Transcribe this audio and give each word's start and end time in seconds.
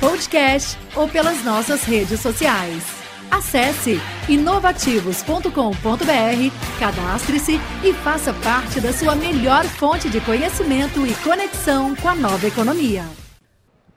podcast 0.00 0.78
ou 0.96 1.06
pelas 1.06 1.44
nossas 1.44 1.84
redes 1.84 2.20
sociais. 2.20 2.82
Acesse 3.30 3.98
inovativos.com.br, 4.30 6.80
cadastre-se 6.80 7.56
e 7.84 7.92
faça 7.92 8.32
parte 8.32 8.80
da 8.80 8.94
sua 8.94 9.14
melhor 9.14 9.64
fonte 9.64 10.08
de 10.08 10.18
conhecimento 10.22 11.06
e 11.06 11.14
conexão 11.22 11.94
com 11.94 12.08
a 12.08 12.14
nova 12.14 12.46
economia. 12.46 13.02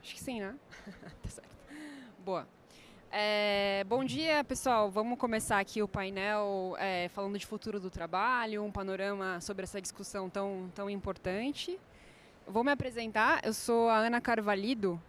Acho 0.03 0.16
que 0.16 0.21
sim, 0.21 0.41
né? 0.41 0.53
tá 1.23 1.30
certo. 1.30 1.49
Boa. 2.20 2.45
É, 3.09 3.85
bom 3.85 4.03
dia, 4.03 4.44
pessoal. 4.44 4.91
Vamos 4.91 5.17
começar 5.17 5.59
aqui 5.59 5.81
o 5.81 5.88
painel 5.88 6.75
é, 6.80 7.08
falando 7.09 7.39
de 7.39 7.45
futuro 7.45 7.80
do 7.80 7.89
trabalho, 7.89 8.61
um 8.61 8.72
panorama 8.72 9.39
sobre 9.39 9.63
essa 9.63 9.81
discussão 9.81 10.30
tão, 10.30 10.70
tão 10.75 10.89
importante. 10.89 11.80
Vou 12.45 12.61
me 12.61 12.72
apresentar. 12.72 13.39
Eu 13.45 13.53
sou 13.53 13.88
a 13.88 13.99
Ana 13.99 14.20
Carvalho, 14.20 15.02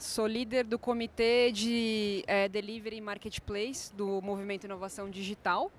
Sou 0.00 0.26
líder 0.26 0.64
do 0.64 0.78
comitê 0.78 1.52
de 1.52 2.24
é, 2.26 2.48
Delivery 2.48 3.02
Marketplace 3.02 3.94
do 3.94 4.22
Movimento 4.22 4.64
Inovação 4.64 5.10
Digital 5.10 5.70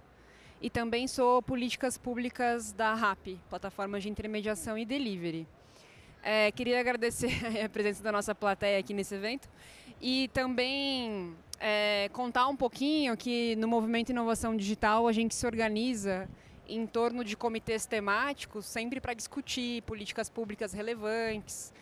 e 0.61 0.69
também 0.69 1.07
sou 1.07 1.41
políticas 1.41 1.97
públicas 1.97 2.71
da 2.71 2.93
RAP, 2.93 3.39
plataforma 3.49 3.99
de 3.99 4.09
intermediação 4.09 4.77
e 4.77 4.85
delivery. 4.85 5.47
É, 6.21 6.51
queria 6.51 6.79
agradecer 6.79 7.31
a 7.65 7.67
presença 7.67 8.03
da 8.03 8.11
nossa 8.11 8.35
plateia 8.35 8.77
aqui 8.77 8.93
nesse 8.93 9.15
evento 9.15 9.49
e 9.99 10.29
também 10.31 11.35
é, 11.59 12.07
contar 12.13 12.47
um 12.47 12.55
pouquinho 12.55 13.17
que 13.17 13.55
no 13.55 13.67
Movimento 13.67 14.11
Inovação 14.11 14.55
Digital 14.55 15.07
a 15.07 15.11
gente 15.11 15.33
se 15.33 15.47
organiza 15.47 16.29
em 16.69 16.85
torno 16.85 17.23
de 17.23 17.35
comitês 17.35 17.87
temáticos 17.87 18.67
sempre 18.67 19.01
para 19.01 19.15
discutir 19.15 19.81
políticas 19.81 20.29
públicas 20.29 20.73
relevantes, 20.73 21.73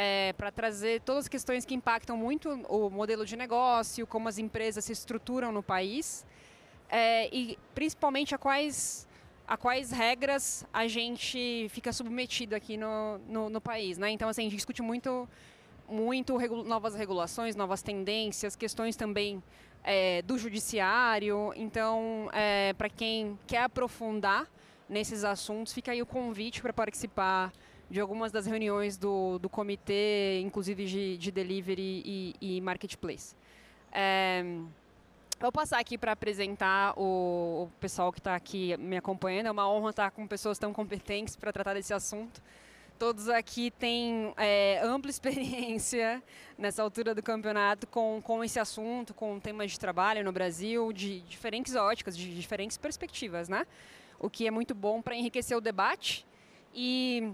é, 0.00 0.32
para 0.34 0.52
trazer 0.52 1.00
todas 1.00 1.24
as 1.24 1.28
questões 1.28 1.64
que 1.64 1.74
impactam 1.74 2.16
muito 2.16 2.48
o 2.68 2.88
modelo 2.88 3.26
de 3.26 3.36
negócio, 3.36 4.06
como 4.06 4.28
as 4.28 4.38
empresas 4.38 4.84
se 4.84 4.92
estruturam 4.92 5.50
no 5.50 5.60
país 5.60 6.24
é, 6.88 7.28
e 7.34 7.58
principalmente 7.74 8.32
a 8.32 8.38
quais, 8.38 9.08
a 9.44 9.56
quais 9.56 9.90
regras 9.90 10.64
a 10.72 10.86
gente 10.86 11.66
fica 11.70 11.92
submetido 11.92 12.54
aqui 12.54 12.76
no, 12.76 13.18
no, 13.26 13.50
no 13.50 13.60
país. 13.60 13.98
Né? 13.98 14.10
Então, 14.10 14.28
assim, 14.28 14.42
a 14.42 14.44
gente 14.44 14.54
discute 14.54 14.82
muito, 14.82 15.28
muito 15.88 16.36
regu 16.36 16.62
novas 16.62 16.94
regulações, 16.94 17.56
novas 17.56 17.82
tendências, 17.82 18.54
questões 18.54 18.94
também 18.94 19.42
é, 19.82 20.22
do 20.22 20.38
judiciário. 20.38 21.52
Então, 21.56 22.30
é, 22.32 22.72
para 22.74 22.88
quem 22.88 23.36
quer 23.48 23.64
aprofundar 23.64 24.46
nesses 24.88 25.24
assuntos, 25.24 25.72
fica 25.72 25.90
aí 25.90 26.00
o 26.00 26.06
convite 26.06 26.62
para 26.62 26.72
participar 26.72 27.52
de 27.90 28.00
algumas 28.00 28.30
das 28.30 28.46
reuniões 28.46 28.96
do, 28.96 29.38
do 29.38 29.48
comitê, 29.48 30.40
inclusive 30.40 30.84
de, 30.84 31.16
de 31.16 31.30
delivery 31.30 32.02
e, 32.04 32.34
e 32.40 32.60
marketplace. 32.60 33.34
É, 33.90 34.44
vou 35.40 35.50
passar 35.50 35.78
aqui 35.78 35.96
para 35.96 36.12
apresentar 36.12 36.92
o, 36.98 37.64
o, 37.64 37.70
pessoal 37.80 38.12
que 38.12 38.20
está 38.20 38.34
aqui 38.34 38.76
me 38.76 38.96
acompanhando. 38.96 39.46
É 39.46 39.50
uma 39.50 39.70
honra 39.70 39.90
estar 39.90 40.10
com 40.10 40.26
pessoas 40.26 40.58
tão 40.58 40.72
competentes 40.72 41.34
para 41.34 41.52
tratar 41.52 41.74
desse 41.74 41.94
assunto. 41.94 42.42
Todos 42.98 43.28
aqui 43.28 43.70
têm 43.70 44.34
é, 44.36 44.80
ampla 44.82 45.08
experiência 45.10 46.22
nessa 46.58 46.82
altura 46.82 47.14
do 47.14 47.22
campeonato 47.22 47.86
com, 47.86 48.20
com 48.22 48.44
esse 48.44 48.58
assunto, 48.58 49.14
com 49.14 49.38
temas 49.40 49.70
de 49.70 49.80
trabalho 49.80 50.22
no 50.24 50.32
Brasil, 50.32 50.92
de 50.92 51.20
diferentes 51.20 51.74
óticas, 51.74 52.16
de 52.16 52.34
diferentes 52.34 52.76
perspectivas, 52.76 53.48
né? 53.48 53.66
O 54.18 54.28
que 54.28 54.46
é 54.46 54.50
muito 54.50 54.74
bom 54.74 55.00
para 55.00 55.14
enriquecer 55.14 55.56
o 55.56 55.60
debate 55.60 56.26
e 56.74 57.32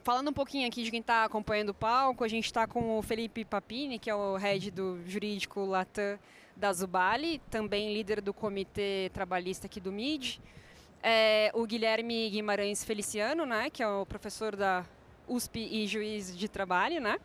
Falando 0.00 0.30
um 0.30 0.32
pouquinho 0.32 0.66
aqui 0.66 0.82
de 0.82 0.90
quem 0.90 1.00
está 1.00 1.24
acompanhando 1.24 1.68
o 1.68 1.74
palco, 1.74 2.24
a 2.24 2.28
gente 2.28 2.46
está 2.46 2.66
com 2.66 2.98
o 2.98 3.02
Felipe 3.02 3.44
Papini, 3.44 3.98
que 3.98 4.10
é 4.10 4.14
o 4.14 4.36
head 4.36 4.70
do 4.70 4.98
jurídico 5.06 5.64
Latam 5.64 6.18
da 6.56 6.72
Zubali, 6.72 7.40
também 7.50 7.94
líder 7.94 8.20
do 8.20 8.34
comitê 8.34 9.10
trabalhista 9.14 9.66
aqui 9.66 9.80
do 9.80 9.92
MID. 9.92 10.40
É, 11.02 11.52
o 11.54 11.64
Guilherme 11.66 12.30
Guimarães 12.30 12.82
Feliciano, 12.82 13.46
né, 13.46 13.70
que 13.70 13.82
é 13.82 13.88
o 13.88 14.04
professor 14.04 14.56
da 14.56 14.84
USP 15.28 15.60
e 15.60 15.86
juiz 15.86 16.36
de 16.36 16.48
trabalho, 16.48 17.00
né? 17.00 17.18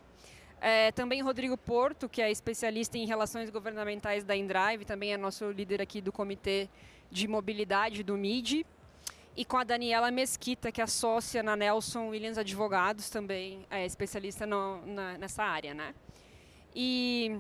É, 0.62 0.92
também 0.92 1.22
Rodrigo 1.22 1.58
Porto, 1.58 2.08
que 2.08 2.22
é 2.22 2.30
especialista 2.30 2.98
em 2.98 3.06
relações 3.06 3.50
governamentais 3.50 4.24
da 4.24 4.36
Indrive, 4.36 4.86
também 4.86 5.14
é 5.14 5.18
nosso 5.18 5.50
líder 5.52 5.82
aqui 5.82 6.00
do 6.00 6.12
comitê 6.12 6.70
de 7.12 7.28
mobilidade 7.28 8.04
do 8.04 8.16
MID 8.18 8.66
e 9.38 9.46
com 9.46 9.56
a 9.56 9.64
Daniela 9.64 10.10
Mesquita, 10.10 10.72
que 10.72 10.82
é 10.82 10.88
sócia 10.88 11.44
na 11.44 11.56
Nelson 11.56 12.08
Williams 12.08 12.40
Advogados, 12.40 13.08
também 13.08 13.68
é 13.70 13.86
especialista 13.86 14.48
no, 14.48 14.84
na, 14.84 15.16
nessa 15.16 15.44
área, 15.44 15.76
né? 15.76 15.94
E 16.76 17.40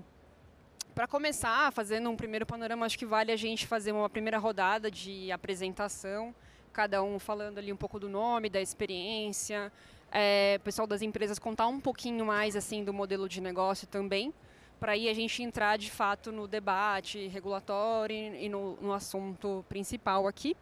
para 0.94 1.08
começar, 1.08 1.72
fazendo 1.74 2.08
um 2.08 2.16
primeiro 2.16 2.46
panorama, 2.46 2.86
acho 2.86 3.00
que 3.00 3.06
vale 3.06 3.32
a 3.32 3.36
gente 3.36 3.66
fazer 3.66 3.94
uma 3.94 4.08
primeira 4.08 4.38
rodada 4.38 4.92
de 4.92 5.32
apresentação, 5.32 6.36
cada 6.72 7.02
um 7.02 7.18
falando 7.18 7.58
ali 7.58 7.74
um 7.74 7.76
pouco 7.76 8.00
do 8.00 8.08
nome, 8.08 8.48
da 8.48 8.62
experiência, 8.62 9.72
é, 10.12 10.58
o 10.60 10.64
pessoal 10.64 10.88
das 10.88 11.02
empresas 11.02 11.40
contar 11.40 11.66
um 11.66 11.80
pouquinho 11.80 12.24
mais 12.28 12.56
assim 12.56 12.84
do 12.84 12.94
modelo 12.94 13.28
de 13.28 13.42
negócio 13.42 13.88
também, 13.88 14.32
para 14.80 14.92
aí 14.92 15.10
a 15.10 15.14
gente 15.16 15.42
entrar 15.42 15.80
de 15.80 15.90
fato 15.90 16.32
no 16.32 16.48
debate 16.48 17.28
regulatório 17.28 18.36
e 18.36 18.48
no, 18.48 18.76
no 18.76 18.94
assunto 18.94 19.66
principal 19.68 20.28
aqui. 20.28 20.56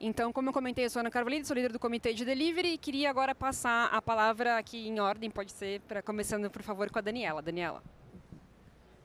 Então, 0.00 0.32
como 0.32 0.50
eu 0.50 0.52
comentei, 0.52 0.84
eu 0.84 0.90
sou 0.90 1.00
Ana 1.00 1.10
Carvalho, 1.10 1.44
sou 1.44 1.56
líder 1.56 1.72
do 1.72 1.78
comitê 1.78 2.14
de 2.14 2.24
delivery 2.24 2.74
e 2.74 2.78
queria 2.78 3.10
agora 3.10 3.34
passar 3.34 3.86
a 3.86 4.00
palavra 4.00 4.56
aqui 4.56 4.86
em 4.86 5.00
ordem, 5.00 5.28
pode 5.28 5.50
ser, 5.50 5.80
para 5.80 6.00
começando, 6.00 6.48
por 6.48 6.62
favor, 6.62 6.88
com 6.88 7.00
a 7.00 7.02
Daniela. 7.02 7.42
Daniela. 7.42 7.82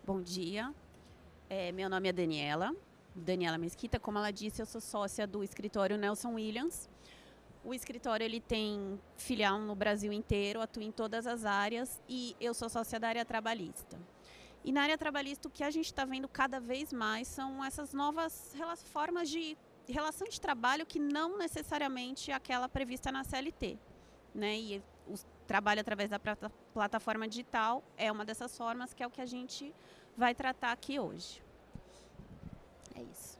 Bom 0.06 0.22
dia, 0.22 0.72
é, 1.50 1.72
meu 1.72 1.90
nome 1.90 2.10
é 2.10 2.14
Daniela, 2.14 2.76
Daniela 3.16 3.58
Mesquita. 3.58 4.00
Como 4.00 4.20
ela 4.20 4.30
disse, 4.30 4.62
eu 4.62 4.68
sou 4.68 4.80
sócia 4.80 5.26
do 5.26 5.44
escritório 5.44 5.98
Nelson 5.98 6.34
Williams. 6.34 6.88
O 7.66 7.74
escritório 7.74 8.24
ele 8.24 8.40
tem 8.40 9.00
filial 9.18 9.58
no 9.58 9.74
Brasil 9.74 10.14
inteiro, 10.14 10.62
atua 10.62 10.84
em 10.84 10.92
todas 10.92 11.26
as 11.26 11.44
áreas 11.44 12.00
e 12.08 12.36
eu 12.40 12.54
sou 12.54 12.70
sócia 12.70 13.00
da 13.00 13.08
área 13.08 13.26
trabalhista. 13.26 13.98
E 14.64 14.72
na 14.72 14.84
área 14.84 14.98
trabalhista, 14.98 15.48
o 15.48 15.52
que 15.52 15.64
a 15.64 15.72
gente 15.72 15.88
está 15.88 16.06
vendo 16.06 16.28
cada 16.28 16.60
vez 16.60 16.94
mais 16.94 17.28
são 17.28 17.66
essas 17.66 17.94
novas 17.94 18.56
formas 18.92 19.28
de 19.28 19.58
relação 19.88 20.28
de 20.28 20.40
trabalho 20.40 20.86
que 20.86 21.00
não 21.00 21.38
necessariamente 21.38 22.32
é 22.32 22.34
aquela 22.34 22.70
prevista 22.70 23.12
na 23.12 23.24
CLT. 23.24 23.78
Né? 24.34 24.58
E 24.58 24.84
o 25.08 25.16
trabalho 25.46 25.82
através 25.82 26.10
da 26.10 26.20
plataforma 26.74 27.28
digital 27.28 27.84
é 27.98 28.12
uma 28.12 28.24
dessas 28.24 28.58
formas 28.58 28.94
que 28.94 29.04
é 29.04 29.08
o 29.08 29.10
que 29.10 29.22
a 29.22 29.26
gente 29.26 29.74
vai 30.18 30.34
tratar 30.34 30.72
aqui 30.72 31.00
hoje. 31.00 31.44
É 32.96 33.02
isso. 33.02 33.40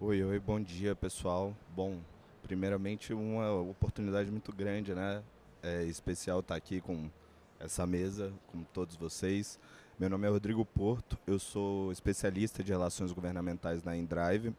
Oi, 0.00 0.22
oi, 0.22 0.38
bom 0.38 0.60
dia 0.60 0.94
pessoal. 0.94 1.54
Bom, 1.74 2.00
primeiramente 2.42 3.12
uma 3.12 3.52
oportunidade 3.52 4.30
muito 4.30 4.52
grande, 4.52 4.94
né? 4.94 5.22
É 5.62 5.84
especial 5.84 6.40
estar 6.40 6.56
aqui 6.56 6.80
com 6.80 7.10
essa 7.58 7.86
mesa, 7.86 8.32
com 8.50 8.64
todos 8.64 8.96
vocês. 8.96 9.60
Meu 9.98 10.08
nome 10.08 10.26
é 10.26 10.30
Rodrigo 10.30 10.64
Porto, 10.64 11.18
eu 11.26 11.38
sou 11.38 11.92
especialista 11.92 12.64
de 12.64 12.72
relações 12.72 13.12
governamentais 13.12 13.82
na 13.82 13.94
Indrive. 13.94 14.54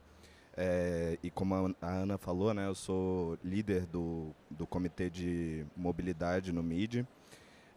É, 0.55 1.17
e 1.23 1.29
como 1.29 1.75
a 1.81 1.89
Ana 1.89 2.17
falou, 2.17 2.53
né, 2.53 2.67
eu 2.67 2.75
sou 2.75 3.37
líder 3.43 3.85
do, 3.85 4.35
do 4.49 4.67
comitê 4.67 5.09
de 5.09 5.65
mobilidade 5.75 6.51
no 6.51 6.61
MID. 6.61 7.05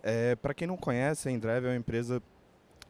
É, 0.02 0.34
Para 0.36 0.52
quem 0.52 0.66
não 0.66 0.76
conhece, 0.76 1.28
a 1.28 1.32
Endrive 1.32 1.66
é 1.66 1.70
uma 1.70 1.76
empresa 1.76 2.22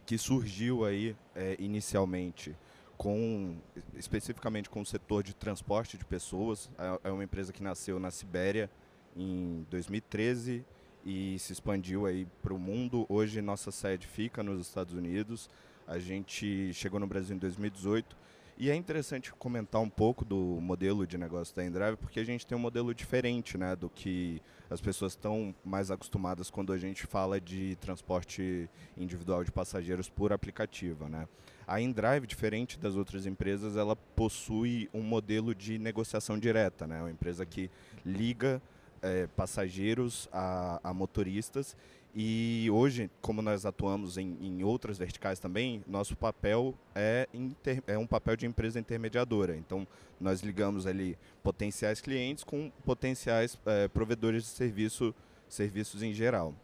que 0.06 0.18
surgiu 0.18 0.84
aí 0.84 1.16
é, 1.34 1.56
inicialmente 1.58 2.56
com 2.96 3.56
especificamente 3.94 4.70
com 4.70 4.80
o 4.80 4.86
setor 4.86 5.22
de 5.22 5.34
transporte 5.34 5.98
de 5.98 6.04
pessoas. 6.04 6.70
É, 6.78 7.08
é 7.08 7.12
uma 7.12 7.24
empresa 7.24 7.52
que 7.52 7.62
nasceu 7.62 7.98
na 7.98 8.10
Sibéria 8.10 8.70
em 9.16 9.66
2013 9.70 10.64
e 11.04 11.38
se 11.38 11.52
expandiu 11.52 12.06
aí 12.06 12.26
para 12.42 12.54
o 12.54 12.58
mundo. 12.58 13.04
Hoje 13.08 13.42
nossa 13.42 13.70
sede 13.70 14.06
fica 14.06 14.42
nos 14.42 14.60
Estados 14.66 14.94
Unidos. 14.94 15.50
A 15.86 15.98
gente 15.98 16.72
chegou 16.72 16.98
no 16.98 17.06
Brasil 17.06 17.36
em 17.36 17.38
2018 17.38 18.16
E 18.56 18.70
é 18.70 18.74
interessante 18.74 19.32
comentar 19.32 19.80
um 19.80 19.90
pouco 19.90 20.24
do 20.24 20.36
modelo 20.60 21.04
de 21.04 21.18
negócio 21.18 21.54
da 21.56 21.64
Endrive, 21.64 21.96
porque 21.96 22.20
a 22.20 22.24
gente 22.24 22.46
tem 22.46 22.56
um 22.56 22.60
modelo 22.60 22.94
diferente 22.94 23.58
né, 23.58 23.74
do 23.74 23.90
que 23.90 24.40
as 24.70 24.80
pessoas 24.80 25.12
estão 25.12 25.52
mais 25.64 25.90
acostumadas 25.90 26.50
quando 26.50 26.72
a 26.72 26.78
gente 26.78 27.04
fala 27.04 27.40
de 27.40 27.74
transporte 27.80 28.70
individual 28.96 29.42
de 29.42 29.50
passageiros 29.50 30.08
por 30.08 30.32
aplicativo. 30.32 31.08
Né? 31.08 31.26
A 31.66 31.80
Endrive, 31.80 32.28
diferente 32.28 32.78
das 32.78 32.94
outras 32.94 33.26
empresas, 33.26 33.76
ela 33.76 33.96
possui 33.96 34.88
um 34.94 35.02
modelo 35.02 35.52
de 35.52 35.76
negociação 35.76 36.38
direta, 36.38 36.86
né? 36.86 37.00
uma 37.00 37.10
empresa 37.10 37.44
que 37.44 37.68
liga 38.06 38.62
é, 39.02 39.26
passageiros 39.26 40.28
a, 40.32 40.80
a 40.82 40.94
motoristas 40.94 41.76
e 42.14 42.68
hoje, 42.70 43.10
como 43.20 43.42
nós 43.42 43.66
atuamos 43.66 44.16
em, 44.16 44.36
em 44.40 44.62
outras 44.62 44.96
verticais 44.96 45.40
também, 45.40 45.82
nosso 45.84 46.16
papel 46.16 46.72
é, 46.94 47.28
inter, 47.34 47.82
é 47.88 47.98
um 47.98 48.06
papel 48.06 48.36
de 48.36 48.46
empresa 48.46 48.78
intermediadora. 48.78 49.56
Então, 49.56 49.86
nós 50.20 50.40
ligamos 50.40 50.86
ali 50.86 51.18
potenciais 51.42 52.00
clientes 52.00 52.44
com 52.44 52.70
potenciais 52.84 53.58
é, 53.66 53.88
provedores 53.88 54.44
de 54.44 54.50
serviço, 54.50 55.12
serviços 55.48 56.04
em 56.04 56.14
geral. 56.14 56.54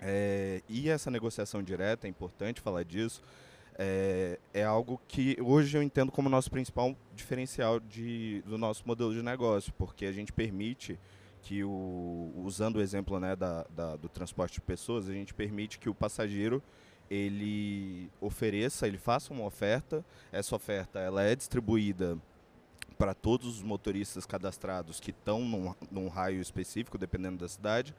É, 0.00 0.62
e 0.68 0.88
essa 0.88 1.10
negociação 1.10 1.64
direta, 1.64 2.06
é 2.06 2.10
importante 2.10 2.60
falar 2.60 2.84
disso, 2.84 3.20
é, 3.78 4.38
é, 4.54 4.62
algo 4.62 5.00
que 5.08 5.36
hoje 5.40 5.76
eu 5.76 5.82
entendo 5.82 6.12
como 6.12 6.28
nosso 6.28 6.50
principal 6.50 6.96
diferencial 7.14 7.80
de, 7.80 8.40
do 8.46 8.56
nosso 8.56 8.84
modelo 8.86 9.12
de 9.12 9.22
negócio, 9.22 9.72
porque 9.76 10.06
a 10.06 10.12
gente 10.12 10.32
permite 10.32 10.98
que 11.46 11.62
o, 11.62 12.32
usando 12.44 12.76
o 12.76 12.80
exemplo 12.80 13.20
né, 13.20 13.36
da, 13.36 13.64
da, 13.70 13.94
do 13.94 14.08
transporte 14.08 14.54
de 14.54 14.60
pessoas, 14.60 15.08
a 15.08 15.12
gente 15.12 15.32
permite 15.32 15.78
que 15.78 15.88
o 15.88 15.94
passageiro 15.94 16.60
ele 17.08 18.10
ofereça, 18.20 18.84
ele 18.84 18.98
faça 18.98 19.32
uma 19.32 19.44
oferta, 19.44 20.04
essa 20.32 20.56
oferta 20.56 20.98
ela 20.98 21.22
é 21.22 21.36
distribuída 21.36 22.18
para 22.98 23.14
todos 23.14 23.46
os 23.58 23.62
motoristas 23.62 24.26
cadastrados 24.26 24.98
que 24.98 25.12
estão 25.12 25.44
num, 25.44 25.72
num, 25.88 26.08
raio 26.08 26.40
específico, 26.40 26.98
dependendo 26.98 27.36
da 27.36 27.48
cidade, 27.48 27.94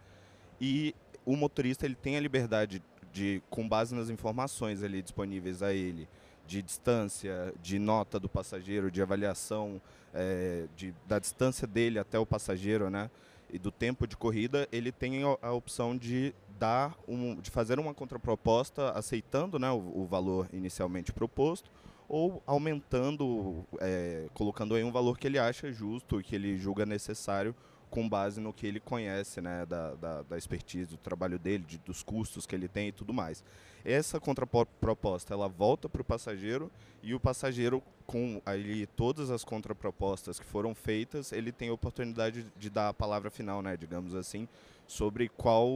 e 0.60 0.94
o 1.26 1.34
motorista 1.38 1.86
ele 1.86 1.96
tem 1.96 2.18
a 2.18 2.20
liberdade 2.20 2.84
de, 3.14 3.42
com 3.50 3.66
base 3.66 3.96
nas 3.96 4.10
informações 4.10 4.84
ali 4.84 5.02
disponíveis 5.02 5.64
a 5.64 5.72
ele, 5.72 6.10
de 6.46 6.62
distância, 6.62 7.54
de 7.62 7.80
nota 7.80 8.20
do 8.20 8.28
passageiro, 8.28 8.92
de 8.92 9.02
avaliação 9.02 9.82
é, 10.14 10.68
de, 10.76 10.94
da 11.08 11.18
distância 11.18 11.66
dele 11.66 11.98
até 11.98 12.20
o 12.20 12.26
passageiro, 12.26 12.90
né? 12.90 13.10
E 13.52 13.58
do 13.58 13.72
tempo 13.72 14.08
de 14.08 14.18
corrida, 14.18 14.68
ele 14.72 14.92
tem 14.92 15.22
a 15.42 15.52
opção 15.52 15.96
de 15.96 16.34
dar 16.60 16.98
um, 17.08 17.36
de 17.36 17.50
fazer 17.50 17.80
uma 17.80 17.94
contraproposta 17.94 18.92
aceitando 18.92 19.60
né, 19.60 19.72
o, 19.72 20.02
o 20.02 20.06
valor 20.06 20.48
inicialmente 20.52 21.14
proposto 21.14 21.72
ou 22.10 22.42
aumentando, 22.46 23.66
é, 23.80 24.28
colocando 24.34 24.76
aí 24.76 24.84
um 24.84 24.92
valor 24.92 25.18
que 25.18 25.28
ele 25.28 25.38
acha 25.38 25.72
justo 25.72 26.20
e 26.20 26.24
que 26.24 26.36
ele 26.36 26.58
julga 26.58 26.86
necessário 26.86 27.54
com 27.90 28.08
base 28.08 28.40
no 28.42 28.54
que 28.54 28.68
ele 28.68 28.80
conhece, 28.80 29.40
né, 29.42 29.66
da, 29.66 29.94
da, 29.96 30.22
da 30.24 30.38
expertise, 30.38 30.90
do 30.90 30.98
trabalho 30.98 31.40
dele, 31.40 31.64
de, 31.66 31.78
dos 31.80 32.04
custos 32.04 32.46
que 32.46 32.56
ele 32.56 32.68
tem 32.68 32.90
e 32.90 32.92
tudo 32.92 33.14
mais. 33.14 33.44
Essa 33.88 34.20
contraproposta, 34.20 35.34
ela 35.34 35.48
volta 35.48 35.88
para 35.88 36.02
o 36.02 36.04
passageiro 36.04 36.70
e 37.02 37.14
o 37.14 37.20
passageiro, 37.22 37.82
com 38.06 38.42
aí 38.46 38.86
todas 38.86 39.32
as 39.32 39.46
contrapropostas 39.46 40.38
que 40.38 40.46
foram 40.46 40.76
feitas, 40.76 41.32
ele 41.32 41.54
tem 41.54 41.70
a 41.70 41.74
oportunidade 41.74 42.46
de 42.58 42.70
dar 42.70 42.90
a 42.90 42.94
palavra 42.94 43.30
final, 43.30 43.62
né, 43.62 43.78
digamos 43.78 44.14
assim, 44.14 44.46
sobre 44.86 45.30
qual, 45.30 45.70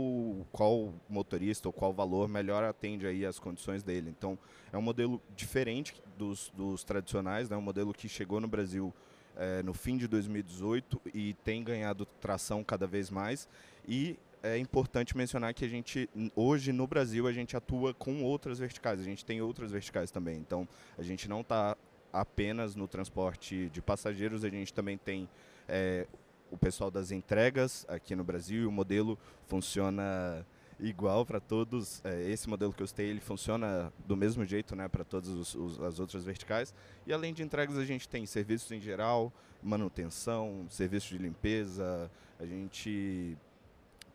qual 0.52 0.94
motorista 1.08 1.70
ou 1.70 1.74
qual 1.74 1.94
valor 1.94 2.28
melhor 2.28 2.66
atende 2.66 3.08
aí 3.08 3.26
as 3.26 3.40
condições 3.40 3.82
dele. 3.82 4.10
Então, 4.10 4.38
é 4.74 4.78
um 4.78 4.82
modelo 4.82 5.22
diferente 5.34 5.94
dos, 6.18 6.52
dos 6.54 6.84
tradicionais, 6.84 7.50
né, 7.50 7.56
um 7.56 7.62
modelo 7.62 7.94
que 7.94 8.10
chegou 8.10 8.42
no 8.42 8.48
Brasil 8.50 8.94
é, 9.38 9.64
no 9.64 9.74
fim 9.74 9.96
de 9.96 10.06
2018 10.10 11.02
e 11.14 11.34
tem 11.46 11.64
ganhado 11.64 12.06
tração 12.20 12.62
cada 12.62 12.86
vez 12.86 13.10
mais. 13.10 13.48
E 13.88 14.20
é 14.44 14.58
importante 14.58 15.16
mencionar 15.16 15.54
que 15.54 15.64
a 15.64 15.68
gente, 15.68 16.10
hoje 16.36 16.72
no 16.72 16.88
Brasil, 16.88 17.28
a 17.28 17.32
gente 17.32 17.56
atua 17.56 17.94
com 17.94 18.24
outras 18.24 18.60
verticais, 18.60 19.00
a 19.00 19.04
gente 19.04 19.24
tem 19.24 19.42
outras 19.42 19.72
verticais 19.72 20.10
também. 20.10 20.38
Então, 20.38 20.68
a 20.98 21.04
gente 21.04 21.30
não 21.30 21.42
está 21.42 21.78
apenas 22.12 22.76
no 22.76 22.88
transporte 22.88 23.70
de 23.70 23.82
passageiros, 23.82 24.44
a 24.44 24.50
gente 24.50 24.74
também 24.74 24.98
tem 24.98 25.30
é, 25.68 26.08
o 26.50 26.58
pessoal 26.58 26.92
das 26.92 27.12
entregas 27.12 27.86
aqui 27.88 28.16
no 28.16 28.24
Brasil 28.24 28.64
e 28.64 28.66
o 28.66 28.72
modelo 28.72 29.18
funciona 29.46 30.46
igual 30.80 31.26
para 31.26 31.40
todos. 31.40 32.02
É, 32.04 32.30
esse 32.30 32.50
modelo 32.50 32.74
que 32.74 32.82
eu 32.82 32.88
citei, 32.88 33.08
ele 33.08 33.22
funciona 33.22 33.94
do 34.06 34.18
mesmo 34.18 34.44
jeito 34.44 34.76
né, 34.76 34.88
para 34.88 35.04
todas 35.04 35.30
os, 35.30 35.56
os, 35.56 35.80
as 35.82 36.00
outras 36.00 36.26
verticais. 36.26 36.74
E 37.06 37.14
além 37.14 37.34
de 37.34 37.44
entregas, 37.44 37.78
a 37.78 37.86
gente 37.86 38.10
tem 38.10 38.26
serviços 38.26 38.72
em 38.72 38.82
geral, 38.82 39.32
manutenção, 39.62 40.66
serviços 40.70 41.10
de 41.10 41.20
limpeza, 41.20 42.12
a 42.40 42.46
gente 42.46 43.38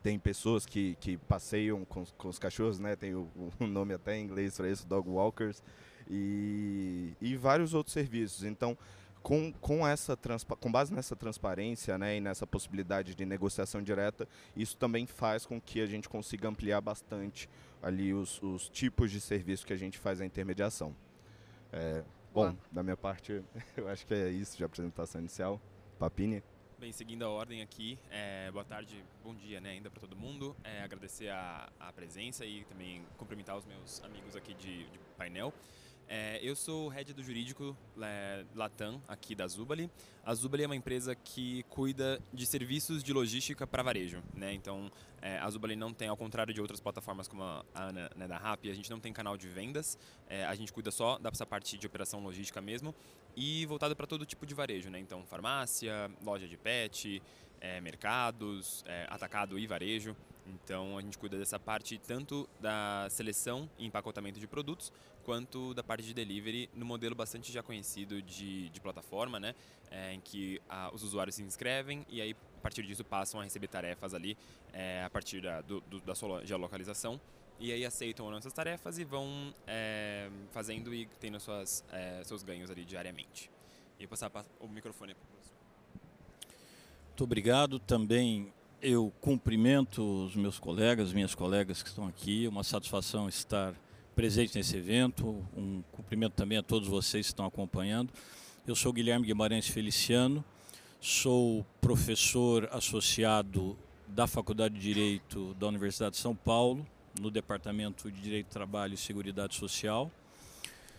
tem 0.07 0.21
pessoas 0.21 0.65
que, 0.65 0.97
que 1.01 1.17
passeiam 1.17 1.85
com, 1.85 2.05
com 2.17 2.29
os 2.29 2.39
cachorros, 2.39 2.79
né? 2.79 2.95
Tem 2.95 3.13
o, 3.13 3.29
o 3.59 3.67
nome 3.67 3.93
até 3.93 4.17
em 4.17 4.23
inglês 4.23 4.57
para 4.57 4.71
isso, 4.71 4.87
dog 4.87 5.09
walkers, 5.09 5.61
e, 6.09 7.13
e 7.21 7.35
vários 7.35 7.75
outros 7.75 7.93
serviços. 7.93 8.45
Então, 8.45 8.79
com, 9.21 9.53
com, 9.55 9.85
essa 9.85 10.17
com 10.61 10.71
base 10.71 10.95
nessa 10.95 11.17
transparência 11.17 11.99
né, 11.99 12.19
e 12.19 12.21
nessa 12.21 12.47
possibilidade 12.47 13.17
de 13.17 13.27
negociação 13.27 13.83
direta, 13.83 14.29
isso 14.55 14.77
também 14.77 15.09
faz 15.09 15.45
com 15.45 15.61
que 15.61 15.81
a 15.81 15.87
gente 15.87 16.09
consiga 16.09 16.49
ampliar 16.49 16.81
bastante 16.81 17.51
ali 17.83 18.15
os, 18.15 18.41
os 18.41 18.69
tipos 18.69 19.11
de 19.11 19.21
serviço 19.21 19.67
que 19.67 19.73
a 19.73 19.77
gente 19.77 19.99
faz 19.99 20.21
a 20.21 20.25
intermediação. 20.25 20.95
É, 21.73 22.05
bom, 22.33 22.57
da 22.71 22.81
minha 22.81 22.97
parte, 22.97 23.43
eu 23.77 23.89
acho 23.89 24.07
que 24.07 24.15
é 24.15 24.31
isso 24.31 24.57
de 24.57 24.63
apresentação 24.63 25.21
inicial. 25.21 25.61
Papini? 25.99 26.45
Bem, 26.79 26.93
seguindo 26.93 27.25
a 27.25 27.31
ordem 27.31 27.63
aqui, 27.63 27.99
é, 28.11 28.51
boa 28.51 28.63
tarde, 28.63 29.03
bom 29.25 29.35
dia 29.35 29.63
né, 29.63 29.71
ainda 29.71 29.91
para 29.91 29.99
todo 29.99 30.15
mundo. 30.15 30.55
É, 30.63 30.83
agradecer 30.83 31.31
a, 31.31 31.73
a, 31.81 31.91
presença 31.91 32.45
e 32.45 32.67
também 32.67 33.03
cumprimentar 33.17 33.57
os 33.57 33.65
meus 33.65 34.03
amigos 34.05 34.37
aqui 34.37 34.53
de, 34.53 34.85
de 34.85 34.99
painel. 35.17 35.55
É, 36.09 36.39
eu 36.41 36.55
sou 36.55 36.87
o 36.87 36.89
head 36.89 37.13
do 37.13 37.23
jurídico 37.23 37.77
é, 38.01 38.45
Latam, 38.55 39.03
aqui 39.09 39.35
da 39.35 39.47
Zubali. 39.49 39.91
A 40.25 40.33
Zubali 40.35 40.63
é 40.63 40.67
uma 40.67 40.77
empresa 40.77 41.17
que 41.17 41.65
cuida 41.65 42.21
de 42.33 42.47
serviços 42.47 43.03
de 43.03 43.13
logística 43.13 43.67
para 43.67 43.83
varejo. 43.83 44.23
Né? 44.33 44.55
Então, 44.55 44.91
é, 45.21 45.39
a 45.39 45.51
Zubali 45.51 45.75
não 45.75 45.93
tem, 45.93 46.07
ao 46.09 46.17
contrário 46.17 46.55
de 46.55 46.61
outras 46.61 46.79
plataformas 46.79 47.27
como 47.27 47.43
a 47.43 47.65
Ana 47.75 48.09
né, 48.15 48.29
da 48.29 48.37
Rappi, 48.37 48.71
a 48.71 48.75
gente 48.75 48.89
não 48.89 49.01
tem 49.01 49.13
canal 49.13 49.37
de 49.37 49.49
vendas. 49.49 49.99
É, 50.29 50.45
a 50.45 50.55
gente 50.55 50.73
cuida 50.73 50.93
só 50.93 51.19
dessa 51.19 51.45
parte 51.45 51.77
de 51.77 51.87
operação 51.87 52.23
logística 52.23 52.61
mesmo 52.61 52.95
e 53.35 53.67
voltado 53.67 53.97
para 53.97 54.07
todo 54.07 54.25
tipo 54.25 54.47
de 54.47 54.55
varejo. 54.55 54.89
Né? 54.91 55.01
Então, 55.01 55.25
farmácia, 55.27 56.09
loja 56.25 56.47
de 56.47 56.57
pet, 56.57 57.21
é, 57.61 57.81
mercados, 57.81 58.85
é, 58.87 59.07
atacado 59.11 59.59
e 59.59 59.67
varejo. 59.67 60.15
Então 60.47 60.97
a 60.97 61.01
gente 61.01 61.19
cuida 61.19 61.37
dessa 61.37 61.59
parte 61.59 61.99
tanto 61.99 62.49
da 62.61 63.09
seleção 63.11 63.69
e 63.79 63.87
empacotamento 63.87 64.39
de 64.39 64.47
produtos, 64.47 64.93
quanto 65.27 65.75
da 65.75 65.83
parte 65.83 66.07
de 66.07 66.15
delivery 66.15 66.71
no 66.73 66.87
modelo 66.87 67.17
bastante 67.17 67.53
já 67.53 67.61
conhecido 67.61 68.23
de, 68.23 68.69
de 68.69 68.81
plataforma, 68.81 69.41
né? 69.41 69.57
É, 69.91 70.15
em 70.15 70.21
que 70.21 70.63
a, 70.69 70.91
os 70.95 71.03
usuários 71.03 71.35
se 71.35 71.43
inscrevem 71.43 72.07
e 72.09 72.21
aí 72.21 72.33
a 72.33 72.61
partir 72.61 72.85
disso 72.85 73.05
passam 73.05 73.41
a 73.41 73.45
receber 73.45 73.67
tarefas 73.69 74.15
ali 74.15 74.37
é, 74.73 75.03
a 75.05 75.11
partir 75.11 75.41
da, 75.43 75.61
do, 75.61 75.81
do, 75.81 76.01
da 76.01 76.15
sua 76.15 76.45
geolocalização 76.45 77.21
e 77.59 77.73
aí 77.73 77.85
aceitam 77.85 78.25
ou 78.25 78.31
não 78.31 78.39
essas 78.39 78.53
tarefas 78.53 78.99
e 78.99 79.05
vão 79.05 79.53
é, 79.67 80.31
fazendo 80.51 80.95
e 80.95 81.07
tendo 81.21 81.41
suas, 81.41 81.85
é, 81.93 82.23
seus 82.25 82.43
ganhos 82.43 82.71
ali 82.71 82.85
diariamente. 82.85 83.51
E 83.99 84.07
passar 84.07 84.31
o 84.61 84.69
microfone 84.69 85.15
para 85.15 85.25
o 85.25 85.27
professor. 85.27 85.57
Muito 87.09 87.25
obrigado 87.25 87.79
também 87.79 88.53
eu 88.83 89.13
cumprimento 89.21 90.27
os 90.27 90.37
meus 90.37 90.59
colegas, 90.59 91.13
minhas 91.13 91.35
colegas 91.35 91.83
que 91.83 91.89
estão 91.89 92.07
aqui. 92.07 92.47
É 92.47 92.49
uma 92.49 92.63
satisfação 92.63 93.29
estar 93.29 93.75
presente 94.17 94.57
nesse 94.57 94.75
evento. 94.75 95.47
Um 95.55 95.83
cumprimento 95.93 96.33
também 96.33 96.57
a 96.57 96.63
todos 96.63 96.89
vocês 96.89 97.27
que 97.27 97.33
estão 97.33 97.45
acompanhando. 97.45 98.11
Eu 98.67 98.75
sou 98.75 98.91
Guilherme 98.91 99.27
Guimarães 99.27 99.69
Feliciano, 99.69 100.43
sou 101.01 101.65
professor 101.83 102.67
associado 102.73 103.77
da 104.09 104.27
Faculdade 104.27 104.75
de 104.75 104.81
Direito 104.81 105.55
da 105.55 105.69
Universidade 105.69 106.17
de 106.17 106.23
São 106.23 106.35
Paulo, 106.35 106.85
no 107.21 107.31
Departamento 107.31 108.11
de 108.11 108.21
Direito 108.21 108.47
do 108.47 108.53
Trabalho 108.53 108.95
e 108.95 108.97
Seguridade 108.97 109.55
Social. 109.55 110.11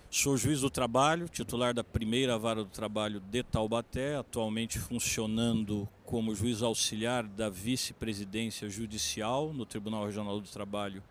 Sou 0.09 0.37
juiz 0.37 0.61
do 0.61 0.69
trabalho, 0.69 1.27
titular 1.27 1.73
da 1.73 1.83
primeira 1.83 2.37
vara 2.37 2.63
do 2.63 2.69
trabalho 2.69 3.19
de 3.19 3.43
Taubaté, 3.43 4.15
atualmente 4.15 4.77
funcionando 4.77 5.89
como 6.05 6.35
juiz 6.35 6.61
auxiliar 6.61 7.23
da 7.23 7.49
vice-presidência 7.49 8.69
judicial 8.69 9.51
no 9.51 9.65
Tribunal 9.65 10.05
Regional 10.05 10.39
do 10.39 10.47
Trabalho 10.47 11.03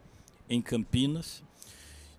em 0.49 0.63
Campinas. 0.63 1.43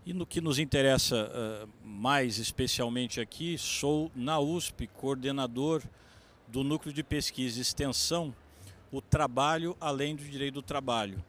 E 0.08 0.14
no 0.14 0.26
que 0.26 0.40
nos 0.40 0.58
interessa 0.58 1.30
uh, 1.30 1.70
mais 1.86 2.38
especialmente 2.38 3.20
aqui, 3.20 3.58
sou 3.58 4.10
na 4.16 4.40
USP 4.40 4.88
coordenador 4.88 5.84
do 6.48 6.64
Núcleo 6.64 6.94
de 6.94 7.04
Pesquisa 7.04 7.60
e 7.60 7.62
Extensão, 7.62 8.34
o 8.90 9.02
Trabalho 9.02 9.76
Além 9.82 10.16
do 10.16 10.24
Direito 10.24 10.54
do 10.54 10.62
Trabalho, 10.62 11.22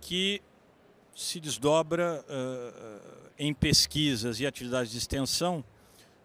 que 0.00 0.40
se 1.16 1.40
desdobra 1.40 2.24
uh, 2.28 3.30
em 3.36 3.52
pesquisas 3.52 4.38
e 4.38 4.46
atividades 4.46 4.92
de 4.92 4.98
extensão 4.98 5.64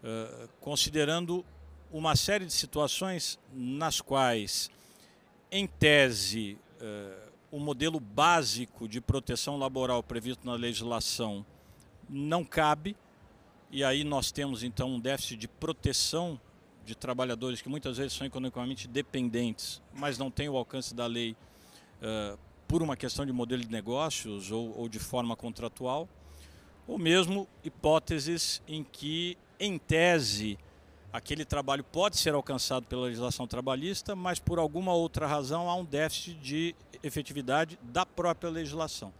uh, 0.03 0.48
considerando 0.62 1.44
uma 1.91 2.15
série 2.15 2.46
de 2.46 2.53
situações 2.53 3.39
nas 3.51 4.01
quais, 4.01 4.70
em 5.51 5.65
tese, 5.65 6.60
o 7.51 7.60
modelo 7.60 8.00
básico 8.00 8.88
de 8.88 9.01
proteção 9.01 9.58
laboral 9.58 10.03
previsto 10.03 10.46
na 10.46 10.53
legislação 10.53 11.46
não 12.08 12.44
cabe, 12.44 12.96
e 13.72 13.84
aí 13.84 14.03
nós 14.03 14.32
temos 14.32 14.63
então 14.63 14.89
um 14.96 15.00
déficit 15.00 15.38
de 15.38 15.48
proteção 15.48 16.39
de 16.86 16.96
trabalhadores 16.96 17.62
que 17.62 17.70
muitas 17.70 17.98
vezes 17.98 18.13
são 18.13 18.25
economicamente 18.25 18.88
dependentes, 18.88 19.82
mas 19.94 20.18
não 20.18 20.32
têm 20.32 20.50
o 20.50 20.58
alcance 20.58 20.94
da 20.94 21.06
lei 21.06 21.36
uh, 22.01 22.38
por 22.68 22.82
uma 22.82 22.96
questão 22.96 23.25
de 23.25 23.32
modelo 23.32 23.62
de 23.62 23.72
negócios 23.72 24.51
ou, 24.51 24.75
ou 24.77 24.89
de 24.89 25.00
forma 25.00 25.36
contratual, 25.36 26.10
ou 26.88 26.98
mesmo 26.98 27.48
hipóteses 27.63 28.62
em 28.68 28.84
que, 28.84 29.38
em 29.60 29.77
tese, 29.77 30.58
aquele 31.12 31.44
trabalho 31.44 31.84
pode 31.84 32.18
ser 32.18 32.34
alcançado 32.34 32.86
pela 32.86 33.04
legislação 33.06 33.48
trabalhista, 33.48 34.16
mas 34.16 34.39
por 34.39 34.60
alguma 34.60 34.94
outra 34.94 35.25
razão 35.28 35.70
há 35.70 35.75
um 35.75 35.86
déficit 35.86 36.36
de 36.36 36.75
efetividade 37.04 37.78
da 37.82 38.06
própria 38.06 38.50
legislação. 38.50 39.13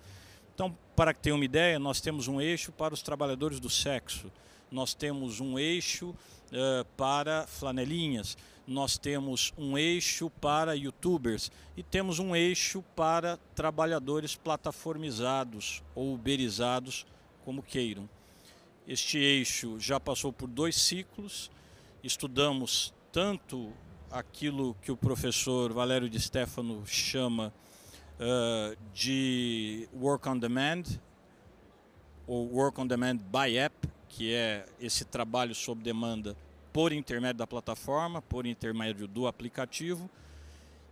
Então, 0.54 0.78
para 0.96 1.14
que 1.14 1.22
tenha 1.22 1.36
uma 1.36 1.46
ideia, 1.46 1.80
nós 1.80 2.02
temos 2.02 2.28
um 2.28 2.40
eixo 2.40 2.72
para 2.72 2.94
os 2.94 3.02
trabalhadores 3.02 3.60
do 3.60 3.70
sexo, 3.70 4.32
nós 4.70 4.94
temos 4.94 5.40
um 5.40 5.58
eixo 5.58 6.10
uh, 6.10 6.86
para 6.96 7.48
flanelinhas, 7.48 8.38
nós 8.68 8.98
temos 8.98 9.52
um 9.58 9.78
eixo 9.78 10.30
para 10.30 10.76
youtubers 10.76 11.52
e 11.76 11.82
temos 11.82 12.20
um 12.20 12.36
eixo 12.36 12.84
para 12.96 13.38
trabalhadores 13.56 14.36
plataformizados 14.36 15.82
ou 15.96 16.14
uberizados, 16.14 17.04
como 17.44 17.64
queiram. 17.64 18.08
Este 18.88 19.18
eixo 19.18 19.80
já 19.80 20.00
passou 20.00 20.32
por 20.32 20.48
dois 20.48 20.76
ciclos, 20.76 21.50
estudamos 22.04 22.94
tanto 23.12 23.74
aquilo 24.12 24.76
que 24.82 24.92
o 24.92 24.98
professor 24.98 25.74
Valério 25.74 26.10
de 26.10 26.20
Stefano 26.20 26.86
chama 26.86 27.54
uh, 28.20 28.78
de 28.94 29.88
work 29.94 30.28
on 30.28 30.38
demand, 30.38 30.84
ou 32.26 32.48
work 32.54 32.80
on 32.80 32.88
demand 32.88 33.18
by 33.18 33.58
app, 33.58 33.76
que 34.08 34.34
é 34.34 34.66
esse 34.80 35.06
trabalho 35.06 35.54
sob 35.54 35.84
demanda 35.84 36.36
por 36.72 36.92
intermédio 36.92 37.40
da 37.40 37.48
plataforma, 37.48 38.22
por 38.22 38.46
intermédio 38.46 39.08
do 39.08 39.28
aplicativo, 39.28 40.10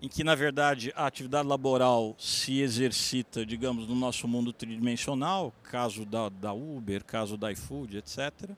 em 0.01 0.07
que, 0.07 0.23
na 0.23 0.35
verdade, 0.35 0.91
a 0.95 1.07
atividade 1.07 1.47
laboral 1.47 2.15
se 2.19 2.61
exercita, 2.61 3.45
digamos, 3.45 3.87
no 3.87 3.95
nosso 3.95 4.27
mundo 4.27 4.53
tridimensional, 4.53 5.53
caso 5.63 6.05
da, 6.05 6.29
da 6.29 6.53
Uber, 6.53 7.03
caso 7.03 7.35
da 7.35 7.51
iFood, 7.51 7.97
etc. 7.97 8.51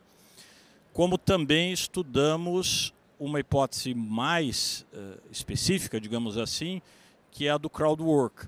Como 0.94 1.18
também 1.18 1.72
estudamos 1.72 2.94
uma 3.20 3.40
hipótese 3.40 3.94
mais 3.94 4.86
uh, 4.94 5.20
específica, 5.32 6.00
digamos 6.00 6.38
assim, 6.38 6.82
que 7.32 7.48
é 7.48 7.52
a 7.52 7.58
do 7.58 7.70
crowd 7.70 8.02
work, 8.02 8.48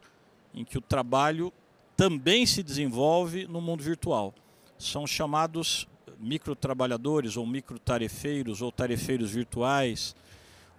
em 0.54 0.64
que 0.64 0.78
o 0.78 0.82
trabalho 0.82 1.52
também 1.96 2.46
se 2.46 2.64
desenvolve 2.64 3.46
no 3.48 3.62
mundo 3.62 3.84
virtual. 3.84 4.34
São 4.78 5.06
chamados 5.06 5.88
microtrabalhadores 6.20 7.36
ou 7.36 7.46
microtarefeiros 7.46 8.62
ou 8.62 8.72
tarefeiros 8.72 9.32
virtuais, 9.32 10.16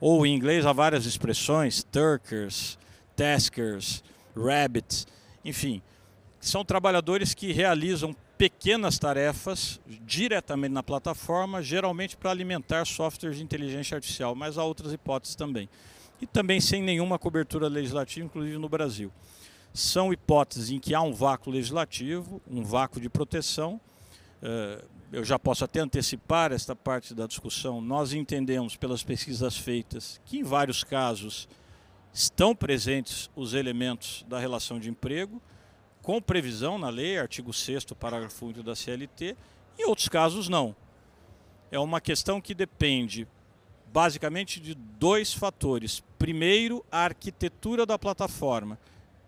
ou 0.00 0.26
em 0.26 0.34
inglês 0.34 0.64
há 0.64 0.72
várias 0.72 1.06
expressões, 1.06 1.84
turkers, 1.84 2.78
taskers, 3.14 4.02
rabbits, 4.36 5.06
enfim, 5.44 5.82
são 6.40 6.64
trabalhadores 6.64 7.34
que 7.34 7.52
realizam 7.52 8.14
pequenas 8.42 8.98
tarefas 8.98 9.80
diretamente 10.04 10.72
na 10.72 10.82
plataforma, 10.82 11.62
geralmente 11.62 12.16
para 12.16 12.32
alimentar 12.32 12.84
softwares 12.84 13.38
de 13.38 13.44
inteligência 13.44 13.94
artificial, 13.94 14.34
mas 14.34 14.58
há 14.58 14.64
outras 14.64 14.92
hipóteses 14.92 15.36
também. 15.36 15.68
E 16.20 16.26
também 16.26 16.60
sem 16.60 16.82
nenhuma 16.82 17.20
cobertura 17.20 17.68
legislativa, 17.68 18.26
inclusive 18.26 18.58
no 18.58 18.68
Brasil. 18.68 19.12
São 19.72 20.12
hipóteses 20.12 20.70
em 20.70 20.80
que 20.80 20.92
há 20.92 21.00
um 21.00 21.12
vácuo 21.12 21.52
legislativo, 21.52 22.42
um 22.50 22.64
vácuo 22.64 23.00
de 23.00 23.08
proteção, 23.08 23.80
uh, 24.42 24.84
eu 25.12 25.24
já 25.24 25.38
posso 25.38 25.64
até 25.64 25.78
antecipar 25.78 26.50
esta 26.50 26.74
parte 26.74 27.14
da 27.14 27.28
discussão, 27.28 27.80
nós 27.80 28.12
entendemos 28.12 28.74
pelas 28.74 29.04
pesquisas 29.04 29.56
feitas 29.56 30.20
que 30.24 30.38
em 30.38 30.42
vários 30.42 30.82
casos 30.82 31.48
estão 32.12 32.56
presentes 32.56 33.30
os 33.36 33.54
elementos 33.54 34.26
da 34.28 34.40
relação 34.40 34.80
de 34.80 34.90
emprego, 34.90 35.40
com 36.02 36.20
previsão 36.20 36.76
na 36.76 36.90
lei, 36.90 37.18
artigo 37.18 37.52
6 37.52 37.84
parágrafo 37.98 38.46
único 38.46 38.62
da 38.62 38.74
CLT, 38.74 39.36
e 39.78 39.86
outros 39.86 40.08
casos 40.08 40.48
não. 40.48 40.74
É 41.70 41.78
uma 41.78 42.00
questão 42.00 42.40
que 42.40 42.54
depende 42.54 43.26
basicamente 43.92 44.58
de 44.58 44.74
dois 44.74 45.32
fatores. 45.32 46.02
Primeiro, 46.18 46.84
a 46.90 47.04
arquitetura 47.04 47.86
da 47.86 47.98
plataforma. 47.98 48.78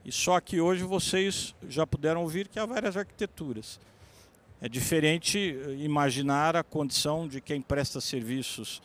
E 0.04 0.12
só 0.12 0.38
que 0.40 0.61
hoje 0.61 0.83
vocês 0.83 1.54
já 1.69 1.87
puderam 1.87 2.23
ouvir 2.23 2.49
que 2.49 2.59
há 2.59 2.66
várias 2.66 2.97
arquiteturas. 2.97 3.81
É 4.61 4.69
diferente 4.69 5.38
eh, 5.38 5.75
imaginar 5.78 6.57
a 6.57 6.62
condição 6.62 7.26
de 7.28 7.40
quem 7.40 7.61
presta 7.61 8.00
serviços, 8.00 8.83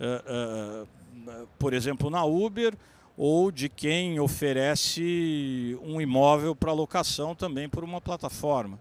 uh, 0.00 0.84
uh, 0.84 1.48
por 1.58 1.74
exemplo, 1.74 2.10
na 2.10 2.24
Uber, 2.24 2.74
ou 3.16 3.50
de 3.50 3.68
quem 3.68 4.18
oferece 4.18 5.78
um 5.82 6.00
imóvel 6.00 6.54
para 6.54 6.72
locação 6.72 7.34
também 7.34 7.68
por 7.68 7.84
uma 7.84 8.00
plataforma. 8.00 8.78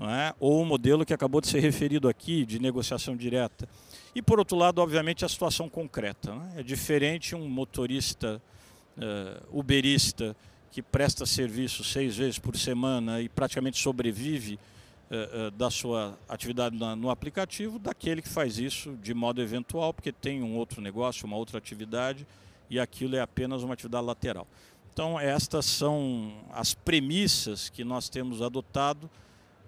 É? 0.00 0.34
Ou 0.40 0.60
o 0.60 0.66
modelo 0.66 1.06
que 1.06 1.14
acabou 1.14 1.40
de 1.40 1.46
ser 1.46 1.60
referido 1.60 2.08
aqui, 2.08 2.44
de 2.44 2.58
negociação 2.58 3.16
direta. 3.16 3.68
E, 4.14 4.20
por 4.20 4.38
outro 4.38 4.56
lado, 4.56 4.80
obviamente, 4.80 5.24
a 5.24 5.28
situação 5.28 5.68
concreta. 5.68 6.34
Né? 6.34 6.54
É 6.56 6.62
diferente 6.62 7.34
um 7.34 7.48
motorista 7.48 8.42
uh, 8.96 9.58
uberista 9.58 10.36
que 10.70 10.82
presta 10.82 11.24
serviço 11.24 11.84
seis 11.84 12.16
vezes 12.16 12.38
por 12.38 12.56
semana 12.56 13.20
e 13.20 13.28
praticamente 13.28 13.78
sobrevive 13.78 14.58
uh, 15.10 15.46
uh, 15.46 15.50
da 15.52 15.70
sua 15.70 16.18
atividade 16.28 16.76
na, 16.76 16.96
no 16.96 17.10
aplicativo, 17.10 17.78
daquele 17.78 18.20
que 18.20 18.28
faz 18.28 18.58
isso 18.58 18.96
de 19.00 19.14
modo 19.14 19.40
eventual, 19.40 19.94
porque 19.94 20.10
tem 20.10 20.42
um 20.42 20.56
outro 20.56 20.80
negócio, 20.80 21.26
uma 21.26 21.36
outra 21.36 21.58
atividade, 21.58 22.26
e 22.74 22.80
aquilo 22.80 23.14
é 23.14 23.20
apenas 23.20 23.62
uma 23.62 23.74
atividade 23.74 24.04
lateral. 24.04 24.46
Então, 24.92 25.18
estas 25.18 25.64
são 25.64 26.32
as 26.52 26.74
premissas 26.74 27.68
que 27.68 27.84
nós 27.84 28.08
temos 28.08 28.42
adotado 28.42 29.08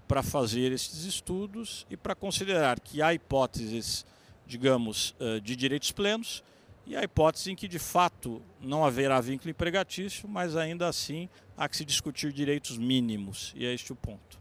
para 0.09 0.23
fazer 0.23 0.73
esses 0.73 1.05
estudos 1.05 1.87
e 1.91 1.97
para 1.97 2.15
considerar 2.15 2.81
que 2.81 3.03
há 3.03 3.15
hipóteses, 3.15 4.05
digamos, 4.47 5.15
uh, 5.21 5.41
de 5.41 5.55
direitos 5.57 5.91
plenos 5.93 6.43
e 6.87 6.97
há 6.97 7.03
hipóteses 7.03 7.49
em 7.49 7.57
que, 7.57 7.67
de 7.67 7.79
fato, 7.79 8.43
não 8.61 8.85
haverá 8.85 9.21
vínculo 9.21 9.51
empregatício, 9.51 10.29
mas 10.29 10.57
ainda 10.57 10.89
assim 10.89 11.29
há 11.57 11.69
que 11.69 11.77
se 11.77 11.85
discutir 11.85 12.33
direitos 12.33 12.77
mínimos, 12.77 13.53
e 13.57 13.67
é 13.67 13.75
este 13.75 13.93
o 13.93 13.97
ponto. 13.97 14.39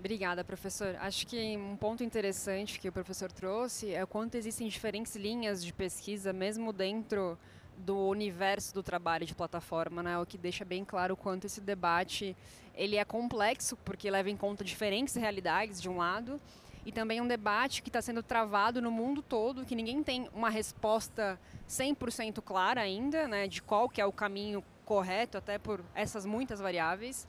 Obrigada, 0.00 0.42
professor. 0.42 0.96
Acho 0.98 1.26
que 1.26 1.58
um 1.58 1.76
ponto 1.76 2.02
interessante 2.02 2.80
que 2.80 2.88
o 2.88 2.92
professor 2.92 3.30
trouxe 3.30 3.92
é 3.92 4.02
o 4.02 4.06
quanto 4.06 4.34
existem 4.34 4.66
diferentes 4.66 5.14
linhas 5.14 5.62
de 5.62 5.74
pesquisa, 5.74 6.32
mesmo 6.32 6.72
dentro 6.72 7.38
do 7.76 8.08
universo 8.08 8.72
do 8.72 8.82
trabalho 8.82 9.26
de 9.26 9.34
plataforma, 9.34 10.02
né? 10.02 10.18
O 10.18 10.24
que 10.24 10.38
deixa 10.38 10.64
bem 10.64 10.86
claro 10.86 11.12
o 11.12 11.16
quanto 11.18 11.44
esse 11.44 11.60
debate 11.60 12.34
ele 12.74 12.96
é 12.96 13.04
complexo, 13.04 13.76
porque 13.84 14.10
leva 14.10 14.30
em 14.30 14.38
conta 14.38 14.64
diferentes 14.64 15.14
realidades 15.16 15.82
de 15.82 15.90
um 15.90 15.98
lado, 15.98 16.40
e 16.86 16.90
também 16.90 17.20
um 17.20 17.28
debate 17.28 17.82
que 17.82 17.90
está 17.90 18.00
sendo 18.00 18.22
travado 18.22 18.80
no 18.80 18.90
mundo 18.90 19.20
todo, 19.20 19.66
que 19.66 19.76
ninguém 19.76 20.02
tem 20.02 20.30
uma 20.32 20.48
resposta 20.48 21.38
100% 21.68 22.40
clara 22.40 22.80
ainda, 22.80 23.28
né, 23.28 23.46
de 23.46 23.60
qual 23.60 23.86
que 23.86 24.00
é 24.00 24.06
o 24.06 24.12
caminho 24.12 24.64
correto, 24.86 25.36
até 25.36 25.58
por 25.58 25.84
essas 25.94 26.24
muitas 26.24 26.58
variáveis. 26.58 27.28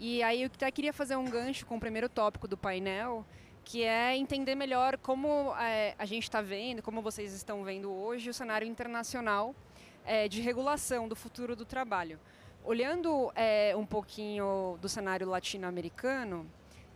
E 0.00 0.22
aí 0.22 0.42
eu 0.42 0.46
até 0.46 0.70
queria 0.70 0.92
fazer 0.92 1.16
um 1.16 1.24
gancho 1.24 1.66
com 1.66 1.76
o 1.76 1.80
primeiro 1.80 2.08
tópico 2.08 2.46
do 2.46 2.56
painel, 2.56 3.26
que 3.64 3.82
é 3.82 4.16
entender 4.16 4.54
melhor 4.54 4.96
como 4.96 5.52
é, 5.56 5.96
a 5.98 6.04
gente 6.04 6.22
está 6.22 6.40
vendo, 6.40 6.82
como 6.82 7.02
vocês 7.02 7.32
estão 7.34 7.64
vendo 7.64 7.90
hoje, 7.92 8.30
o 8.30 8.34
cenário 8.34 8.66
internacional 8.66 9.56
é, 10.06 10.28
de 10.28 10.40
regulação 10.40 11.08
do 11.08 11.16
futuro 11.16 11.56
do 11.56 11.64
trabalho. 11.64 12.20
Olhando 12.64 13.32
é, 13.34 13.74
um 13.76 13.84
pouquinho 13.84 14.78
do 14.80 14.88
cenário 14.88 15.28
latino-americano, 15.28 16.46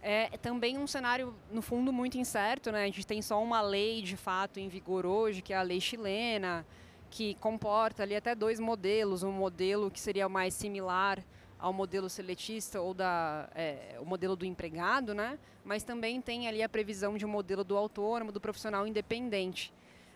é 0.01 0.37
também 0.39 0.79
um 0.79 0.87
cenário, 0.87 1.35
no 1.51 1.61
fundo, 1.61 1.93
muito 1.93 2.19
incerto. 2.19 2.71
Né? 2.71 2.83
A 2.83 2.87
gente 2.87 3.07
tem 3.07 3.21
só 3.21 3.43
uma 3.43 3.61
lei, 3.61 4.01
de 4.01 4.17
fato, 4.17 4.61
em 4.61 4.69
vigor 4.69 5.05
hoje, 5.07 5.43
que 5.43 5.53
é 5.53 5.57
a 5.57 5.63
lei 5.63 5.81
chilena, 5.81 6.65
que 7.11 7.35
comporta 7.35 8.05
ali 8.05 8.15
até 8.15 8.35
dois 8.35 8.61
modelos. 8.61 9.23
Um 9.25 9.33
modelo 9.33 9.91
que 9.91 10.01
seria 10.01 10.29
mais 10.29 10.55
similar 10.55 11.23
ao 11.63 11.73
modelo 11.73 12.11
seletista 12.11 12.81
ou 12.81 12.93
da, 12.93 13.49
é, 13.55 13.97
o 14.01 14.05
modelo 14.05 14.35
do 14.35 14.45
empregado, 14.45 15.15
né? 15.15 15.39
mas 15.65 15.85
também 15.85 16.21
tem 16.21 16.49
ali 16.49 16.61
a 16.61 16.69
previsão 16.69 17.17
de 17.17 17.25
um 17.25 17.29
modelo 17.29 17.63
do 17.63 17.77
autônomo, 17.77 18.33
do 18.33 18.41
profissional 18.41 18.85
independente. 18.85 19.73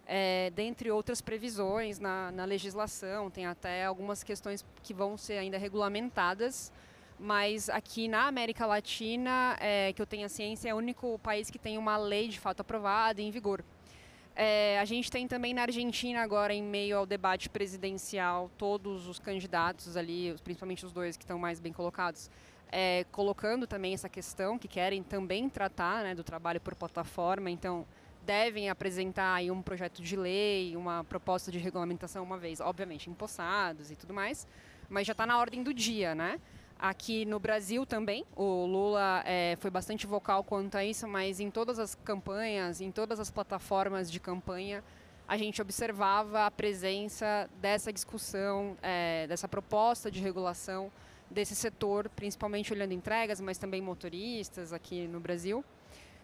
É, 0.08 0.50
dentre 0.50 0.90
outras 0.90 1.20
previsões 1.20 2.00
na, 2.00 2.32
na, 2.32 2.44
legislação, 2.44 3.30
tem 3.30 3.46
até 3.46 3.84
algumas 3.84 4.24
questões 4.24 4.64
que 4.82 4.92
vão 4.92 5.16
ser 5.16 5.38
ainda 5.38 5.56
regulamentadas, 5.56 6.72
mas 7.18 7.68
aqui 7.68 8.08
na 8.08 8.26
América 8.26 8.66
Latina, 8.66 9.56
é, 9.60 9.92
que 9.92 10.02
eu 10.02 10.06
tenho 10.06 10.26
a 10.26 10.28
ciência, 10.28 10.68
é 10.68 10.74
o 10.74 10.78
único 10.78 11.16
país 11.20 11.48
que 11.48 11.60
tem 11.60 11.78
uma 11.78 11.96
lei 11.96 12.26
de 12.26 12.40
fato 12.40 12.60
aprovada 12.60 13.20
e 13.20 13.24
em 13.24 13.30
vigor. 13.30 13.64
É, 14.38 14.78
a 14.78 14.84
gente 14.84 15.10
tem 15.10 15.26
também 15.26 15.54
na 15.54 15.62
Argentina 15.62 16.20
agora, 16.20 16.52
em 16.52 16.62
meio 16.62 16.98
ao 16.98 17.06
debate 17.06 17.48
presidencial, 17.48 18.50
todos 18.58 19.08
os 19.08 19.18
candidatos 19.18 19.96
ali, 19.96 20.36
principalmente 20.44 20.84
os 20.84 20.92
dois 20.92 21.16
que 21.16 21.24
estão 21.24 21.38
mais 21.38 21.58
bem 21.58 21.72
colocados, 21.72 22.30
é, 22.70 23.06
colocando 23.10 23.66
também 23.66 23.94
essa 23.94 24.10
questão, 24.10 24.58
que 24.58 24.68
querem 24.68 25.02
também 25.02 25.48
tratar 25.48 26.04
né, 26.04 26.14
do 26.14 26.22
trabalho 26.22 26.60
por 26.60 26.74
plataforma, 26.74 27.50
então 27.50 27.86
devem 28.26 28.68
apresentar 28.68 29.40
um 29.44 29.62
projeto 29.62 30.02
de 30.02 30.16
lei, 30.16 30.76
uma 30.76 31.02
proposta 31.04 31.50
de 31.50 31.56
regulamentação 31.58 32.22
uma 32.22 32.36
vez, 32.36 32.60
obviamente 32.60 33.08
empossados 33.08 33.90
e 33.90 33.96
tudo 33.96 34.12
mais, 34.12 34.46
mas 34.86 35.06
já 35.06 35.12
está 35.12 35.24
na 35.24 35.38
ordem 35.38 35.62
do 35.62 35.72
dia, 35.72 36.14
né? 36.14 36.38
Aqui 36.78 37.24
no 37.24 37.38
Brasil 37.38 37.86
também, 37.86 38.24
o 38.36 38.66
Lula 38.66 39.22
é, 39.24 39.56
foi 39.60 39.70
bastante 39.70 40.06
vocal 40.06 40.44
quanto 40.44 40.76
a 40.76 40.84
isso, 40.84 41.08
mas 41.08 41.40
em 41.40 41.50
todas 41.50 41.78
as 41.78 41.94
campanhas, 41.94 42.82
em 42.82 42.90
todas 42.90 43.18
as 43.18 43.30
plataformas 43.30 44.10
de 44.10 44.20
campanha, 44.20 44.84
a 45.26 45.38
gente 45.38 45.60
observava 45.62 46.44
a 46.44 46.50
presença 46.50 47.48
dessa 47.60 47.90
discussão, 47.90 48.76
é, 48.82 49.26
dessa 49.26 49.48
proposta 49.48 50.10
de 50.10 50.20
regulação 50.20 50.92
desse 51.30 51.56
setor, 51.56 52.10
principalmente 52.10 52.72
olhando 52.72 52.92
entregas, 52.92 53.40
mas 53.40 53.58
também 53.58 53.80
motoristas 53.80 54.72
aqui 54.72 55.08
no 55.08 55.18
Brasil. 55.18 55.64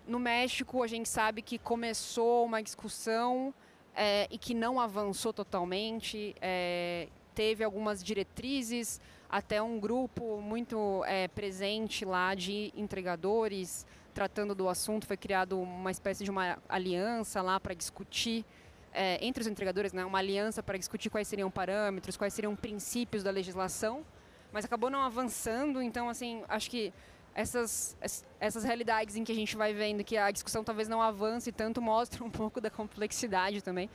No 0.06 0.20
México, 0.20 0.82
a 0.82 0.86
gente 0.86 1.08
sabe 1.08 1.42
que 1.42 1.58
começou 1.58 2.44
uma 2.44 2.62
discussão 2.62 3.54
é, 3.94 4.28
e 4.30 4.38
que 4.38 4.54
não 4.54 4.80
avançou 4.80 5.32
totalmente. 5.32 6.34
É, 6.40 7.08
teve 7.34 7.64
algumas 7.64 8.02
diretrizes, 8.02 9.00
até 9.32 9.62
um 9.62 9.80
grupo 9.80 10.42
muito 10.42 11.02
é, 11.06 11.26
presente 11.26 12.04
lá 12.04 12.34
de 12.34 12.70
entregadores 12.76 13.86
tratando 14.12 14.54
do 14.54 14.68
assunto. 14.68 15.06
Foi 15.06 15.16
criado 15.16 15.58
uma 15.58 15.90
espécie 15.90 16.22
de 16.22 16.30
uma 16.30 16.58
aliança 16.68 17.40
lá 17.40 17.58
para 17.58 17.72
discutir 17.72 18.44
é, 18.92 19.18
entre 19.24 19.40
os 19.40 19.46
entregadores, 19.46 19.94
né, 19.94 20.04
uma 20.04 20.18
aliança 20.18 20.62
para 20.62 20.76
discutir 20.76 21.08
quais 21.08 21.26
seriam 21.26 21.50
parâmetros, 21.50 22.14
quais 22.14 22.34
seriam 22.34 22.54
princípios 22.54 23.22
da 23.22 23.30
legislação, 23.30 24.04
mas 24.52 24.66
acabou 24.66 24.90
não 24.90 25.00
avançando. 25.00 25.80
Então, 25.80 26.10
assim, 26.10 26.44
acho 26.46 26.68
que 26.68 26.92
essas, 27.34 27.96
essas 28.38 28.64
realidades 28.64 29.16
em 29.16 29.24
que 29.24 29.32
a 29.32 29.34
gente 29.34 29.56
vai 29.56 29.72
vendo 29.72 30.04
que 30.04 30.16
a 30.16 30.30
discussão 30.30 30.62
talvez 30.62 30.88
não 30.88 31.00
avance 31.00 31.50
tanto 31.50 31.80
mostra 31.80 32.22
um 32.22 32.30
pouco 32.30 32.60
da 32.60 32.70
complexidade 32.70 33.62
também. 33.62 33.88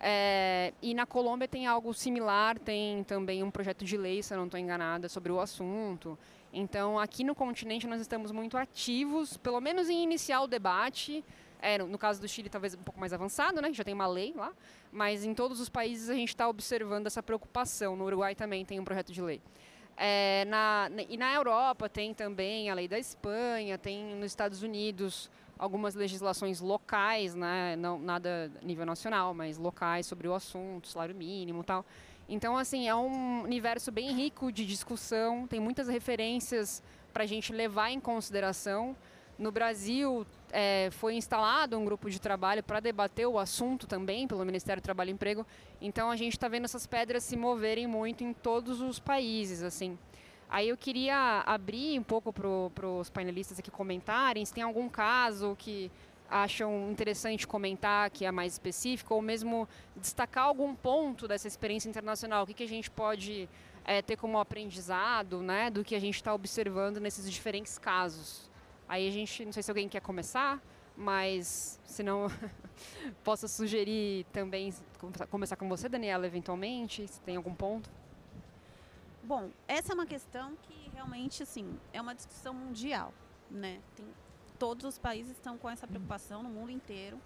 É, 0.00 0.72
e 0.82 0.94
na 0.94 1.06
Colômbia 1.06 1.46
tem 1.46 1.66
algo 1.66 1.94
similar, 1.94 2.58
tem 2.58 3.04
também 3.04 3.42
um 3.42 3.50
projeto 3.50 3.84
de 3.84 3.96
lei, 3.96 4.22
se 4.22 4.34
eu 4.34 4.38
não 4.38 4.46
estou 4.46 4.58
enganada, 4.58 5.08
sobre 5.08 5.30
o 5.30 5.40
assunto. 5.40 6.18
Então, 6.52 6.98
aqui 6.98 7.24
no 7.24 7.34
continente 7.34 7.86
nós 7.86 8.00
estamos 8.00 8.30
muito 8.30 8.58
ativos, 8.58 9.36
pelo 9.36 9.60
menos 9.60 9.88
em 9.88 10.02
iniciar 10.02 10.42
o 10.42 10.46
debate. 10.46 11.24
É, 11.60 11.78
no, 11.78 11.96
caso 11.96 12.20
do 12.20 12.26
Chile, 12.26 12.48
talvez 12.48 12.74
um 12.74 12.82
pouco 12.82 12.98
mais 12.98 13.12
avançado, 13.12 13.62
né? 13.62 13.72
Já 13.72 13.84
tem 13.84 13.94
uma 13.94 14.06
lei 14.08 14.34
lá. 14.36 14.52
Mas 14.90 15.24
em 15.24 15.32
todos 15.32 15.60
os 15.60 15.68
países 15.68 16.10
a 16.10 16.14
gente 16.14 16.30
está 16.30 16.48
observando 16.48 17.06
essa 17.06 17.22
preocupação. 17.22 17.94
No 17.94 18.04
Uruguai 18.04 18.34
também 18.34 18.64
tem 18.64 18.80
um 18.80 18.84
projeto 18.84 19.12
de 19.12 19.22
lei. 19.22 19.40
É, 20.04 20.44
na, 20.46 20.90
e 21.08 21.16
na 21.16 21.32
Europa 21.32 21.88
tem 21.88 22.12
também 22.12 22.68
a 22.68 22.74
lei 22.74 22.88
da 22.88 22.98
Espanha, 22.98 23.78
tem 23.78 24.16
nos 24.16 24.32
Estados 24.32 24.60
Unidos 24.60 25.30
algumas 25.56 25.94
legislações 25.94 26.60
locais, 26.60 27.36
né, 27.36 27.76
não 27.76 28.00
nada 28.00 28.50
a 28.60 28.64
nível 28.64 28.84
nacional, 28.84 29.32
mas 29.32 29.58
locais 29.58 30.04
sobre 30.04 30.26
o 30.26 30.34
assunto, 30.34 30.88
salário 30.88 31.14
mínimo, 31.14 31.62
tal. 31.62 31.86
Então, 32.28 32.56
assim, 32.56 32.88
é 32.88 32.94
um 32.96 33.44
universo 33.44 33.92
bem 33.92 34.12
rico 34.12 34.50
de 34.50 34.66
discussão, 34.66 35.46
tem 35.46 35.60
muitas 35.60 35.86
referências 35.86 36.82
para 37.12 37.22
a 37.22 37.26
gente 37.26 37.52
levar 37.52 37.92
em 37.92 38.00
consideração. 38.00 38.96
No 39.38 39.50
Brasil, 39.50 40.26
é, 40.52 40.88
foi 40.92 41.14
instalado 41.14 41.78
um 41.78 41.84
grupo 41.84 42.10
de 42.10 42.20
trabalho 42.20 42.62
para 42.62 42.80
debater 42.80 43.26
o 43.26 43.38
assunto 43.38 43.86
também 43.86 44.28
pelo 44.28 44.44
Ministério 44.44 44.80
do 44.80 44.84
Trabalho 44.84 45.10
e 45.10 45.12
Emprego. 45.12 45.46
Então 45.80 46.10
a 46.10 46.16
gente 46.16 46.34
está 46.34 46.48
vendo 46.48 46.64
essas 46.64 46.86
pedras 46.86 47.24
se 47.24 47.36
moverem 47.36 47.86
muito 47.86 48.22
em 48.22 48.32
todos 48.32 48.80
os 48.80 48.98
países, 48.98 49.62
assim. 49.62 49.98
Aí 50.48 50.68
eu 50.68 50.76
queria 50.76 51.42
abrir 51.46 51.98
um 51.98 52.02
pouco 52.02 52.32
para 52.32 52.86
os 52.86 53.08
painelistas 53.08 53.58
aqui 53.58 53.70
comentarem 53.70 54.44
se 54.44 54.52
tem 54.52 54.62
algum 54.62 54.88
caso 54.88 55.56
que 55.58 55.90
acham 56.28 56.90
interessante 56.90 57.46
comentar 57.46 58.10
que 58.10 58.24
é 58.24 58.30
mais 58.30 58.54
específico, 58.54 59.14
ou 59.14 59.22
mesmo 59.22 59.68
destacar 59.96 60.44
algum 60.44 60.74
ponto 60.74 61.26
dessa 61.26 61.48
experiência 61.48 61.88
internacional. 61.88 62.44
O 62.44 62.46
que, 62.46 62.54
que 62.54 62.62
a 62.62 62.68
gente 62.68 62.90
pode 62.90 63.48
é, 63.84 64.00
ter 64.00 64.16
como 64.16 64.38
aprendizado 64.38 65.42
né, 65.42 65.70
do 65.70 65.84
que 65.84 65.94
a 65.94 66.00
gente 66.00 66.16
está 66.16 66.34
observando 66.34 66.98
nesses 66.98 67.30
diferentes 67.30 67.78
casos. 67.78 68.50
Aí 68.88 69.08
a 69.08 69.10
gente, 69.10 69.44
não 69.44 69.52
sei 69.52 69.62
se 69.62 69.70
alguém 69.70 69.88
quer 69.88 70.00
começar, 70.00 70.60
mas 70.96 71.80
se 71.84 72.02
não, 72.02 72.28
posso 73.24 73.48
sugerir 73.48 74.26
também 74.32 74.72
começar 75.30 75.56
com 75.56 75.68
você, 75.68 75.88
Daniela, 75.88 76.26
eventualmente, 76.26 77.06
se 77.08 77.20
tem 77.20 77.36
algum 77.36 77.54
ponto. 77.54 77.90
Bom, 79.22 79.50
essa 79.68 79.92
é 79.92 79.94
uma 79.94 80.06
questão 80.06 80.56
que 80.62 80.90
realmente, 80.92 81.42
assim, 81.42 81.78
é 81.92 82.00
uma 82.00 82.14
discussão 82.14 82.52
mundial, 82.52 83.14
né? 83.50 83.80
Tem, 83.96 84.06
todos 84.58 84.84
os 84.84 84.98
países 84.98 85.32
estão 85.32 85.56
com 85.56 85.68
essa 85.68 85.86
preocupação 85.86 86.42
no 86.42 86.48
mundo 86.48 86.70
inteiro. 86.70 87.20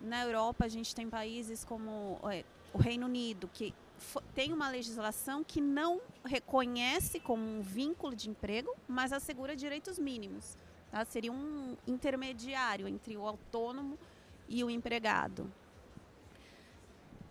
Na 0.00 0.22
Europa, 0.22 0.64
a 0.64 0.68
gente 0.68 0.94
tem 0.94 1.08
países 1.08 1.64
como 1.64 2.18
é, 2.30 2.44
o 2.72 2.78
Reino 2.78 3.06
Unido, 3.06 3.48
que 3.52 3.74
tem 4.34 4.52
uma 4.52 4.70
legislação 4.70 5.44
que 5.44 5.60
não 5.60 6.00
reconhece 6.24 7.20
como 7.20 7.42
um 7.42 7.60
vínculo 7.60 8.16
de 8.16 8.30
emprego, 8.30 8.74
mas 8.88 9.12
assegura 9.12 9.54
direitos 9.54 9.98
mínimos. 9.98 10.56
Tá? 10.90 11.04
Seria 11.04 11.32
um 11.32 11.76
intermediário 11.86 12.88
entre 12.88 13.16
o 13.16 13.26
autônomo 13.26 13.98
e 14.48 14.64
o 14.64 14.70
empregado. 14.70 15.50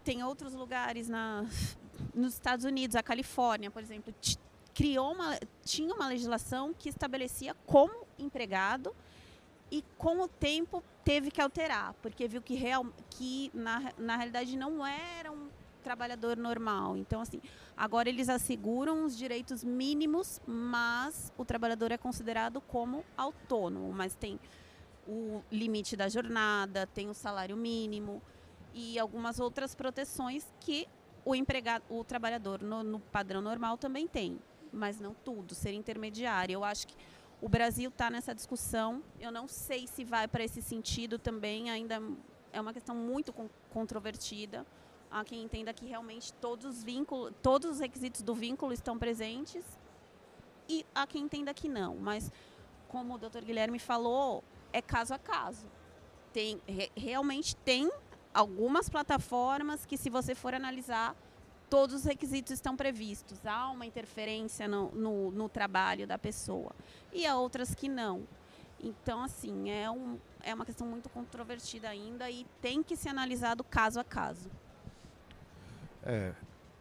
Tem 0.04 0.24
outros 0.24 0.54
lugares 0.54 1.10
na, 1.10 1.46
nos 2.14 2.34
Estados 2.34 2.66
Unidos, 2.66 2.96
a 2.96 3.04
Califórnia, 3.04 3.70
por 3.70 3.82
exemplo, 3.82 4.14
criou 4.74 5.14
uma, 5.14 5.38
tinha 5.64 5.94
uma 5.94 6.08
legislação 6.08 6.74
que 6.74 6.90
estabelecia 6.90 7.54
como 7.66 8.08
empregado 8.18 8.96
e 9.72 9.84
com 9.98 10.22
o 10.22 10.28
tempo 10.28 10.84
teve 11.04 11.30
que 11.30 11.42
alterar, 11.42 11.94
porque 12.02 12.28
viu 12.28 12.42
que, 12.42 12.56
real, 12.56 12.86
que 13.10 13.52
na, 13.54 13.92
na 13.98 14.16
realidade 14.16 14.58
não 14.58 14.86
era 14.86 15.32
um 15.32 15.50
trabalhador 15.80 16.38
normal. 16.38 16.96
Então, 16.98 17.22
assim, 17.22 17.42
agora 17.76 18.10
eles 18.10 18.30
asseguram 18.30 19.06
os 19.06 19.18
direitos 19.18 19.64
mínimos, 19.64 20.42
mas 20.46 21.34
o 21.38 21.46
trabalhador 21.46 21.92
é 21.92 21.98
considerado 21.98 22.62
como 22.62 23.04
autônomo, 23.18 23.92
mas 23.92 24.16
tem 24.16 24.40
o 25.08 25.42
limite 25.52 25.96
da 25.96 26.08
jornada, 26.08 26.86
tem 26.88 27.10
o 27.10 27.14
salário 27.14 27.58
mínimo 27.58 28.22
e 28.74 29.00
algumas 29.00 29.40
outras 29.40 29.74
proteções 29.74 30.46
que 30.60 30.88
o 31.26 31.36
empregado, 31.36 31.84
o 31.90 32.04
trabalhador 32.04 32.62
no, 32.62 32.84
no 32.84 33.00
padrão 33.00 33.42
normal 33.42 33.78
também 33.78 34.08
tem, 34.08 34.40
mas 34.72 35.00
não 35.00 35.14
tudo, 35.14 35.56
ser 35.56 35.74
intermediário. 35.74 36.54
Eu 36.54 36.64
acho 36.64 36.88
que 36.88 36.96
o 37.42 37.50
Brasil 37.50 37.90
está 37.90 38.10
nessa 38.10 38.36
discussão. 38.36 39.02
Eu 39.20 39.32
não 39.32 39.48
sei 39.48 39.88
se 39.88 40.04
vai 40.04 40.28
para 40.28 40.44
esse 40.44 40.62
sentido 40.62 41.18
também, 41.18 41.70
ainda 41.70 42.02
é 42.52 42.60
uma 42.60 42.74
questão 42.74 42.96
muito 42.96 43.34
controvertida 43.70 44.66
há 45.12 45.24
quem 45.24 45.44
entenda 45.44 45.74
que 45.74 45.86
realmente 45.86 46.34
todos 46.34 46.66
os 46.66 46.84
vínculos, 46.84 47.34
todos 47.42 47.72
os 47.72 47.80
requisitos 47.80 48.22
do 48.22 48.34
vínculo 48.34 48.74
estão 48.74 48.98
presentes 48.98 49.66
e 50.68 50.86
há 50.94 51.08
quem 51.08 51.24
entenda 51.24 51.54
que 51.54 51.68
não. 51.68 51.96
Mas 51.96 52.32
como 52.88 53.16
o 53.16 53.18
Dr. 53.18 53.44
Guilherme 53.44 53.80
falou, 53.80 54.44
é 54.72 54.82
caso 54.82 55.14
a 55.14 55.20
caso. 55.20 55.66
Tem 56.32 56.62
re, 56.68 56.92
realmente 56.96 57.56
tem 57.56 57.92
algumas 58.34 58.90
plataformas 58.90 59.86
que 59.86 59.98
se 59.98 60.10
você 60.10 60.36
for 60.36 60.54
analisar 60.54 61.16
todos 61.70 61.96
os 61.96 62.04
requisitos 62.04 62.52
estão 62.52 62.76
previstos. 62.76 63.46
Há 63.46 63.70
uma 63.70 63.86
interferência 63.86 64.68
no, 64.68 64.92
no, 64.92 65.32
no 65.32 65.48
trabalho 65.48 66.08
da 66.08 66.18
pessoa. 66.18 66.72
E 67.14 67.26
há 67.26 67.38
outras 67.38 67.76
que 67.76 67.88
não. 67.88 68.28
Então, 68.82 69.22
assim, 69.22 69.70
é, 69.70 69.90
um, 69.90 70.18
é 70.42 70.54
uma 70.54 70.66
questão 70.66 70.88
muito 70.88 71.10
controvertida 71.10 71.90
ainda 71.90 72.30
e 72.32 72.46
tem 72.62 72.82
que 72.82 72.96
ser 72.96 73.10
analisado 73.10 73.64
caso 73.64 74.00
a 74.00 74.04
caso. 74.04 74.50
É, 76.04 76.34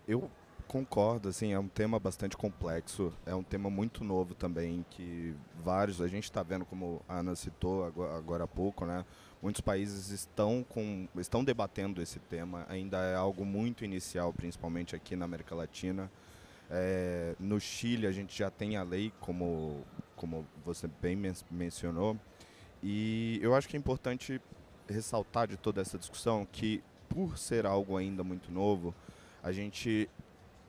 eu 0.06 0.30
concordo, 0.68 1.28
assim, 1.30 1.52
é 1.52 1.58
um 1.58 1.66
tema 1.66 1.98
bastante 1.98 2.36
complexo, 2.36 3.12
é 3.24 3.34
um 3.34 3.42
tema 3.42 3.70
muito 3.70 4.04
novo 4.04 4.34
também, 4.34 4.84
que 4.90 5.34
vários, 5.64 6.00
a 6.00 6.06
gente 6.06 6.24
está 6.24 6.42
vendo, 6.42 6.64
como 6.66 7.02
a 7.08 7.18
Ana 7.18 7.34
citou 7.34 7.84
agora, 7.84 8.16
agora 8.16 8.44
há 8.44 8.46
pouco, 8.46 8.84
né, 8.84 9.04
muitos 9.42 9.62
países 9.62 10.10
estão, 10.10 10.64
com, 10.68 11.08
estão 11.16 11.42
debatendo 11.42 12.02
esse 12.02 12.18
tema, 12.18 12.66
ainda 12.68 12.98
é 12.98 13.16
algo 13.16 13.44
muito 13.46 13.84
inicial, 13.84 14.32
principalmente 14.32 14.94
aqui 14.94 15.16
na 15.16 15.24
América 15.24 15.54
Latina. 15.54 16.10
É, 16.70 17.34
no 17.40 17.58
Chile 17.58 18.06
a 18.06 18.12
gente 18.12 18.36
já 18.36 18.50
tem 18.50 18.76
a 18.76 18.82
lei, 18.82 19.10
como, 19.20 19.82
como 20.14 20.46
você 20.66 20.86
bem 21.00 21.16
men 21.16 21.32
mencionou, 21.50 22.14
e 22.82 23.40
eu 23.42 23.54
acho 23.54 23.66
que 23.66 23.76
é 23.76 23.80
importante 23.80 24.40
ressaltar 24.86 25.48
de 25.48 25.56
toda 25.56 25.80
essa 25.80 25.98
discussão 25.98 26.46
que, 26.50 26.82
por 27.08 27.38
ser 27.38 27.66
algo 27.66 27.96
ainda 27.96 28.22
muito 28.22 28.50
novo, 28.52 28.94
a 29.42 29.52
gente 29.52 30.08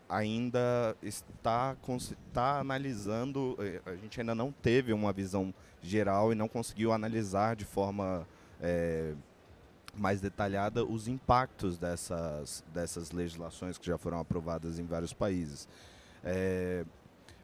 ainda 0.08 0.96
está, 1.04 1.76
está 2.02 2.60
analisando, 2.60 3.56
eh, 3.60 3.82
a 3.86 3.96
gente 3.96 4.20
ainda 4.20 4.34
não 4.34 4.52
teve 4.52 4.92
uma 4.92 5.14
visão 5.14 5.54
geral 5.82 6.32
e 6.32 6.36
não 6.36 6.48
conseguiu 6.48 6.92
analisar 6.92 7.56
de 7.56 7.64
forma 7.64 8.28
é, 8.60 9.14
mais 9.96 10.20
detalhada 10.20 10.84
os 10.84 11.08
impactos 11.08 11.78
dessas, 11.78 12.64
dessas 12.74 13.12
legislações 13.12 13.78
que 13.78 13.86
já 13.86 13.98
foram 13.98 14.20
aprovadas 14.20 14.80
em 14.80 14.86
vários 14.86 15.14
países. 15.14 15.68
É, 16.24 16.84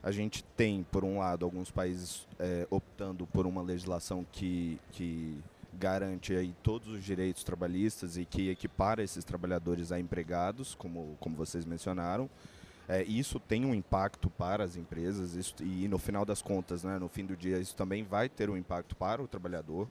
a 0.01 0.11
gente 0.11 0.43
tem, 0.55 0.83
por 0.91 1.03
um 1.03 1.19
lado, 1.19 1.45
alguns 1.45 1.71
países 1.71 2.27
é, 2.39 2.67
optando 2.69 3.25
por 3.27 3.47
uma 3.47 3.61
legislação 3.61 4.25
que, 4.31 4.79
que 4.91 5.41
garante 5.75 6.33
aí 6.33 6.53
todos 6.63 6.87
os 6.87 7.03
direitos 7.03 7.43
trabalhistas 7.43 8.17
e 8.17 8.25
que 8.25 8.49
equipara 8.49 9.03
esses 9.03 9.23
trabalhadores 9.23 9.91
a 9.91 9.99
empregados, 9.99 10.75
como, 10.75 11.15
como 11.19 11.35
vocês 11.35 11.65
mencionaram. 11.65 12.29
É, 12.87 13.03
isso 13.03 13.39
tem 13.39 13.65
um 13.65 13.73
impacto 13.73 14.29
para 14.29 14.63
as 14.63 14.75
empresas 14.75 15.33
isso, 15.33 15.55
e 15.61 15.87
no 15.87 15.97
final 15.97 16.23
das 16.23 16.41
contas, 16.41 16.83
né, 16.83 16.99
no 16.99 17.09
fim 17.09 17.25
do 17.25 17.35
dia, 17.35 17.57
isso 17.57 17.75
também 17.75 18.03
vai 18.03 18.29
ter 18.29 18.49
um 18.49 18.55
impacto 18.55 18.95
para 18.95 19.21
o 19.21 19.27
trabalhador. 19.27 19.87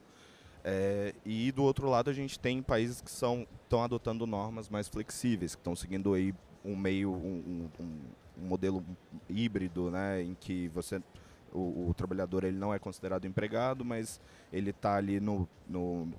É, 0.63 1.13
e 1.25 1.51
do 1.51 1.63
outro 1.63 1.87
lado 1.89 2.09
a 2.09 2.13
gente 2.13 2.39
tem 2.39 2.61
países 2.61 2.99
que 2.99 3.11
são 3.11 3.45
estão 3.63 3.83
adotando 3.83 4.25
normas 4.25 4.69
mais 4.69 4.87
flexíveis, 4.87 5.53
que 5.53 5.61
estão 5.61 5.75
seguindo 5.75 6.13
aí 6.13 6.33
um 6.63 6.75
meio 6.75 7.11
um, 7.11 7.69
um, 7.79 7.83
um, 7.83 8.47
modelo 8.47 8.83
híbrido, 9.29 9.91
né, 9.91 10.23
em 10.23 10.33
que 10.33 10.67
você 10.69 11.01
o, 11.55 11.89
o, 11.89 11.93
trabalhador 11.93 12.43
ele 12.43 12.57
não 12.57 12.73
é 12.73 12.79
considerado 12.79 13.25
empregado, 13.25 13.85
mas 13.85 14.19
ele 14.51 14.71
está 14.71 14.95
ali 14.95 15.19
no, 15.19 15.47
no, 15.67 16.11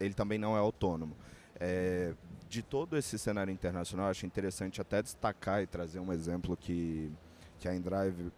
ele 0.00 0.14
também 0.14 0.38
não 0.38 0.56
é 0.56 0.60
autônomo. 0.60 1.16
É, 1.60 2.14
de 2.48 2.62
todo 2.62 2.96
esse 2.96 3.18
cenário 3.18 3.52
internacional, 3.52 4.08
acho 4.08 4.26
interessante 4.26 4.80
até 4.80 5.02
destacar 5.02 5.62
e 5.62 5.66
trazer 5.66 6.00
um 6.00 6.12
exemplo 6.12 6.56
que 6.56 7.12
que 7.58 7.68
a 7.68 7.74
Endrive, 7.74 8.30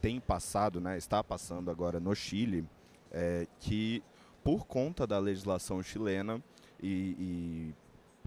tem 0.00 0.18
passado, 0.18 0.80
né, 0.80 0.96
está 0.96 1.22
passando 1.22 1.70
agora 1.70 2.00
no 2.00 2.14
Chile, 2.14 2.66
é, 3.10 3.46
que 3.60 4.02
por 4.42 4.66
conta 4.66 5.06
da 5.06 5.18
legislação 5.18 5.82
chilena 5.82 6.42
e, 6.82 7.16
e 7.18 7.74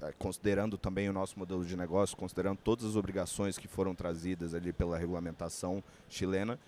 é, 0.04 0.12
considerando 0.20 0.78
também 0.78 1.10
o 1.10 1.14
nosso 1.14 1.38
modelo 1.40 1.66
de 1.66 1.76
negócio, 1.76 2.16
considerando 2.16 2.60
todas 2.64 2.86
as 2.86 2.96
obrigações 2.96 3.58
que 3.58 3.68
foram 3.68 3.96
trazidas 3.96 4.54
ali 4.54 4.72
pela 4.72 4.98
regulamentação 4.98 5.84
chilena, 6.08 6.60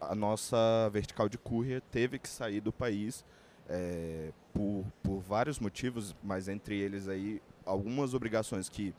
a 0.00 0.14
nossa 0.14 0.88
vertical 0.92 1.28
de 1.28 1.36
courier 1.36 1.82
teve 1.90 2.18
que 2.18 2.28
sair 2.28 2.60
do 2.60 2.72
país 2.72 3.24
é, 3.68 4.32
por, 4.52 4.84
por 5.02 5.20
vários 5.20 5.58
motivos, 5.58 6.16
mas 6.22 6.48
entre 6.48 6.78
eles 6.78 7.06
aí 7.06 7.40
algumas 7.64 8.14
obrigações 8.14 8.68
que 8.68 8.94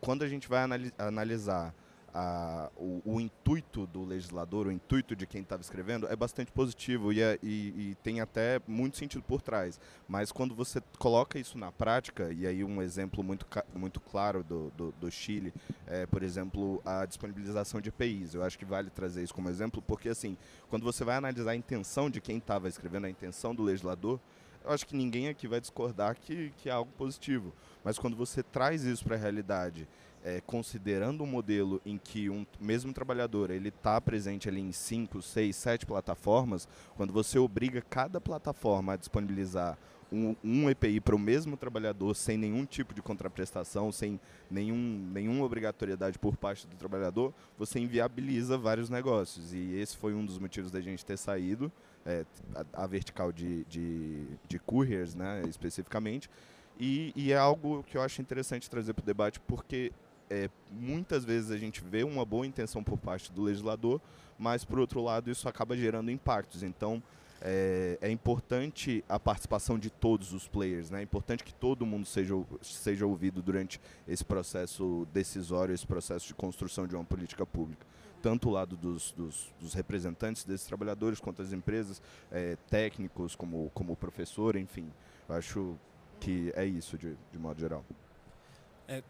quando 0.00 0.22
a 0.22 0.28
gente 0.28 0.48
vai 0.48 0.64
analisar 0.98 1.74
a, 2.14 2.70
o, 2.76 3.02
o, 3.04 3.20
intuito 3.20 3.86
do 3.86 4.04
legislador, 4.04 4.66
o 4.66 4.72
intuito 4.72 5.14
de 5.14 5.26
quem 5.26 5.42
estava 5.42 5.62
escrevendo 5.62 6.06
é 6.08 6.16
bastante 6.16 6.50
positivo 6.50 7.12
e, 7.12 7.20
é, 7.22 7.38
e, 7.42 7.90
e, 7.90 7.96
tem 8.02 8.20
até 8.20 8.60
muito 8.66 8.96
sentido 8.96 9.22
por 9.22 9.40
trás. 9.40 9.80
Mas 10.08 10.32
quando 10.32 10.54
você 10.54 10.82
coloca 10.98 11.38
isso 11.38 11.56
na 11.56 11.70
prática, 11.70 12.32
e 12.32 12.46
aí 12.46 12.64
um 12.64 12.82
exemplo 12.82 13.22
muito, 13.22 13.46
muito 13.74 14.00
claro 14.00 14.42
do, 14.42 14.70
do, 14.76 14.92
do 14.92 15.10
Chile, 15.10 15.52
é, 15.86 16.06
por 16.06 16.22
exemplo, 16.22 16.82
a 16.84 17.06
disponibilização 17.06 17.80
de 17.80 17.88
EPIs. 17.88 18.34
Eu 18.34 18.42
acho 18.42 18.58
que 18.58 18.64
vale 18.64 18.90
trazer 18.90 19.22
isso 19.22 19.34
como 19.34 19.48
exemplo, 19.48 19.82
porque 19.82 20.08
assim, 20.08 20.36
quando 20.68 20.82
você 20.82 21.04
vai 21.04 21.16
analisar 21.16 21.52
a 21.52 21.56
intenção 21.56 22.10
de 22.10 22.20
quem 22.20 22.38
estava 22.38 22.68
escrevendo, 22.68 23.06
a 23.06 23.10
intenção 23.10 23.54
do 23.54 23.62
legislador, 23.62 24.20
eu 24.64 24.70
acho 24.70 24.86
que 24.86 24.96
ninguém 24.96 25.28
aqui 25.28 25.48
vai 25.48 25.60
discordar 25.60 26.16
que, 26.16 26.52
que 26.58 26.68
é 26.68 26.72
algo 26.72 26.90
positivo. 26.92 27.52
Mas 27.82 27.98
quando 27.98 28.16
você 28.16 28.42
traz 28.42 28.84
isso 28.84 29.04
para 29.04 29.16
a 29.16 29.18
realidade 29.18 29.88
é, 30.24 30.40
considerando 30.40 31.22
um 31.22 31.26
modelo 31.26 31.80
em 31.84 31.96
que 31.96 32.28
um 32.28 32.46
mesmo 32.60 32.92
trabalhador 32.92 33.50
ele 33.50 33.68
está 33.68 34.00
presente 34.00 34.48
ali 34.48 34.60
em 34.60 34.72
5, 34.72 35.22
6, 35.22 35.56
7 35.56 35.86
plataformas, 35.86 36.68
quando 36.96 37.12
você 37.12 37.38
obriga 37.38 37.82
cada 37.82 38.20
plataforma 38.20 38.92
a 38.92 38.96
disponibilizar 38.96 39.78
um, 40.12 40.34
um 40.42 40.68
EPI 40.68 41.00
para 41.00 41.14
o 41.14 41.18
mesmo 41.18 41.56
trabalhador 41.56 42.14
sem 42.14 42.36
nenhum 42.36 42.64
tipo 42.64 42.92
de 42.92 43.00
contraprestação, 43.00 43.92
sem 43.92 44.20
nenhum, 44.50 45.08
nenhuma 45.12 45.44
obrigatoriedade 45.44 46.18
por 46.18 46.36
parte 46.36 46.66
do 46.66 46.76
trabalhador, 46.76 47.32
você 47.56 47.78
inviabiliza 47.78 48.58
vários 48.58 48.90
negócios. 48.90 49.54
E 49.54 49.74
esse 49.74 49.96
foi 49.96 50.12
um 50.12 50.24
dos 50.24 50.38
motivos 50.38 50.70
da 50.70 50.80
gente 50.80 51.04
ter 51.04 51.16
saído, 51.16 51.70
é, 52.10 52.24
a, 52.54 52.84
a, 52.84 52.86
vertical 52.86 53.32
de, 53.32 53.64
de, 53.64 54.24
de 54.48 54.58
couriers, 54.58 55.14
né, 55.14 55.42
especificamente. 55.48 56.28
E, 56.78 57.12
e, 57.14 57.32
é 57.32 57.36
algo 57.36 57.82
que 57.84 57.96
eu 57.96 58.02
acho 58.02 58.22
interessante 58.22 58.68
trazer 58.68 58.94
para 58.94 59.02
o 59.02 59.06
debate, 59.06 59.38
porque 59.40 59.92
é, 60.30 60.48
muitas 60.70 61.24
vezes 61.24 61.50
a 61.50 61.56
gente 61.56 61.82
vê 61.84 62.02
uma 62.02 62.24
boa 62.24 62.46
intenção 62.46 62.82
por 62.82 62.96
parte 62.96 63.30
do 63.32 63.42
legislador, 63.42 64.00
mas 64.38 64.64
por 64.64 64.78
outro 64.78 65.02
lado 65.02 65.30
isso 65.30 65.48
acaba 65.48 65.76
gerando 65.76 66.10
impactos. 66.10 66.62
Então 66.62 67.02
é, 67.42 67.98
é 68.00 68.10
importante 68.10 69.02
a 69.08 69.18
participação 69.18 69.78
de 69.78 69.90
todos 69.90 70.32
os 70.32 70.46
players, 70.46 70.90
né? 70.90 71.00
é 71.00 71.02
importante 71.02 71.42
que 71.42 71.54
todo 71.54 71.86
mundo 71.86 72.06
seja, 72.06 72.34
seja 72.62 73.06
ouvido 73.06 73.42
durante 73.42 73.80
esse 74.06 74.24
processo 74.24 75.06
decisório, 75.12 75.74
esse 75.74 75.86
processo 75.86 76.26
de 76.26 76.34
construção 76.34 76.86
de 76.86 76.94
uma 76.94 77.04
política 77.04 77.46
pública. 77.46 77.86
Tanto 78.22 78.48
o 78.48 78.52
lado 78.52 78.76
dos, 78.76 79.12
dos, 79.12 79.52
dos 79.60 79.74
representantes 79.74 80.44
desses 80.44 80.66
trabalhadores, 80.66 81.20
quanto 81.20 81.42
as 81.42 81.52
empresas, 81.52 82.02
é, 82.30 82.56
técnicos, 82.68 83.34
como, 83.34 83.70
como 83.74 83.96
professor, 83.96 84.56
enfim. 84.56 84.90
Eu 85.28 85.34
acho 85.34 85.78
que 86.20 86.52
é 86.54 86.64
isso 86.64 86.98
de, 86.98 87.16
de 87.32 87.38
modo 87.38 87.58
geral. 87.58 87.84
É, 88.92 89.00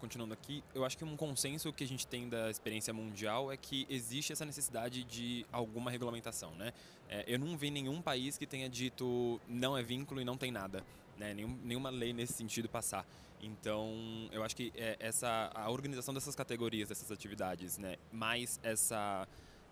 continuando 0.00 0.34
aqui, 0.34 0.60
eu 0.74 0.84
acho 0.84 0.98
que 0.98 1.04
um 1.04 1.16
consenso 1.16 1.72
que 1.72 1.84
a 1.84 1.86
gente 1.86 2.04
tem 2.04 2.28
da 2.28 2.50
experiência 2.50 2.92
mundial 2.92 3.52
é 3.52 3.56
que 3.56 3.86
existe 3.88 4.32
essa 4.32 4.44
necessidade 4.44 5.04
de 5.04 5.46
alguma 5.52 5.88
regulamentação, 5.88 6.52
né? 6.56 6.72
É, 7.08 7.24
eu 7.28 7.38
não 7.38 7.56
vi 7.56 7.70
nenhum 7.70 8.02
país 8.02 8.36
que 8.36 8.44
tenha 8.44 8.68
dito 8.68 9.40
não 9.48 9.78
é 9.78 9.84
vínculo 9.84 10.20
e 10.20 10.24
não 10.24 10.36
tem 10.36 10.50
nada, 10.50 10.84
né? 11.16 11.32
Nenhum, 11.32 11.56
nenhuma 11.62 11.90
lei 11.90 12.12
nesse 12.12 12.32
sentido 12.32 12.68
passar. 12.68 13.06
Então, 13.42 14.28
eu 14.32 14.42
acho 14.42 14.54
que 14.54 14.72
é, 14.74 14.96
essa 15.00 15.50
a 15.54 15.70
organização 15.70 16.12
dessas 16.12 16.34
categorias, 16.34 16.88
dessas 16.88 17.10
atividades, 17.10 17.78
né? 17.78 17.96
Mais 18.12 18.60
essa 18.62 19.26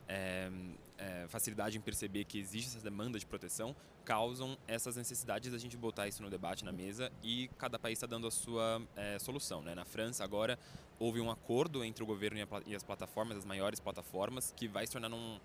é, 0.08 0.50
é, 0.96 1.26
facilidade 1.28 1.76
em 1.76 1.80
perceber 1.80 2.24
que 2.24 2.38
existe 2.38 2.76
essa 2.76 2.82
demanda 2.82 3.18
de 3.18 3.26
proteção 3.26 3.76
causam 4.04 4.56
essas 4.66 4.96
necessidades 4.96 5.52
da 5.52 5.58
gente 5.58 5.76
botar 5.76 6.08
isso 6.08 6.22
no 6.22 6.30
debate 6.30 6.64
na 6.64 6.72
mesa 6.72 7.12
e 7.22 7.50
cada 7.58 7.78
país 7.78 7.98
está 7.98 8.06
dando 8.06 8.26
a 8.26 8.30
sua 8.30 8.80
é, 8.96 9.18
solução. 9.18 9.60
Né? 9.60 9.74
Na 9.74 9.84
França 9.84 10.24
agora 10.24 10.58
houve 10.98 11.20
um 11.20 11.30
acordo 11.30 11.84
entre 11.84 12.02
o 12.02 12.06
governo 12.06 12.38
e, 12.66 12.74
as 12.74 12.82
plataformas, 12.82 13.36
as 13.36 13.44
maiores 13.44 13.78
plataformas, 13.78 14.52
que 14.56 14.66
vai 14.66 14.86
se 14.86 14.92
tornar 14.92 15.12
um, 15.12 15.38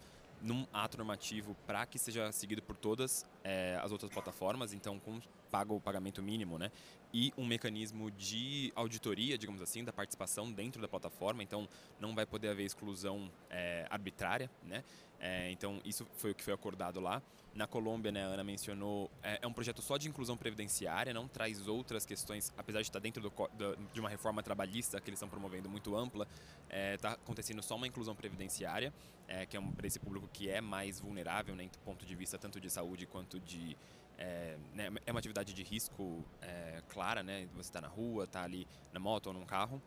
num 0.43 0.67
ato 0.73 0.97
normativo 0.97 1.55
para 1.65 1.85
que 1.85 1.97
seja 1.97 2.31
seguido 2.31 2.61
por 2.61 2.75
todas 2.75 3.25
é, 3.43 3.79
as 3.81 3.91
outras 3.91 4.11
plataformas, 4.11 4.73
então 4.73 4.99
com 4.99 5.19
paga 5.49 5.71
o 5.71 5.79
pagamento 5.79 6.21
mínimo, 6.21 6.57
né? 6.57 6.71
E 7.13 7.31
um 7.37 7.45
mecanismo 7.45 8.09
de 8.09 8.73
auditoria, 8.75 9.37
digamos 9.37 9.61
assim, 9.61 9.83
da 9.83 9.93
participação 9.93 10.51
dentro 10.51 10.81
da 10.81 10.87
plataforma, 10.87 11.43
então 11.43 11.69
não 11.99 12.15
vai 12.15 12.25
poder 12.25 12.49
haver 12.49 12.65
exclusão 12.65 13.31
é, 13.51 13.85
arbitrária, 13.89 14.49
né? 14.63 14.83
É, 15.25 15.49
então 15.51 15.79
isso 15.85 16.05
foi 16.17 16.31
o 16.31 16.35
que 16.35 16.43
foi 16.43 16.53
acordado 16.53 16.99
lá. 16.99 17.23
Na 17.55 17.65
Colômbia, 17.65 18.11
né, 18.11 18.25
a 18.25 18.27
Ana 18.27 18.43
mencionou, 18.43 19.09
é, 19.21 19.39
é, 19.41 19.47
um 19.47 19.53
projeto 19.53 19.81
só 19.81 19.95
de 19.95 20.09
inclusão 20.09 20.35
previdenciária, 20.35 21.13
não 21.13 21.29
traz 21.29 21.65
outras 21.65 22.05
questões, 22.05 22.51
apesar 22.57 22.81
de 22.81 22.89
estar 22.89 22.99
dentro 22.99 23.21
do, 23.21 23.29
do, 23.29 23.77
de 23.93 23.99
uma 24.01 24.09
reforma 24.09 24.43
trabalhista 24.43 24.99
que 24.99 25.09
eles 25.09 25.17
estão 25.17 25.29
promovendo 25.29 25.69
muito 25.69 25.95
ampla, 25.95 26.27
está 26.63 26.75
é, 26.75 26.97
tá 26.97 27.11
acontecendo 27.13 27.63
só 27.63 27.77
uma 27.77 27.87
inclusão 27.87 28.13
previdenciária, 28.13 28.93
é, 29.25 29.45
que 29.45 29.55
é 29.55 29.59
um, 29.61 29.71
para 29.71 29.87
esse 29.87 29.97
público 29.97 30.27
que 30.33 30.49
é 30.49 30.59
mais 30.59 30.99
vulnerável, 30.99 31.55
né, 31.55 31.69
do 31.71 31.79
ponto 31.79 32.05
de 32.05 32.15
vista 32.15 32.37
tanto 32.37 32.59
de 32.59 32.69
saúde 32.69 33.05
quanto 33.05 33.39
de 33.39 33.77
é, 34.17 34.57
né, 34.73 34.91
é 35.05 35.11
uma 35.11 35.19
atividade 35.19 35.53
de 35.53 35.63
risco 35.63 36.23
é, 36.41 36.83
clara, 36.89 37.23
né? 37.23 37.47
Você 37.55 37.69
está 37.69 37.81
na 37.81 37.87
rua, 37.87 38.25
está 38.25 38.43
ali 38.43 38.67
na 38.91 38.99
moto 38.99 39.27
ou 39.27 39.33
num 39.33 39.45
carro. 39.45 39.81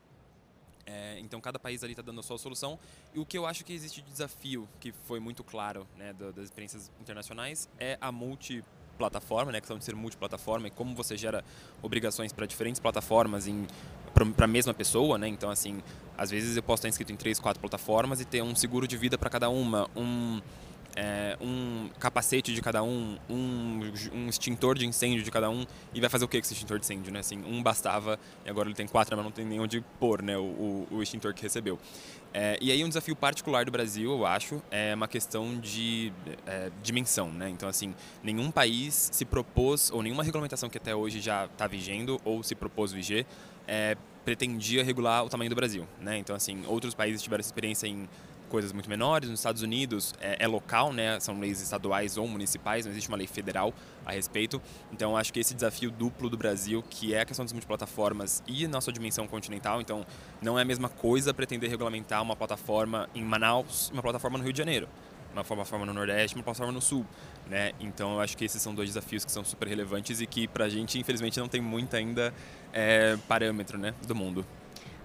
É, 0.87 1.19
então 1.19 1.41
cada 1.41 1.59
país 1.59 1.83
ali 1.83 1.93
está 1.93 2.03
dando 2.03 2.21
a 2.21 2.23
sua 2.23 2.39
solução. 2.39 2.79
E 3.13 3.19
o 3.19 3.27
que 3.27 3.37
eu 3.37 3.45
acho 3.45 3.65
que 3.65 3.73
existe 3.73 4.01
de 4.01 4.11
desafio, 4.11 4.69
que 4.81 4.93
foi 4.93 5.19
muito 5.19 5.43
claro 5.43 5.87
né, 5.97 6.13
das 6.13 6.45
experiências 6.45 6.91
internacionais, 7.01 7.69
é 7.79 7.99
a 8.01 8.13
multiplataforma, 8.13 9.51
né, 9.51 9.59
a 9.59 9.61
questão 9.61 9.79
de 9.79 9.85
ser 9.85 9.97
multiplataforma 9.97 10.69
e 10.69 10.71
como 10.71 10.95
você 10.95 11.17
gera 11.17 11.45
obrigações 11.83 12.33
para 12.33 12.47
diferentes 12.47 12.81
plataformas 12.81 13.47
para 14.15 14.45
a 14.45 14.49
mesma 14.49 14.73
pessoa, 14.73 15.19
né? 15.19 15.29
Então 15.29 15.51
assim, 15.51 15.83
às 16.17 16.31
vezes 16.31 16.57
eu 16.57 16.63
posso 16.63 16.81
estar 16.81 16.89
inscrito 16.89 17.13
em 17.13 17.17
três, 17.17 17.39
quatro 17.39 17.61
plataformas 17.61 18.21
e 18.21 18.25
ter 18.25 18.43
um 18.43 18.55
seguro 18.55 18.87
de 18.87 18.97
vida 18.97 19.19
para 19.19 19.29
cada 19.29 19.51
uma, 19.51 19.91
um 19.95 20.41
é, 20.97 21.37
um 21.41 21.91
capacete 22.01 22.55
de 22.55 22.63
cada 22.63 22.83
um, 22.83 23.19
um, 23.29 23.93
um, 24.15 24.29
extintor 24.29 24.79
de 24.79 24.87
incêndio 24.87 25.23
de 25.23 25.31
cada 25.31 25.51
um, 25.51 25.67
e 25.93 26.01
vai 26.01 26.09
fazer 26.09 26.25
o 26.25 26.29
que 26.29 26.41
com 26.41 26.45
esse 26.45 26.55
extintor 26.55 26.79
de 26.79 26.87
incêndio, 26.87 27.13
né? 27.13 27.21
Assim, 27.21 27.43
um 27.47 27.63
bastava, 27.63 28.19
e 28.45 28.51
agora 28.51 28.69
ele 28.69 28.75
tem 28.75 28.89
quatro, 28.89 29.15
mas 29.15 29.25
não 29.25 29.31
tem 29.31 29.45
nem 29.45 29.61
onde 29.61 29.85
pôr, 30.01 30.23
né, 30.23 30.37
o, 30.39 30.87
o, 30.91 31.03
extintor 31.03 31.35
que 31.35 31.43
recebeu. 31.43 31.79
É, 32.33 32.59
e 32.61 32.73
aí 32.73 32.83
um 32.83 32.89
desafio 32.89 33.15
particular 33.15 33.65
do 33.65 33.71
Brasil, 33.71 34.11
eu 34.11 34.27
acho, 34.27 34.63
é 34.71 34.95
uma 34.95 35.07
questão 35.07 35.59
de 35.61 36.13
é, 36.47 36.71
dimensão, 36.83 37.31
né? 37.31 37.51
Então, 37.51 37.69
assim, 37.69 37.95
nenhum 38.23 38.51
país 38.51 39.11
se 39.13 39.25
propôs, 39.25 39.91
ou 39.91 40.03
nenhuma 40.03 40.25
regulamentação 40.25 40.69
que 40.69 40.79
até 40.79 40.95
hoje 40.95 41.21
já 41.21 41.45
está 41.45 41.67
vigendo, 41.67 42.21
ou 42.25 42.43
se 42.43 42.55
propôs 42.55 42.93
viger, 42.93 43.27
é, 43.69 43.97
pretendia 44.27 44.83
regular 44.83 45.25
o 45.25 45.29
tamanho 45.29 45.49
do 45.49 45.55
Brasil, 45.55 45.87
né? 46.01 46.19
Então 46.19 46.35
assim, 46.35 46.65
outros 46.67 46.95
países 46.95 47.23
tiveram 47.23 47.41
essa 47.41 47.49
experiência 47.49 47.87
em 47.87 48.09
coisas 48.47 48.73
muito 48.73 48.89
menores. 48.89 49.29
Nos 49.29 49.41
Estados 49.41 49.63
Unidos 49.63 50.15
é, 50.21 50.45
é, 50.45 50.47
local, 50.47 50.93
né? 50.93 51.19
São 51.21 51.39
leis 51.39 51.61
estaduais 51.61 52.17
ou 52.17 52.27
municipais, 52.27 52.85
não 52.85 52.93
existe 52.93 53.09
uma 53.09 53.17
lei 53.17 53.27
federal 53.27 53.73
a 54.05 54.13
respeito. 54.13 54.61
Então 54.93 55.17
acho 55.17 55.33
que 55.33 55.41
esse 55.41 55.55
desafio 55.55 55.91
duplo 55.91 56.31
do 56.31 56.37
Brasil, 56.37 56.83
que 56.89 57.15
é 57.15 57.21
a 57.21 57.25
questão 57.25 57.45
das 57.45 57.53
multiplataformas 57.53 58.43
e 58.47 58.67
nossa 58.67 58.93
dimensão 58.93 59.27
continental, 59.27 59.81
então 59.81 60.07
não 60.41 60.59
é 60.59 60.63
a 60.63 60.65
mesma 60.65 60.89
coisa 60.89 61.35
pretender 61.35 61.69
regulamentar 61.71 62.23
uma 62.23 62.37
plataforma 62.37 63.09
em 63.15 63.23
Manaus, 63.23 63.91
uma 63.91 64.03
plataforma 64.03 64.39
no 64.39 64.45
Rio 64.45 64.53
de 64.53 64.59
Janeiro, 64.59 64.89
uma 65.33 65.45
plataforma 65.45 65.85
no 65.85 65.93
Nordeste, 65.93 66.37
uma 66.37 66.45
plataforma 66.45 66.73
no 66.73 66.81
Sul. 66.81 67.05
Né? 67.49 67.73
Então 67.81 68.15
eu 68.15 68.21
acho 68.21 68.37
que 68.37 68.45
esses 68.45 68.61
são 68.61 68.75
dois 68.75 68.89
desafios 68.89 69.25
que 69.25 69.31
são 69.31 69.45
super 69.45 69.69
relevantes 69.69 70.21
e 70.21 70.27
que 70.27 70.49
para 70.49 70.65
a 70.65 70.69
gente 70.69 70.99
infelizmente 70.99 71.39
não 71.39 71.49
tem 71.49 71.61
muito 71.61 71.95
ainda 71.95 72.33
é, 72.73 73.17
parâmetro 73.29 73.79
né, 73.79 73.95
do 74.07 74.15
mundo. 74.15 74.45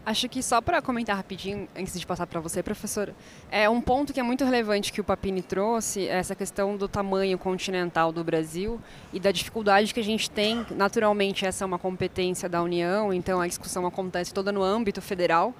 Acho 0.03 0.27
que 0.27 0.41
só 0.41 0.59
para 0.61 0.81
comentar 0.81 1.15
rapidinho, 1.15 1.67
antes 1.77 1.99
de 1.99 2.07
passar 2.07 2.25
para 2.25 2.39
você, 2.39 2.63
professora, 2.63 3.15
é 3.51 3.69
um 3.69 3.79
ponto 3.79 4.11
que 4.11 4.19
é 4.19 4.23
muito 4.23 4.43
relevante 4.43 4.91
que 4.91 4.99
o 4.99 5.03
Papini 5.03 5.43
trouxe, 5.43 6.07
é 6.07 6.17
essa 6.17 6.33
questão 6.33 6.75
do 6.75 6.87
tamanho 6.87 7.37
continental 7.37 8.11
do 8.11 8.23
Brasil 8.23 8.81
e 9.13 9.19
da 9.19 9.31
dificuldade 9.31 9.93
que 9.93 9.99
a 9.99 10.03
gente 10.03 10.27
tem. 10.29 10.65
Naturalmente, 10.71 11.45
essa 11.45 11.63
é 11.63 11.67
uma 11.67 11.77
competência 11.77 12.49
da 12.49 12.63
União, 12.63 13.13
então 13.13 13.39
a 13.39 13.47
discussão 13.47 13.85
acontece 13.85 14.33
toda 14.33 14.51
no 14.51 14.63
âmbito 14.63 15.03
federal. 15.03 15.53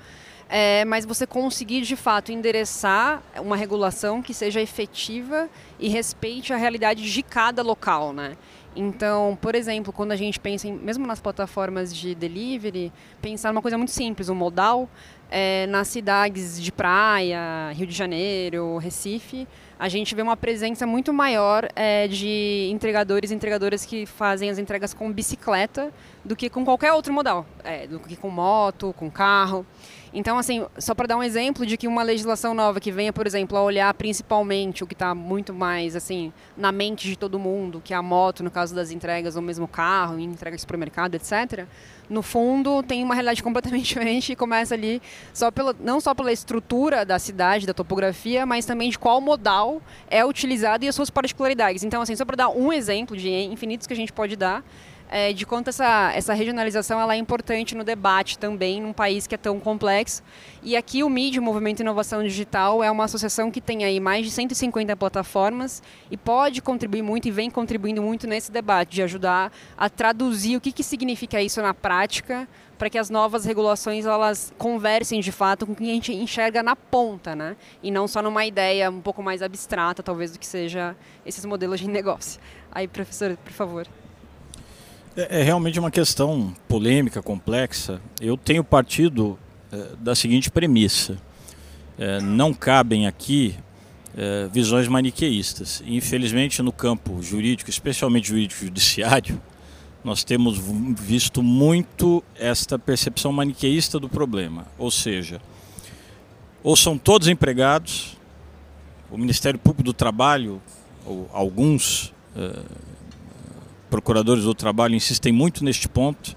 É, 0.54 0.84
mas 0.84 1.06
você 1.06 1.26
conseguir 1.26 1.80
de 1.84 1.96
fato 1.96 2.30
endereçar 2.30 3.24
uma 3.38 3.56
regulação 3.56 4.22
que 4.22 4.34
seja 4.34 4.60
efetiva 4.60 5.50
e 5.80 5.88
respeite 5.88 6.52
a 6.52 6.58
realidade 6.58 7.10
de 7.10 7.24
cada 7.24 7.62
local, 7.64 8.12
né? 8.12 8.36
Então, 8.76 9.38
por 9.42 9.56
exemplo, 9.56 9.94
quando 9.94 10.12
a 10.12 10.16
gente 10.18 10.38
pensa, 10.42 10.68
em, 10.68 10.74
mesmo 10.74 11.08
nas 11.08 11.22
plataformas 11.22 11.96
de 11.96 12.14
delivery, 12.14 12.92
pensar 13.22 13.54
numa 13.54 13.62
coisa 13.62 13.78
muito 13.78 13.92
simples, 13.92 14.28
um 14.28 14.36
modal, 14.36 14.90
é, 15.30 15.68
nas 15.68 15.88
cidades 15.88 16.62
de 16.62 16.70
praia, 16.70 17.72
Rio 17.72 17.88
de 17.88 17.94
Janeiro, 17.94 18.78
Recife, 18.78 19.48
a 19.82 19.90
gente 19.90 20.14
vê 20.14 20.22
uma 20.22 20.38
presença 20.38 20.86
muito 20.86 21.12
maior 21.12 21.68
é, 21.76 22.08
de 22.08 22.70
entregadores 22.72 23.32
e 23.32 23.34
entregadoras 23.34 23.84
que 23.84 24.06
fazem 24.06 24.48
as 24.48 24.60
entregas 24.60 24.94
com 24.94 25.12
bicicleta 25.12 25.92
do 26.24 26.36
que 26.36 26.52
com 26.52 26.64
qualquer 26.64 26.94
outro 26.94 27.12
modal, 27.12 27.48
é, 27.64 27.88
do 27.88 28.00
que 28.00 28.16
com 28.16 28.30
moto, 28.30 28.94
com 28.96 29.10
carro. 29.10 29.66
Então, 30.14 30.38
assim, 30.38 30.64
só 30.78 30.94
para 30.94 31.08
dar 31.08 31.18
um 31.18 31.24
exemplo 31.24 31.66
de 31.66 31.78
que 31.78 31.88
uma 31.88 32.04
legislação 32.04 32.54
nova 32.54 32.80
que 32.80 32.92
venha, 32.92 33.12
por 33.12 33.26
exemplo, 33.26 33.58
a 33.58 33.64
olhar 33.64 33.92
principalmente 33.96 34.84
o 34.84 34.88
que 34.88 34.94
está 34.94 35.16
muito 35.16 35.52
mais 35.52 35.96
assim 35.96 36.32
na 36.56 36.72
mente 36.72 37.08
de 37.08 37.16
todo 37.16 37.40
mundo, 37.40 37.82
que 37.84 37.92
é 37.92 37.98
a 37.98 38.04
moto, 38.04 38.44
no 38.44 38.52
caso 38.52 38.76
das 38.76 38.92
entregas, 38.92 39.36
ou 39.36 39.42
mesmo 39.42 39.68
carro, 39.68 40.20
em 40.20 40.26
entrega 40.26 40.56
de 40.56 40.62
supermercado, 40.62 41.16
etc. 41.16 41.66
No 42.12 42.22
fundo, 42.22 42.84
tem 42.84 43.02
uma 43.04 43.14
realidade 43.14 43.42
completamente 43.44 43.86
diferente 43.86 44.34
e 44.34 44.36
começa 44.36 44.76
ali 44.76 45.02
só 45.34 45.50
pela, 45.50 45.74
não 45.80 46.02
só 46.02 46.14
pela 46.14 46.32
estrutura 46.32 47.06
da 47.06 47.18
cidade, 47.18 47.66
da 47.66 47.74
topografia, 47.74 48.46
mas 48.46 48.66
também 48.66 48.90
de 48.90 49.00
qual 49.00 49.22
modal 49.22 49.82
é 50.10 50.26
utilizado 50.26 50.84
e 50.84 50.90
as 50.90 50.94
suas 50.94 51.10
particularidades. 51.10 51.84
Então, 51.84 52.02
assim, 52.02 52.16
só 52.16 52.26
para 52.26 52.36
dar 52.36 52.50
um 52.50 52.74
exemplo 52.74 53.16
de 53.16 53.30
infinitos 53.30 53.88
que 53.88 53.94
a 53.94 53.96
gente 53.96 54.12
pode 54.12 54.36
dar, 54.36 54.62
é, 55.12 55.34
de 55.34 55.46
quanto 55.46 55.68
essa, 55.68 56.14
essa 56.16 56.34
regionalização 56.34 57.00
ela 57.00 57.14
é 57.14 57.18
importante 57.18 57.76
no 57.76 57.84
debate 57.84 58.40
também, 58.40 58.82
num 58.82 58.94
país 58.94 59.28
que 59.28 59.36
é 59.36 59.38
tão 59.38 59.60
complexo. 59.60 60.24
E 60.64 60.78
aqui 60.78 61.04
o 61.04 61.10
MID, 61.10 61.38
o 61.38 61.42
Movimento 61.42 61.82
Inovação 61.82 62.24
Digital, 62.24 62.82
é 62.82 62.90
uma 62.90 63.04
associação 63.04 63.52
que 63.52 63.60
tem 63.60 63.84
aí 63.84 64.00
mais 64.00 64.26
de 64.26 64.32
150 64.32 64.96
plataformas 64.96 65.84
e 66.10 66.16
pode 66.16 66.62
contribuir 66.62 67.02
muito 67.02 67.28
e 67.28 67.32
vem 67.32 67.52
contribuindo 67.52 68.02
muito 68.02 68.26
nesse 68.26 68.52
debate, 68.52 68.96
de 68.96 69.04
ajudar 69.04 69.52
a 69.78 69.90
traduzir 69.90 70.56
o 70.56 70.62
que, 70.62 70.72
que 70.72 70.84
significa 70.84 71.42
isso 71.42 71.62
na 71.62 71.74
prática, 71.74 72.48
para 72.78 72.90
que 72.90 72.98
as 72.98 73.10
novas 73.10 73.44
regulações 73.44 74.06
elas 74.06 74.54
conversem 74.58 75.20
de 75.20 75.32
fato 75.32 75.66
com 75.66 75.74
o 75.74 75.76
que 75.76 75.84
a 75.84 75.94
gente 75.94 76.14
enxerga 76.14 76.64
na 76.64 76.76
ponta, 76.76 77.36
né? 77.36 77.56
E 77.84 77.92
não 77.92 78.08
só 78.08 78.22
numa 78.24 78.46
ideia 78.46 78.90
um 78.90 79.02
pouco 79.02 79.22
mais 79.22 79.42
abstrata, 79.42 80.02
talvez, 80.02 80.32
do 80.32 80.40
que 80.40 80.48
seja 80.48 80.96
esses 81.26 81.46
modelos 81.46 81.80
de 81.80 81.88
negócio. 81.92 82.42
Aí, 82.72 82.88
professor, 82.88 83.38
por 83.38 83.52
favor. 83.52 83.88
É, 85.16 85.42
é 85.42 85.44
realmente 85.44 85.80
uma 85.80 85.92
questão 85.92 86.56
polêmica, 86.68 87.22
complexa. 87.22 88.02
Eu 88.20 88.38
tenho 88.38 88.64
partido 88.64 89.38
é, 89.72 89.96
da 90.00 90.16
seguinte 90.16 90.50
premissa: 90.50 91.18
é, 91.98 92.22
não 92.22 92.54
cabem 92.54 93.08
aqui 93.08 93.56
é, 94.16 94.48
visões 94.52 94.88
maniqueístas. 94.88 95.84
Infelizmente, 95.86 96.62
no 96.62 96.72
campo 96.72 97.22
jurídico, 97.22 97.70
especialmente 97.70 98.30
jurídico 98.30 98.64
judiciário, 98.64 99.42
nós 100.04 100.24
temos 100.24 100.58
visto 101.00 101.44
muito 101.44 102.24
esta 102.36 102.80
percepção 102.80 103.32
maniqueísta 103.32 104.00
do 104.00 104.10
problema. 104.10 104.66
Ou 104.78 104.90
seja, 104.90 105.42
ou 106.64 106.76
são 106.76 106.98
todos 106.98 107.28
empregados, 107.28 108.18
o 109.12 109.18
Ministério 109.18 109.60
Público 109.60 109.84
do 109.84 109.94
Trabalho, 109.94 110.62
ou 111.06 111.30
alguns 111.34 112.14
é, 112.36 112.60
procuradores 113.92 114.46
do 114.46 114.56
trabalho 114.56 114.96
insistem 114.96 115.34
muito 115.34 115.66
neste 115.66 115.88
ponto, 115.90 116.34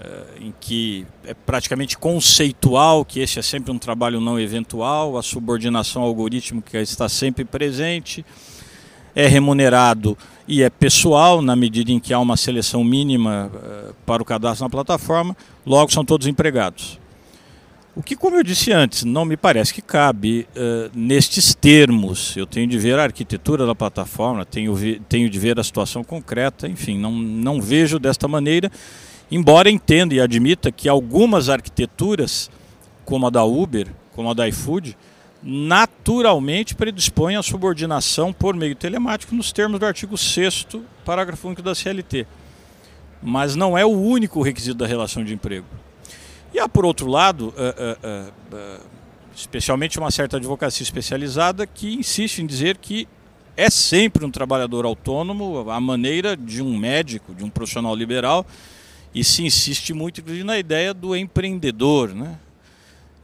eh, 0.00 0.24
em 0.40 0.54
que 0.60 1.06
é 1.24 1.32
praticamente 1.32 1.96
conceitual 1.96 3.04
que 3.04 3.20
esse 3.20 3.38
é 3.38 3.42
sempre 3.42 3.70
um 3.70 3.78
trabalho 3.78 4.20
não 4.20 4.38
eventual, 4.38 5.16
a 5.16 5.22
subordinação 5.22 6.02
que 6.60 6.76
está 6.76 7.08
sempre 7.08 7.44
presente, 7.44 8.26
é 9.14 9.28
remunerado 9.28 10.18
e 10.46 10.62
é 10.62 10.68
pessoal, 10.68 11.40
na 11.40 11.54
medida 11.54 11.92
em 11.92 12.00
que 12.00 12.12
há 12.12 12.18
uma 12.18 12.36
seleção 12.36 12.82
mínima 12.82 13.50
eh, 13.54 13.92
para 14.04 14.20
o 14.20 14.26
cadastro 14.26 14.64
na 14.64 14.70
plataforma, 14.70 15.36
logo 15.64 15.92
são 15.92 16.04
todos 16.04 16.26
empregados. 16.26 16.99
O 17.94 18.04
que, 18.04 18.14
como 18.14 18.36
eu 18.36 18.44
disse 18.44 18.70
antes, 18.72 19.02
não 19.02 19.24
me 19.24 19.36
parece 19.36 19.74
que 19.74 19.82
cabe 19.82 20.46
uh, 20.54 20.90
nestes 20.94 21.54
termos. 21.54 22.36
Eu 22.36 22.46
tenho 22.46 22.68
de 22.68 22.78
ver 22.78 22.96
a 22.96 23.02
arquitetura 23.02 23.66
da 23.66 23.74
plataforma, 23.74 24.44
tenho, 24.44 24.76
tenho 25.08 25.28
de 25.28 25.38
ver 25.40 25.58
a 25.58 25.64
situação 25.64 26.04
concreta, 26.04 26.68
enfim, 26.68 26.96
não, 26.96 27.10
não 27.10 27.60
vejo 27.60 27.98
desta 27.98 28.28
maneira, 28.28 28.70
embora 29.28 29.68
entenda 29.68 30.14
e 30.14 30.20
admita 30.20 30.70
que 30.70 30.88
algumas 30.88 31.48
arquiteturas, 31.48 32.48
como 33.04 33.26
a 33.26 33.30
da 33.30 33.42
Uber, 33.42 33.88
como 34.14 34.30
a 34.30 34.34
da 34.34 34.46
iFood, 34.46 34.96
naturalmente 35.42 36.76
predispõem 36.76 37.36
a 37.36 37.42
subordinação 37.42 38.32
por 38.32 38.54
meio 38.54 38.76
telemático 38.76 39.34
nos 39.34 39.50
termos 39.50 39.80
do 39.80 39.86
artigo 39.86 40.16
6 40.16 40.66
parágrafo 41.04 41.48
único 41.48 41.62
da 41.62 41.74
CLT. 41.74 42.24
Mas 43.20 43.56
não 43.56 43.76
é 43.76 43.84
o 43.84 43.90
único 43.90 44.40
requisito 44.42 44.78
da 44.78 44.86
relação 44.86 45.24
de 45.24 45.34
emprego. 45.34 45.66
E 46.60 46.62
há, 46.62 46.68
por 46.68 46.84
outro 46.84 47.06
lado, 47.06 47.48
uh, 47.48 47.52
uh, 47.54 48.54
uh, 48.54 48.86
especialmente 49.34 49.98
uma 49.98 50.10
certa 50.10 50.36
advocacia 50.36 50.84
especializada 50.84 51.66
que 51.66 51.94
insiste 51.94 52.40
em 52.40 52.46
dizer 52.46 52.76
que 52.76 53.08
é 53.56 53.70
sempre 53.70 54.26
um 54.26 54.30
trabalhador 54.30 54.84
autônomo, 54.84 55.70
a 55.70 55.80
maneira 55.80 56.36
de 56.36 56.60
um 56.60 56.76
médico, 56.76 57.34
de 57.34 57.42
um 57.42 57.48
profissional 57.48 57.96
liberal, 57.96 58.44
e 59.14 59.24
se 59.24 59.42
insiste 59.42 59.94
muito 59.94 60.22
na 60.44 60.58
ideia 60.58 60.92
do 60.92 61.16
empreendedor. 61.16 62.14
Né? 62.14 62.38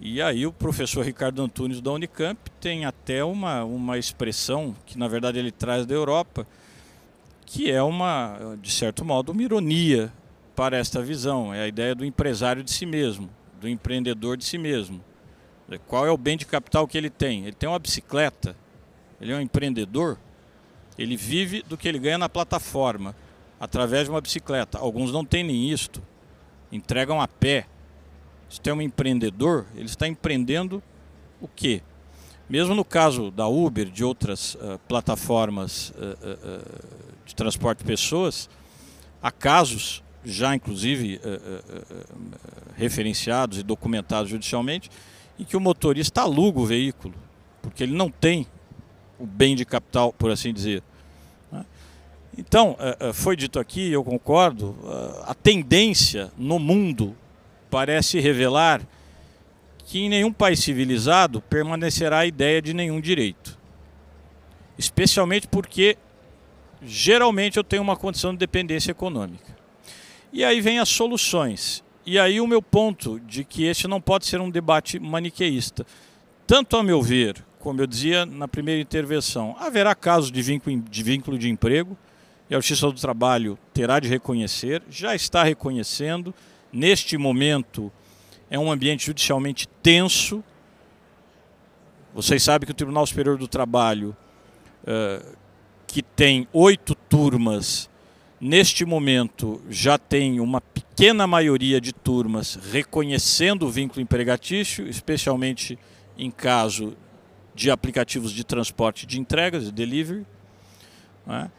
E 0.01 0.23
aí 0.23 0.47
o 0.47 0.53
professor 0.53 1.05
Ricardo 1.05 1.43
Antunes 1.43 1.83
da 1.83 1.93
Unicamp 1.93 2.41
tem 2.59 2.87
até 2.87 3.23
uma, 3.23 3.65
uma 3.65 3.99
expressão 3.99 4.75
que 4.87 4.97
na 4.97 5.09
verdade 5.09 5.39
ele 5.39 5.53
traz 5.53 5.85
da 5.85 5.95
Europa, 5.95 6.47
que 7.45 7.71
é 7.71 7.83
uma, 7.83 8.57
de 8.63 8.73
certo 8.73 9.05
modo, 9.05 9.33
uma 9.33 9.43
ironia 9.43 10.11
para 10.57 10.77
esta 10.77 11.03
visão. 11.03 11.53
É 11.53 11.61
a 11.61 11.69
ideia 11.69 11.95
do 11.95 12.05
empresário 12.05 12.65
de 12.65 12.73
si 12.73 12.87
mesmo, 12.87 13.29
do 13.61 13.69
empreendedor 13.69 14.37
de 14.37 14.45
si 14.45 14.57
mesmo. 14.57 15.05
Qual 15.87 16.07
é 16.07 16.11
o 16.11 16.17
bem 16.17 16.37
de 16.37 16.47
capital 16.47 16.89
que 16.89 16.97
ele 16.97 17.11
tem? 17.11 17.43
Ele 17.43 17.53
tem 17.53 17.69
uma 17.69 17.79
bicicleta, 17.79 18.57
ele 19.21 19.33
é 19.33 19.37
um 19.37 19.41
empreendedor, 19.41 20.17
ele 20.99 21.17
vive 21.17 21.63
do 21.63 21.77
que 21.77 21.87
ele 21.87 21.99
ganha 21.99 22.17
na 22.17 22.29
plataforma, 22.29 23.15
através 23.61 24.05
de 24.05 24.11
uma 24.11 24.21
bicicleta. 24.21 24.79
Alguns 24.79 25.13
não 25.13 25.25
têm 25.25 25.45
nem 25.45 25.71
isto, 25.71 26.03
entregam 26.73 27.21
a 27.21 27.29
pé. 27.29 27.67
Se 28.49 28.61
tem 28.61 28.73
um 28.73 28.81
empreendedor, 28.81 29.67
ele 29.75 29.87
está 29.87 30.07
empreendendo 30.07 30.83
o 31.41 31.49
quê? 31.49 31.83
Mesmo 32.49 32.77
no 32.77 32.85
caso 32.85 33.33
da 33.33 33.49
Uber, 33.49 33.91
de 33.91 34.05
outras 34.05 34.55
uh, 34.55 34.79
plataformas 34.87 35.91
uh, 35.91 35.93
uh, 35.93 37.19
de 37.25 37.35
transporte 37.35 37.81
de 37.81 37.85
pessoas, 37.85 38.49
há 39.21 39.33
casos 39.33 40.01
já 40.27 40.57
inclusive 40.57 41.21
uh, 41.25 41.29
uh, 41.29 41.95
uh, 41.95 42.37
referenciados 42.75 43.59
e 43.59 43.63
documentados 43.63 44.29
judicialmente, 44.29 44.91
em 45.39 45.45
que 45.45 45.57
o 45.57 45.61
motorista 45.61 46.23
aluga 46.23 46.59
o 46.59 46.67
veículo, 46.67 47.15
porque 47.63 47.85
ele 47.85 47.95
não 47.95 48.11
tem 48.11 48.47
o 49.21 49.25
bem 49.25 49.55
de 49.55 49.65
capital, 49.65 50.13
por 50.13 50.31
assim 50.33 50.53
dizer. 50.53 50.83
Né? 51.53 51.65
Então, 52.37 52.77
foi 53.15 53.37
dito 53.37 53.59
aqui, 53.59 53.91
eu 53.91 54.03
concordo, 54.03 54.77
a 55.25 55.35
tendência 55.35 56.31
no 56.37 56.59
mundo 56.59 57.17
parece 57.71 58.19
revelar 58.19 58.83
que 59.85 60.01
em 60.01 60.09
nenhum 60.09 60.33
país 60.33 60.61
civilizado 60.61 61.41
permanecerá 61.41 62.19
a 62.19 62.27
ideia 62.27 62.61
de 62.61 62.75
nenhum 62.75 63.01
direito. 63.01 63.59
Especialmente 64.79 65.47
porque 65.47 65.97
geralmente 66.83 67.57
eu 67.57 67.65
tenho 67.65 67.83
uma 67.83 67.97
condição 67.97 68.33
de 68.33 68.39
dependência 68.39 68.91
econômica. 68.91 69.57
E 70.37 70.45
aí 70.45 70.61
vem 70.61 70.79
as 70.79 70.91
soluções. 70.91 71.83
E 72.05 72.19
aí 72.19 72.43
o 72.43 72.47
meu 72.47 72.61
ponto 72.61 73.19
de 73.21 73.43
que 73.43 73.65
este 73.65 73.89
não 73.89 74.03
pode 74.03 74.27
ser 74.27 74.39
um 74.39 74.51
debate 74.51 74.99
maniqueísta. 74.99 75.87
Tanto 76.47 76.77
a 76.77 76.83
meu 76.83 77.01
ver, 77.01 77.43
como 77.59 77.81
eu 77.81 77.87
dizia 77.87 78.27
na 78.27 78.47
primeira 78.47 78.79
intervenção, 78.83 79.57
haverá 79.59 79.95
casos 79.95 80.31
de 80.31 80.43
vínculo 80.43 81.39
de, 81.39 81.49
emprego, 81.49 81.97
e 82.51 82.55
a 82.55 82.59
Justiça 82.59 82.87
do 82.87 83.01
Trabalho 83.01 83.59
terá 83.73 83.99
de 83.99 84.11
reconhecer, 84.11 84.83
já 84.91 85.15
está 85.15 85.43
reconhecendo. 85.43 86.35
Neste 86.71 87.17
momento, 87.17 87.91
é 88.51 88.59
um 88.59 88.71
ambiente 88.71 89.07
judicialmente 89.07 89.67
tenso. 89.83 90.45
Vocês 92.15 92.43
sabem 92.43 92.67
que 92.67 92.73
o 92.73 92.77
Tribunal 92.77 93.07
Superior 93.07 93.39
do 93.39 93.49
Trabalho, 93.49 94.15
uh, 94.83 95.35
que 95.87 96.03
tem 96.03 96.47
oito 96.53 96.95
turmas, 96.95 97.89
neste 98.41 98.85
momento 98.85 99.61
já 99.69 99.99
tem 99.99 100.41
uma 100.41 100.61
pequena 100.61 101.27
maioria 101.27 101.81
de 101.81 101.93
turmas 101.93 102.59
reconhecendo 102.71 103.67
o 103.67 103.71
vínculo 103.71 104.01
empregatício, 104.01 104.87
especialmente 104.89 105.79
em 106.19 106.31
caso 106.31 106.97
de 107.55 107.71
aplicativos 107.71 108.33
de 108.33 108.45
transporte 108.45 109.07
de 109.07 109.19
entregas, 109.19 109.65
de 109.65 109.73
delivery. 109.73 110.27
Né? 111.27 111.51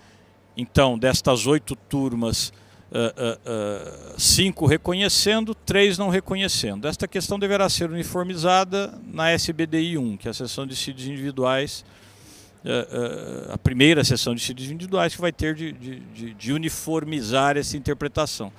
Então, 0.56 0.98
destas 0.98 1.46
oito 1.46 1.76
turmas, 1.76 2.54
uh, 2.92 2.98
uh, 2.98 4.16
uh, 4.16 4.20
cinco 4.20 4.66
reconhecendo, 4.66 5.54
três 5.54 5.98
não 5.98 6.10
reconhecendo. 6.10 6.88
Esta 6.88 7.08
questão 7.08 7.38
deverá 7.38 7.70
ser 7.70 7.90
uniformizada 7.90 9.00
na 9.06 9.32
SBDI 9.32 9.98
1, 9.98 10.18
que 10.18 10.28
é 10.28 10.32
a 10.32 10.34
seção 10.34 10.66
de 10.66 10.76
CIDs 10.76 11.08
individuais, 11.08 11.86
a 13.54 13.58
primeira 13.58 14.04
sessão 14.04 14.36
de 14.36 14.42
CIDs 14.42 14.72
individuais 14.72 15.16
que 15.16 15.22
vai 15.22 15.32
ter 15.32 15.56
de, 15.56 15.72
de, 15.72 16.34
de 16.34 16.54
uniformizar 16.54 17.58
essa 17.58 17.78
interpretação. 17.78 18.52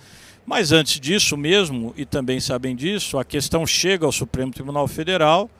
Mas 0.46 0.72
antes 0.72 0.98
disso 0.98 1.36
mesmo, 1.36 1.92
e 1.96 2.06
também 2.06 2.40
sabem 2.40 2.74
disso, 2.74 3.18
a 3.18 3.24
questão 3.24 3.66
chega 3.66 4.06
ao 4.06 4.12
Supremo 4.12 4.50
Tribunal 4.50 4.88
Federal, 4.88 5.50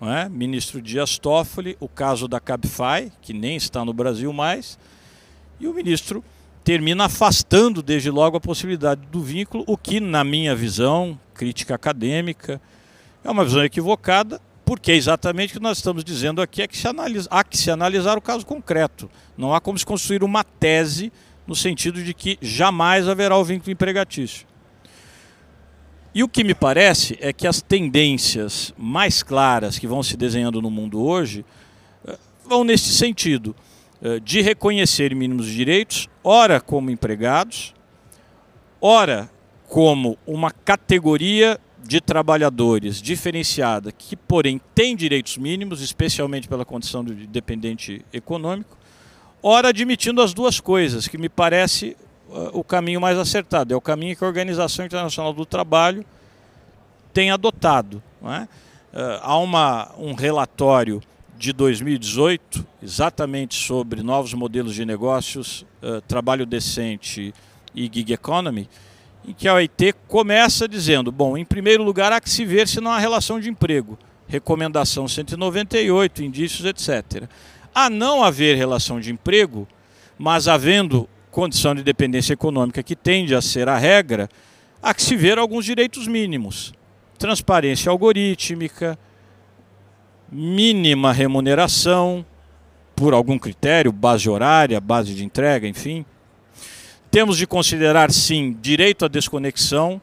é? 0.00 0.30
ministro 0.30 0.80
Dias 0.80 1.18
Toffoli, 1.18 1.76
o 1.78 1.86
caso 1.86 2.26
da 2.26 2.40
Cabify, 2.40 3.12
que 3.20 3.34
nem 3.34 3.56
está 3.56 3.84
no 3.84 3.92
Brasil 3.92 4.32
mais, 4.32 4.78
e 5.60 5.68
o 5.68 5.74
ministro 5.74 6.24
termina 6.64 7.04
afastando 7.04 7.82
desde 7.82 8.10
logo 8.10 8.36
a 8.36 8.40
possibilidade 8.40 9.02
do 9.10 9.20
vínculo, 9.20 9.62
o 9.66 9.76
que, 9.76 10.00
na 10.00 10.24
minha 10.24 10.54
visão, 10.56 11.20
crítica 11.34 11.74
acadêmica, 11.74 12.60
é 13.22 13.30
uma 13.30 13.44
visão 13.44 13.62
equivocada, 13.62 14.40
porque 14.70 14.92
exatamente 14.92 15.50
o 15.50 15.54
que 15.54 15.60
nós 15.60 15.78
estamos 15.78 16.04
dizendo 16.04 16.40
aqui 16.40 16.62
é 16.62 16.68
que 16.68 16.78
se 16.78 16.86
analisa, 16.86 17.26
há 17.28 17.42
que 17.42 17.58
se 17.58 17.72
analisar 17.72 18.16
o 18.16 18.20
caso 18.20 18.46
concreto. 18.46 19.10
Não 19.36 19.52
há 19.52 19.60
como 19.60 19.76
se 19.76 19.84
construir 19.84 20.22
uma 20.22 20.44
tese 20.44 21.12
no 21.44 21.56
sentido 21.56 22.00
de 22.04 22.14
que 22.14 22.38
jamais 22.40 23.08
haverá 23.08 23.36
o 23.36 23.44
vínculo 23.44 23.72
empregatício. 23.72 24.46
E 26.14 26.22
o 26.22 26.28
que 26.28 26.44
me 26.44 26.54
parece 26.54 27.18
é 27.20 27.32
que 27.32 27.48
as 27.48 27.60
tendências 27.60 28.72
mais 28.78 29.24
claras 29.24 29.76
que 29.76 29.88
vão 29.88 30.04
se 30.04 30.16
desenhando 30.16 30.62
no 30.62 30.70
mundo 30.70 31.02
hoje 31.02 31.44
eh, 32.06 32.16
vão 32.46 32.62
nesse 32.62 32.90
sentido 32.90 33.56
eh, 34.00 34.20
de 34.20 34.40
reconhecer 34.40 35.12
mínimos 35.16 35.46
direitos, 35.46 36.08
ora 36.22 36.60
como 36.60 36.92
empregados, 36.92 37.74
ora 38.80 39.28
como 39.68 40.16
uma 40.24 40.52
categoria 40.52 41.58
de 41.82 42.00
trabalhadores 42.00 43.00
diferenciada 43.00 43.90
que, 43.90 44.16
porém, 44.16 44.60
tem 44.74 44.94
direitos 44.94 45.36
mínimos, 45.36 45.80
especialmente 45.80 46.48
pela 46.48 46.64
condição 46.64 47.04
de 47.04 47.26
dependente 47.26 48.04
econômico, 48.12 48.76
ora 49.42 49.68
admitindo 49.68 50.20
as 50.22 50.34
duas 50.34 50.60
coisas, 50.60 51.08
que 51.08 51.18
me 51.18 51.28
parece 51.28 51.96
uh, 52.28 52.50
o 52.52 52.62
caminho 52.62 53.00
mais 53.00 53.18
acertado. 53.18 53.72
É 53.72 53.76
o 53.76 53.80
caminho 53.80 54.16
que 54.16 54.24
a 54.24 54.26
Organização 54.26 54.84
Internacional 54.84 55.32
do 55.32 55.46
Trabalho 55.46 56.04
tem 57.12 57.30
adotado. 57.30 58.02
É? 58.22 58.42
Uh, 58.42 58.48
há 59.22 59.38
uma, 59.38 59.92
um 59.98 60.14
relatório 60.14 61.02
de 61.36 61.52
2018, 61.52 62.66
exatamente 62.82 63.54
sobre 63.54 64.02
novos 64.02 64.34
modelos 64.34 64.74
de 64.74 64.84
negócios, 64.84 65.64
uh, 65.82 66.00
trabalho 66.02 66.44
decente 66.44 67.34
e 67.74 67.90
gig 67.92 68.12
economy, 68.12 68.68
em 69.26 69.32
que 69.32 69.48
a 69.48 69.54
OIT 69.54 69.94
começa 70.08 70.68
dizendo: 70.68 71.10
bom, 71.12 71.36
em 71.36 71.44
primeiro 71.44 71.82
lugar, 71.82 72.12
há 72.12 72.20
que 72.20 72.30
se 72.30 72.44
ver 72.44 72.66
se 72.68 72.80
não 72.80 72.90
há 72.90 72.98
relação 72.98 73.38
de 73.40 73.48
emprego. 73.48 73.98
Recomendação 74.26 75.08
198, 75.08 76.22
indícios, 76.22 76.64
etc 76.64 77.28
a 77.74 77.88
não 77.88 78.22
haver 78.22 78.56
relação 78.56 79.00
de 79.00 79.12
emprego, 79.12 79.66
mas 80.18 80.48
havendo 80.48 81.08
condição 81.30 81.74
de 81.74 81.82
dependência 81.82 82.32
econômica 82.32 82.82
que 82.82 82.96
tende 82.96 83.34
a 83.34 83.40
ser 83.40 83.68
a 83.68 83.78
regra, 83.78 84.28
há 84.82 84.92
que 84.92 85.02
se 85.02 85.16
ver 85.16 85.38
alguns 85.38 85.64
direitos 85.64 86.08
mínimos. 86.08 86.72
Transparência 87.18 87.90
algorítmica, 87.90 88.98
mínima 90.30 91.12
remuneração, 91.12 92.24
por 92.96 93.14
algum 93.14 93.38
critério, 93.38 93.92
base 93.92 94.28
horária, 94.28 94.80
base 94.80 95.14
de 95.14 95.24
entrega, 95.24 95.66
enfim. 95.66 96.04
Temos 97.10 97.36
de 97.36 97.46
considerar, 97.46 98.12
sim, 98.12 98.56
direito 98.60 99.04
à 99.04 99.08
desconexão, 99.08 100.00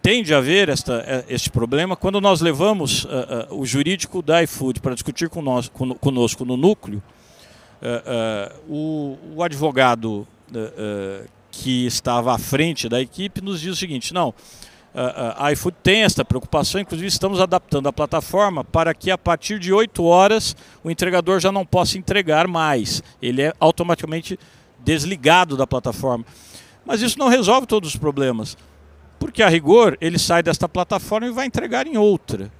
tende 0.00 0.32
a 0.32 0.38
haver 0.38 0.70
esta, 0.70 1.04
é, 1.06 1.24
este 1.28 1.50
problema. 1.50 1.96
Quando 1.96 2.18
nós 2.18 2.40
levamos 2.40 3.04
uh, 3.04 3.08
uh, 3.50 3.60
o 3.60 3.66
jurídico 3.66 4.22
da 4.22 4.42
iFood 4.42 4.80
para 4.80 4.94
discutir 4.94 5.28
nós, 5.42 5.68
conosco 5.68 6.46
no 6.46 6.56
núcleo, 6.56 7.02
o, 8.66 9.16
o, 9.36 9.42
advogado 9.42 10.26
que 11.50 11.86
estava 11.86 12.34
à 12.34 12.38
frente 12.38 12.88
da 12.88 13.00
equipe 13.00 13.40
nos 13.40 13.60
diz 13.60 13.74
o 13.74 13.76
seguinte: 13.76 14.12
não, 14.12 14.34
a 15.36 15.52
iFood 15.52 15.76
tem 15.80 16.02
esta 16.02 16.24
preocupação, 16.24 16.80
inclusive 16.80 17.06
estamos 17.06 17.40
adaptando 17.40 17.88
a 17.88 17.92
plataforma 17.92 18.64
para 18.64 18.92
que 18.94 19.12
a 19.12 19.18
partir 19.18 19.60
de 19.60 19.72
8 19.72 20.02
horas 20.02 20.56
o 20.82 20.90
entregador 20.90 21.38
já 21.38 21.52
não 21.52 21.64
possa 21.64 21.98
entregar 21.98 22.48
mais. 22.48 23.00
Ele 23.22 23.42
é 23.42 23.52
automaticamente 23.60 24.36
desligado 24.78 25.56
da 25.56 25.66
plataforma. 25.66 26.24
Mas 26.84 27.02
isso 27.02 27.18
não 27.18 27.28
resolve 27.28 27.66
todos 27.66 27.90
os 27.90 27.96
problemas. 27.96 28.56
Porque 29.18 29.42
a 29.42 29.48
rigor 29.48 29.98
ele 30.00 30.18
sai 30.18 30.42
desta 30.42 30.68
plataforma 30.68 31.26
e 31.26 31.32
vai 31.32 31.46
entregar 31.46 31.86
em 31.86 31.96
outra. 31.96 32.50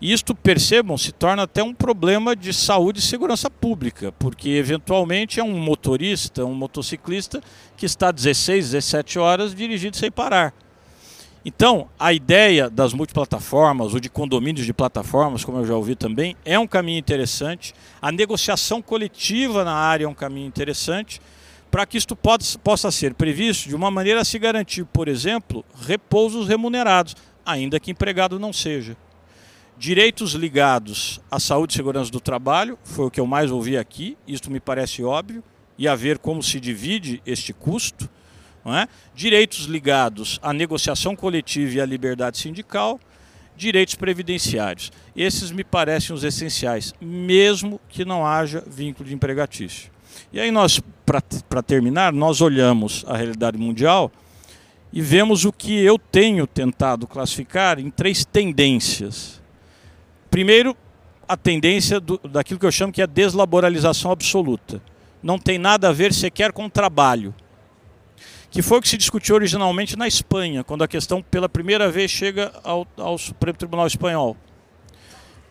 E 0.00 0.12
isto, 0.12 0.34
percebam, 0.34 0.98
se 0.98 1.12
torna 1.12 1.44
até 1.44 1.62
um 1.62 1.72
problema 1.72 2.34
de 2.34 2.52
saúde 2.52 2.98
e 2.98 3.02
segurança 3.02 3.48
pública, 3.48 4.10
porque 4.18 4.48
eventualmente 4.48 5.38
é 5.38 5.44
um 5.44 5.56
motorista, 5.56 6.44
um 6.44 6.54
motociclista 6.54 7.40
que 7.76 7.86
está 7.86 8.10
16, 8.10 8.72
17 8.72 9.20
horas 9.20 9.54
dirigindo 9.54 9.96
sem 9.96 10.10
parar. 10.10 10.52
Então, 11.44 11.88
a 11.98 12.12
ideia 12.12 12.68
das 12.68 12.92
multiplataformas 12.92 13.94
ou 13.94 14.00
de 14.00 14.08
condomínios 14.08 14.66
de 14.66 14.72
plataformas, 14.72 15.44
como 15.44 15.58
eu 15.58 15.66
já 15.66 15.74
ouvi 15.76 15.94
também, 15.94 16.36
é 16.44 16.58
um 16.58 16.66
caminho 16.66 16.98
interessante. 16.98 17.72
A 18.00 18.10
negociação 18.10 18.82
coletiva 18.82 19.64
na 19.64 19.74
área 19.74 20.04
é 20.04 20.08
um 20.08 20.14
caminho 20.14 20.48
interessante 20.48 21.20
para 21.72 21.86
que 21.86 21.96
isto 21.96 22.14
pode, 22.14 22.58
possa 22.58 22.90
ser 22.90 23.14
previsto 23.14 23.66
de 23.66 23.74
uma 23.74 23.90
maneira 23.90 24.20
a 24.20 24.24
se 24.26 24.38
garantir, 24.38 24.84
por 24.84 25.08
exemplo, 25.08 25.64
repousos 25.86 26.46
remunerados, 26.46 27.16
ainda 27.46 27.80
que 27.80 27.90
empregado 27.90 28.38
não 28.38 28.52
seja. 28.52 28.94
Direitos 29.78 30.34
ligados 30.34 31.18
à 31.30 31.40
saúde 31.40 31.72
e 31.72 31.76
segurança 31.76 32.10
do 32.10 32.20
trabalho, 32.20 32.78
foi 32.84 33.06
o 33.06 33.10
que 33.10 33.18
eu 33.18 33.26
mais 33.26 33.50
ouvi 33.50 33.78
aqui, 33.78 34.18
isto 34.28 34.50
me 34.50 34.60
parece 34.60 35.02
óbvio, 35.02 35.42
e 35.78 35.88
a 35.88 35.96
ver 35.96 36.18
como 36.18 36.42
se 36.42 36.60
divide 36.60 37.22
este 37.24 37.54
custo. 37.54 38.06
É? 38.66 38.86
Direitos 39.14 39.64
ligados 39.64 40.38
à 40.42 40.52
negociação 40.52 41.16
coletiva 41.16 41.76
e 41.76 41.80
à 41.80 41.86
liberdade 41.86 42.36
sindical, 42.36 43.00
direitos 43.56 43.94
previdenciários. 43.94 44.92
Esses 45.16 45.50
me 45.50 45.64
parecem 45.64 46.14
os 46.14 46.22
essenciais, 46.22 46.92
mesmo 47.00 47.80
que 47.88 48.04
não 48.04 48.26
haja 48.26 48.62
vínculo 48.66 49.08
de 49.08 49.14
empregatício. 49.14 49.90
E 50.32 50.40
aí 50.40 50.50
nós, 50.50 50.80
para 51.04 51.62
terminar, 51.62 52.12
nós 52.12 52.40
olhamos 52.40 53.04
a 53.06 53.16
realidade 53.16 53.58
mundial 53.58 54.10
e 54.92 55.00
vemos 55.00 55.44
o 55.44 55.52
que 55.52 55.72
eu 55.82 55.98
tenho 55.98 56.46
tentado 56.46 57.06
classificar 57.06 57.78
em 57.78 57.90
três 57.90 58.24
tendências. 58.24 59.40
Primeiro, 60.30 60.76
a 61.26 61.36
tendência 61.36 61.98
do, 61.98 62.18
daquilo 62.18 62.60
que 62.60 62.66
eu 62.66 62.72
chamo 62.72 62.92
que 62.92 63.00
é 63.00 63.04
a 63.04 63.06
deslaboralização 63.06 64.10
absoluta. 64.10 64.82
Não 65.22 65.38
tem 65.38 65.58
nada 65.58 65.88
a 65.88 65.92
ver 65.92 66.12
sequer 66.12 66.52
com 66.52 66.66
o 66.66 66.70
trabalho. 66.70 67.34
Que 68.50 68.60
foi 68.60 68.78
o 68.78 68.82
que 68.82 68.88
se 68.88 68.98
discutiu 68.98 69.34
originalmente 69.34 69.96
na 69.96 70.06
Espanha, 70.06 70.62
quando 70.62 70.82
a 70.82 70.88
questão 70.88 71.22
pela 71.22 71.48
primeira 71.48 71.90
vez 71.90 72.10
chega 72.10 72.52
ao, 72.62 72.86
ao 72.98 73.16
Supremo 73.16 73.56
Tribunal 73.56 73.86
Espanhol 73.86 74.36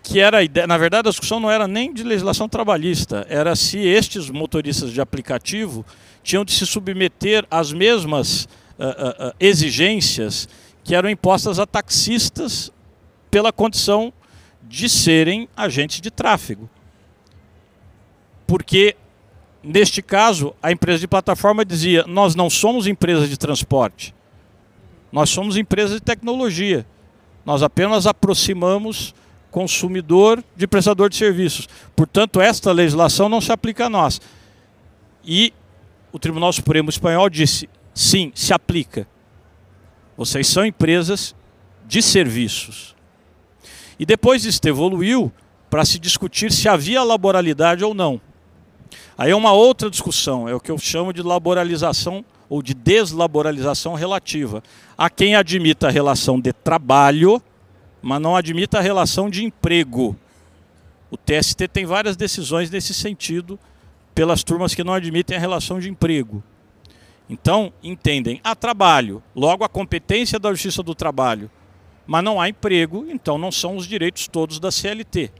que 0.03 0.19
era 0.19 0.39
a 0.39 0.43
ideia, 0.43 0.65
na 0.65 0.77
verdade 0.77 1.07
a 1.07 1.11
discussão 1.11 1.39
não 1.39 1.51
era 1.51 1.67
nem 1.67 1.93
de 1.93 2.03
legislação 2.03 2.49
trabalhista, 2.49 3.25
era 3.29 3.55
se 3.55 3.77
estes 3.77 4.29
motoristas 4.29 4.91
de 4.91 4.99
aplicativo 4.99 5.85
tinham 6.23 6.43
de 6.43 6.51
se 6.51 6.65
submeter 6.65 7.45
às 7.49 7.71
mesmas 7.71 8.45
uh, 8.79 9.27
uh, 9.27 9.33
exigências 9.39 10.47
que 10.83 10.95
eram 10.95 11.09
impostas 11.09 11.59
a 11.59 11.65
taxistas 11.65 12.71
pela 13.29 13.51
condição 13.51 14.11
de 14.63 14.89
serem 14.89 15.47
agentes 15.55 16.01
de 16.01 16.09
tráfego. 16.09 16.69
Porque, 18.47 18.95
neste 19.63 20.01
caso, 20.01 20.53
a 20.61 20.71
empresa 20.71 20.99
de 20.99 21.07
plataforma 21.07 21.63
dizia: 21.63 22.03
nós 22.07 22.35
não 22.35 22.49
somos 22.49 22.87
empresa 22.87 23.27
de 23.27 23.37
transporte, 23.37 24.13
Nós 25.11 25.29
somos 25.29 25.57
empresas 25.57 25.95
de 25.95 26.01
tecnologia. 26.01 26.85
Nós 27.45 27.63
apenas 27.63 28.05
aproximamos 28.05 29.13
consumidor 29.51 30.43
de 30.55 30.65
prestador 30.65 31.09
de 31.09 31.17
serviços. 31.17 31.67
Portanto, 31.95 32.41
esta 32.41 32.71
legislação 32.71 33.29
não 33.29 33.41
se 33.41 33.51
aplica 33.51 33.85
a 33.85 33.89
nós. 33.89 34.19
E 35.23 35.53
o 36.11 36.17
Tribunal 36.17 36.51
Supremo 36.51 36.89
Espanhol 36.89 37.29
disse: 37.29 37.69
sim, 37.93 38.31
se 38.33 38.53
aplica. 38.53 39.07
Vocês 40.17 40.47
são 40.47 40.65
empresas 40.65 41.35
de 41.85 42.01
serviços. 42.01 42.95
E 43.99 44.05
depois 44.05 44.45
isso 44.45 44.61
evoluiu 44.65 45.31
para 45.69 45.85
se 45.85 45.99
discutir 45.99 46.51
se 46.51 46.67
havia 46.67 47.03
laboralidade 47.03 47.83
ou 47.83 47.93
não. 47.93 48.19
Aí 49.17 49.31
é 49.31 49.35
uma 49.35 49.51
outra 49.51 49.89
discussão, 49.89 50.49
é 50.49 50.55
o 50.55 50.59
que 50.59 50.71
eu 50.71 50.77
chamo 50.77 51.13
de 51.13 51.21
laboralização 51.21 52.25
ou 52.49 52.61
de 52.61 52.73
deslaboralização 52.73 53.93
relativa. 53.93 54.63
Há 54.97 55.09
quem 55.09 55.35
admita 55.35 55.87
a 55.87 55.91
relação 55.91 56.39
de 56.39 56.51
trabalho, 56.51 57.41
mas 58.01 58.21
não 58.21 58.35
admita 58.35 58.79
a 58.79 58.81
relação 58.81 59.29
de 59.29 59.43
emprego. 59.43 60.15
O 61.09 61.17
TST 61.17 61.67
tem 61.67 61.85
várias 61.85 62.15
decisões 62.15 62.69
nesse 62.69 62.93
sentido, 62.93 63.59
pelas 64.15 64.43
turmas 64.43 64.73
que 64.73 64.83
não 64.83 64.93
admitem 64.93 65.37
a 65.37 65.39
relação 65.39 65.79
de 65.79 65.89
emprego. 65.89 66.43
Então, 67.29 67.71
entendem, 67.81 68.41
há 68.43 68.55
trabalho, 68.55 69.23
logo 69.35 69.63
a 69.63 69.69
competência 69.69 70.37
da 70.37 70.51
Justiça 70.51 70.83
do 70.83 70.93
Trabalho, 70.93 71.49
mas 72.05 72.23
não 72.23 72.41
há 72.41 72.49
emprego, 72.49 73.05
então 73.09 73.37
não 73.37 73.51
são 73.51 73.77
os 73.77 73.87
direitos 73.87 74.27
todos 74.27 74.59
da 74.59 74.71
CLT. 74.71 75.31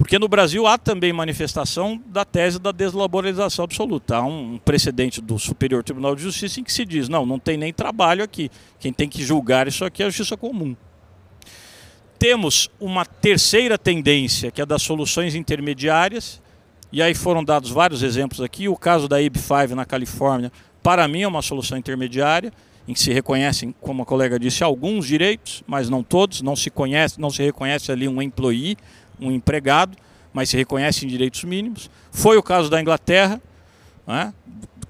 Porque 0.00 0.18
no 0.18 0.28
Brasil 0.28 0.66
há 0.66 0.78
também 0.78 1.12
manifestação 1.12 2.02
da 2.06 2.24
tese 2.24 2.58
da 2.58 2.72
deslaboralização 2.72 3.66
absoluta. 3.66 4.16
Há 4.16 4.24
um 4.24 4.56
precedente 4.56 5.20
do 5.20 5.38
Superior 5.38 5.84
Tribunal 5.84 6.16
de 6.16 6.22
Justiça 6.22 6.58
em 6.58 6.64
que 6.64 6.72
se 6.72 6.86
diz: 6.86 7.06
não, 7.06 7.26
não 7.26 7.38
tem 7.38 7.58
nem 7.58 7.70
trabalho 7.70 8.24
aqui. 8.24 8.50
Quem 8.78 8.94
tem 8.94 9.06
que 9.06 9.22
julgar 9.22 9.68
isso 9.68 9.84
aqui 9.84 10.02
é 10.02 10.06
a 10.06 10.08
justiça 10.08 10.38
comum. 10.38 10.74
Temos 12.20 12.68
uma 12.78 13.06
terceira 13.06 13.78
tendência, 13.78 14.50
que 14.50 14.60
é 14.60 14.66
das 14.66 14.82
soluções 14.82 15.34
intermediárias, 15.34 16.38
e 16.92 17.00
aí 17.00 17.14
foram 17.14 17.42
dados 17.42 17.70
vários 17.70 18.02
exemplos 18.02 18.42
aqui. 18.42 18.68
O 18.68 18.76
caso 18.76 19.08
da 19.08 19.16
AB5 19.16 19.70
na 19.70 19.86
Califórnia, 19.86 20.52
para 20.82 21.08
mim, 21.08 21.22
é 21.22 21.26
uma 21.26 21.40
solução 21.40 21.78
intermediária, 21.78 22.52
em 22.86 22.92
que 22.92 23.00
se 23.00 23.10
reconhecem, 23.10 23.74
como 23.80 24.02
a 24.02 24.04
colega 24.04 24.38
disse, 24.38 24.62
alguns 24.62 25.06
direitos, 25.06 25.64
mas 25.66 25.88
não 25.88 26.02
todos. 26.02 26.42
Não 26.42 26.54
se 26.54 26.68
conhece, 26.68 27.18
não 27.18 27.30
se 27.30 27.42
reconhece 27.42 27.90
ali 27.90 28.06
um 28.06 28.20
employee, 28.20 28.76
um 29.18 29.32
empregado, 29.32 29.96
mas 30.30 30.50
se 30.50 30.58
reconhecem 30.58 31.08
direitos 31.08 31.42
mínimos. 31.42 31.88
Foi 32.12 32.36
o 32.36 32.42
caso 32.42 32.68
da 32.68 32.78
Inglaterra, 32.78 33.40
né, 34.06 34.34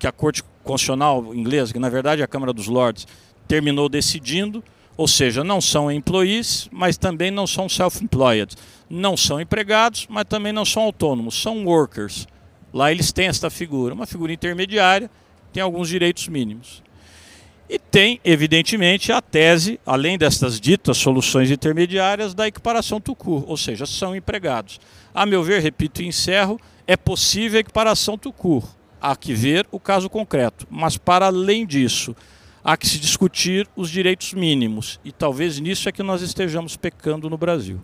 que 0.00 0.06
a 0.08 0.10
Corte 0.10 0.42
Constitucional 0.64 1.32
inglesa, 1.32 1.72
que 1.72 1.78
na 1.78 1.88
verdade 1.88 2.22
é 2.22 2.24
a 2.24 2.28
Câmara 2.28 2.52
dos 2.52 2.66
Lords, 2.66 3.06
terminou 3.46 3.88
decidindo, 3.88 4.64
ou 5.00 5.08
seja, 5.08 5.42
não 5.42 5.62
são 5.62 5.90
employees, 5.90 6.68
mas 6.70 6.98
também 6.98 7.30
não 7.30 7.46
são 7.46 7.70
self-employed. 7.70 8.54
Não 8.90 9.16
são 9.16 9.40
empregados, 9.40 10.06
mas 10.10 10.24
também 10.28 10.52
não 10.52 10.62
são 10.62 10.82
autônomos, 10.82 11.40
são 11.40 11.64
workers. 11.64 12.28
Lá 12.70 12.92
eles 12.92 13.10
têm 13.10 13.28
esta 13.28 13.48
figura, 13.48 13.94
uma 13.94 14.04
figura 14.04 14.30
intermediária, 14.30 15.10
tem 15.54 15.62
alguns 15.62 15.88
direitos 15.88 16.28
mínimos. 16.28 16.82
E 17.66 17.78
tem, 17.78 18.20
evidentemente, 18.22 19.10
a 19.10 19.22
tese, 19.22 19.80
além 19.86 20.18
destas 20.18 20.60
ditas 20.60 20.98
soluções 20.98 21.50
intermediárias, 21.50 22.34
da 22.34 22.46
equiparação 22.46 23.00
tucur, 23.00 23.42
ou 23.48 23.56
seja, 23.56 23.86
são 23.86 24.14
empregados. 24.14 24.78
A 25.14 25.24
meu 25.24 25.42
ver, 25.42 25.62
repito 25.62 26.02
e 26.02 26.08
encerro, 26.08 26.60
é 26.86 26.94
possível 26.94 27.56
a 27.56 27.60
equiparação 27.60 28.18
tucur. 28.18 28.68
Há 29.00 29.16
que 29.16 29.32
ver 29.32 29.66
o 29.72 29.80
caso 29.80 30.10
concreto. 30.10 30.66
Mas, 30.68 30.98
para 30.98 31.24
além 31.24 31.64
disso, 31.64 32.14
há 32.62 32.76
que 32.76 32.86
se 32.86 32.98
discutir 32.98 33.68
os 33.74 33.90
direitos 33.90 34.32
mínimos. 34.34 35.00
E 35.04 35.12
talvez 35.12 35.58
nisso 35.58 35.88
é 35.88 35.92
que 35.92 36.02
nós 36.02 36.22
estejamos 36.22 36.76
pecando 36.76 37.28
no 37.28 37.36
Brasil. 37.36 37.80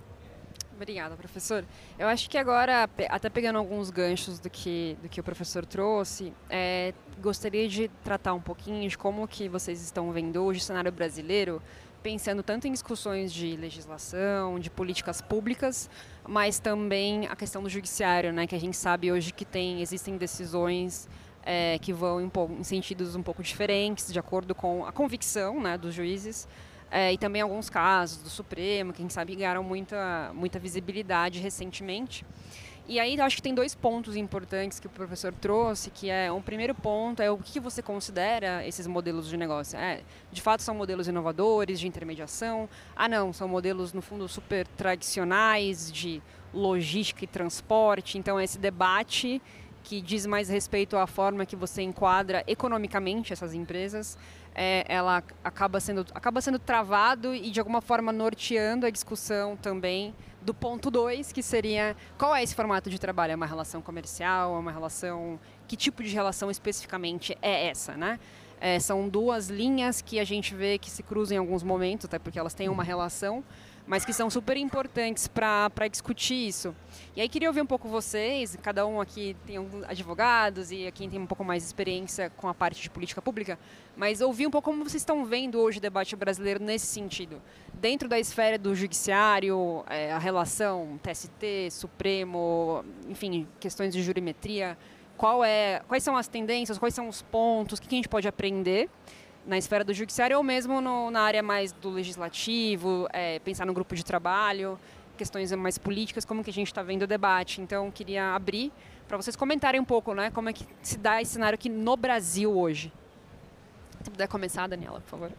Obrigada, 0.77 1.17
professor. 1.17 1.65
Eu 1.99 2.07
acho 2.07 2.29
que 2.29 2.37
agora, 2.37 2.89
até 3.09 3.31
pegando 3.31 3.59
alguns 3.59 3.89
ganchos 3.89 4.39
do 4.39 4.51
que, 4.51 4.95
do 5.03 5.09
que 5.09 5.19
o 5.19 5.25
professor 5.25 5.65
trouxe, 5.65 6.35
é, 6.51 6.93
gostaria 7.21 7.67
de 7.67 7.89
tratar 8.05 8.35
um 8.35 8.41
pouquinho 8.41 8.87
de 8.87 8.97
como 8.99 9.27
que 9.27 9.49
vocês 9.49 9.83
estão 9.83 10.13
vendo 10.13 10.37
hoje 10.45 10.61
o 10.61 10.63
cenário 10.63 10.93
brasileiro, 10.93 11.63
pensando 12.03 12.43
tanto 12.43 12.69
em 12.69 12.73
discussões 12.73 13.33
de 13.33 13.57
legislação, 13.57 14.61
de 14.61 14.69
políticas 14.69 15.23
públicas, 15.23 15.89
mas 16.29 16.59
também 16.59 17.27
a 17.27 17.35
questão 17.35 17.63
do 17.63 17.71
judiciário, 17.71 18.31
né, 18.31 18.47
que 18.47 18.55
a 18.55 18.61
gente 18.61 18.77
sabe 18.77 19.11
hoje 19.11 19.33
que 19.33 19.47
tem, 19.47 19.81
existem 19.81 20.19
decisões 20.19 21.09
é, 21.47 21.79
que 21.79 21.93
vão 21.93 22.21
em, 22.21 22.31
em 22.59 22.65
sentidos 22.65 23.15
um 23.15 23.23
pouco 23.23 23.43
diferentes, 23.43 24.13
de 24.13 24.19
acordo 24.19 24.53
com 24.53 24.85
a 24.85 24.91
convicção 24.91 25.61
né, 25.61 25.79
dos 25.79 25.95
juízes, 25.95 26.49
é, 26.91 27.13
e 27.13 27.19
também 27.19 27.41
alguns 27.41 27.71
casos 27.71 28.23
do 28.23 28.29
Supremo, 28.29 28.93
que 28.93 29.01
a 29.01 29.05
gente 29.05 29.15
sabe 29.15 29.37
ganharam 29.37 29.63
muita, 29.63 30.33
muita 30.35 30.59
visibilidade 30.59 31.39
recentemente. 31.39 32.25
E 32.89 33.01
aí 33.01 33.21
acho 33.21 33.37
que 33.37 33.43
tem 33.43 33.53
dois 33.53 33.75
pontos 33.75 34.15
importantes 34.15 34.79
que 34.79 34.87
o 34.87 34.91
professor 34.91 35.33
trouxe, 35.33 35.91
que 35.91 36.09
é 36.09 36.31
um 36.31 36.41
primeiro 36.41 36.73
ponto 36.73 37.21
é 37.21 37.29
o 37.29 37.37
que 37.37 37.59
você 37.59 37.83
considera 37.83 38.65
esses 38.65 38.87
modelos 38.87 39.29
de 39.29 39.37
negócio. 39.37 39.77
É, 39.77 40.03
de 40.31 40.41
fato 40.41 40.63
são 40.63 40.73
modelos 40.73 41.09
inovadores 41.09 41.81
de 41.81 41.89
intermediação? 41.89 42.69
Ah, 42.95 43.09
não, 43.09 43.33
são 43.33 43.49
modelos 43.49 43.93
no 43.93 44.01
fundo 44.01 44.29
super 44.29 44.69
tradicionais 44.69 45.91
de 45.91 46.23
logística 46.55 47.25
e 47.25 47.27
transporte. 47.27 48.19
Então 48.19 48.41
esse 48.41 48.57
debate 48.57 49.43
que 49.87 50.01
diz 50.01 50.27
mais 50.27 50.49
respeito 50.49 50.97
à 50.97 51.07
forma 51.07 51.47
que 51.47 51.55
você 51.55 51.81
enquadra 51.81 52.43
economicamente 52.49 53.33
essas 53.33 53.55
empresas 53.55 54.19
é, 54.53 54.85
ela 54.89 55.23
acaba 55.45 55.79
sendo, 55.79 56.05
acaba 56.13 56.41
sendo 56.41 56.59
travado 56.59 57.33
e 57.33 57.53
de 57.53 57.61
alguma 57.61 57.81
forma 57.81 58.11
norteando 58.11 58.85
a 58.85 58.91
discussão 58.91 59.57
também 59.57 60.13
do 60.43 60.53
ponto 60.53 60.91
2, 60.91 61.31
que 61.31 61.41
seria 61.41 61.95
qual 62.19 62.35
é 62.35 62.43
esse 62.43 62.53
formato 62.55 62.91
de 62.91 62.99
trabalho? 62.99 63.33
É 63.33 63.37
uma 63.37 63.47
relação 63.47 63.81
comercial? 63.81 64.57
É 64.57 64.59
uma 64.59 64.73
relação. 64.73 65.39
Que 65.69 65.77
tipo 65.77 66.03
de 66.03 66.09
relação 66.09 66.51
especificamente 66.51 67.37
é 67.41 67.69
essa, 67.69 67.97
né? 67.97 68.19
É, 68.61 68.81
são 68.81 69.09
duas 69.09 69.49
linhas 69.49 70.03
que 70.03 70.19
a 70.19 70.25
gente 70.25 70.55
vê 70.55 70.79
que 70.79 70.91
se 70.91 71.03
cruzam 71.03 71.37
em 71.37 71.39
alguns 71.39 71.63
momentos, 71.63 72.07
até 72.07 72.19
porque 72.19 72.39
elas 72.39 72.55
têm 72.55 72.69
uma 72.69 72.83
relação, 72.83 73.45
mas 73.87 74.05
que 74.05 74.13
são 74.13 74.29
super 74.29 74.57
importantes 74.57 75.29
para 75.29 75.89
discutir 75.89 76.49
isso. 76.49 76.75
E 77.15 77.21
aí 77.21 77.29
queria 77.29 77.49
ouvir 77.49 77.63
um 77.63 77.67
pouco 77.67 77.89
vocês, 77.89 78.57
cada 78.63 78.87
um 78.87 79.01
aqui 79.01 79.37
tem 79.47 79.57
advogados 79.87 80.73
e 80.73 80.87
aqui 80.87 81.09
tem 81.09 81.21
um 81.21 81.27
pouco 81.27 81.45
mais 81.45 81.63
de 81.63 81.69
experiência 81.69 82.31
com 82.31 82.49
a 82.49 82.55
parte 82.55 82.83
de 82.83 82.91
política 82.91 83.23
pública, 83.23 83.59
mas 83.97 84.21
ouvir 84.21 84.47
um 84.47 84.51
pouco 84.51 84.71
como 84.71 84.83
vocês 84.83 85.03
estão 85.03 85.25
vendo 85.25 85.61
hoje 85.61 85.79
o 85.79 85.81
debate 85.81 86.17
brasileiro 86.17 86.63
nesse 86.63 86.87
sentido. 86.87 87.41
Dentro 87.75 88.09
da 88.09 88.19
esfera 88.19 88.59
do 88.59 88.75
judiciário, 88.75 89.85
é, 89.89 90.13
a 90.13 90.19
relação 90.19 90.99
TST, 91.03 91.71
Supremo, 91.71 92.85
enfim, 93.09 93.47
questões 93.61 93.95
de 93.95 94.03
jurimetria, 94.03 94.77
qual 95.17 95.45
é, 95.45 95.81
quais 95.87 96.03
são 96.03 96.17
as 96.17 96.29
tendências, 96.29 96.77
quais 96.77 96.95
são 96.95 97.09
os 97.09 97.23
pontos, 97.23 97.79
o 97.79 97.83
que 97.83 97.89
a 97.89 97.97
gente 97.97 98.09
pode 98.09 98.27
aprender 98.27 98.91
na 99.47 99.57
esfera 99.57 99.85
do 99.85 99.95
judiciário 99.95 100.37
ou 100.37 100.43
mesmo 100.43 100.81
no, 100.81 101.11
na 101.11 101.21
área 101.21 101.43
mais 101.43 101.73
do 101.73 101.91
legislativo, 101.91 103.07
é, 103.13 103.39
pensar 103.39 103.65
no 103.65 103.73
grupo 103.73 103.95
de 103.95 104.05
trabalho, 104.05 104.79
questões 105.17 105.53
mais 105.53 105.79
políticas, 105.79 106.25
como 106.25 106.43
que 106.43 106.51
a 106.51 106.53
gente 106.53 106.67
está 106.67 106.83
vendo 106.83 107.03
o 107.03 107.07
debate. 107.07 107.61
Então, 107.61 107.91
queria 107.91 108.35
abrir 108.35 108.73
para 109.07 109.17
vocês 109.17 109.37
comentarem 109.37 109.81
um 109.81 109.85
pouco, 109.85 110.13
né, 110.15 110.31
como 110.31 110.49
é 110.49 110.53
que 110.53 110.67
se 110.83 110.99
dá 110.99 111.23
esse 111.23 111.33
cenário 111.33 111.55
aqui 111.55 111.69
no 111.69 111.97
Brasil 111.97 112.53
hoje. 112.57 112.93
Se 114.03 114.11
puder 114.11 114.29
começar, 114.29 114.67
Daniela, 114.67 115.01
por 115.01 115.09
favor. 115.09 115.33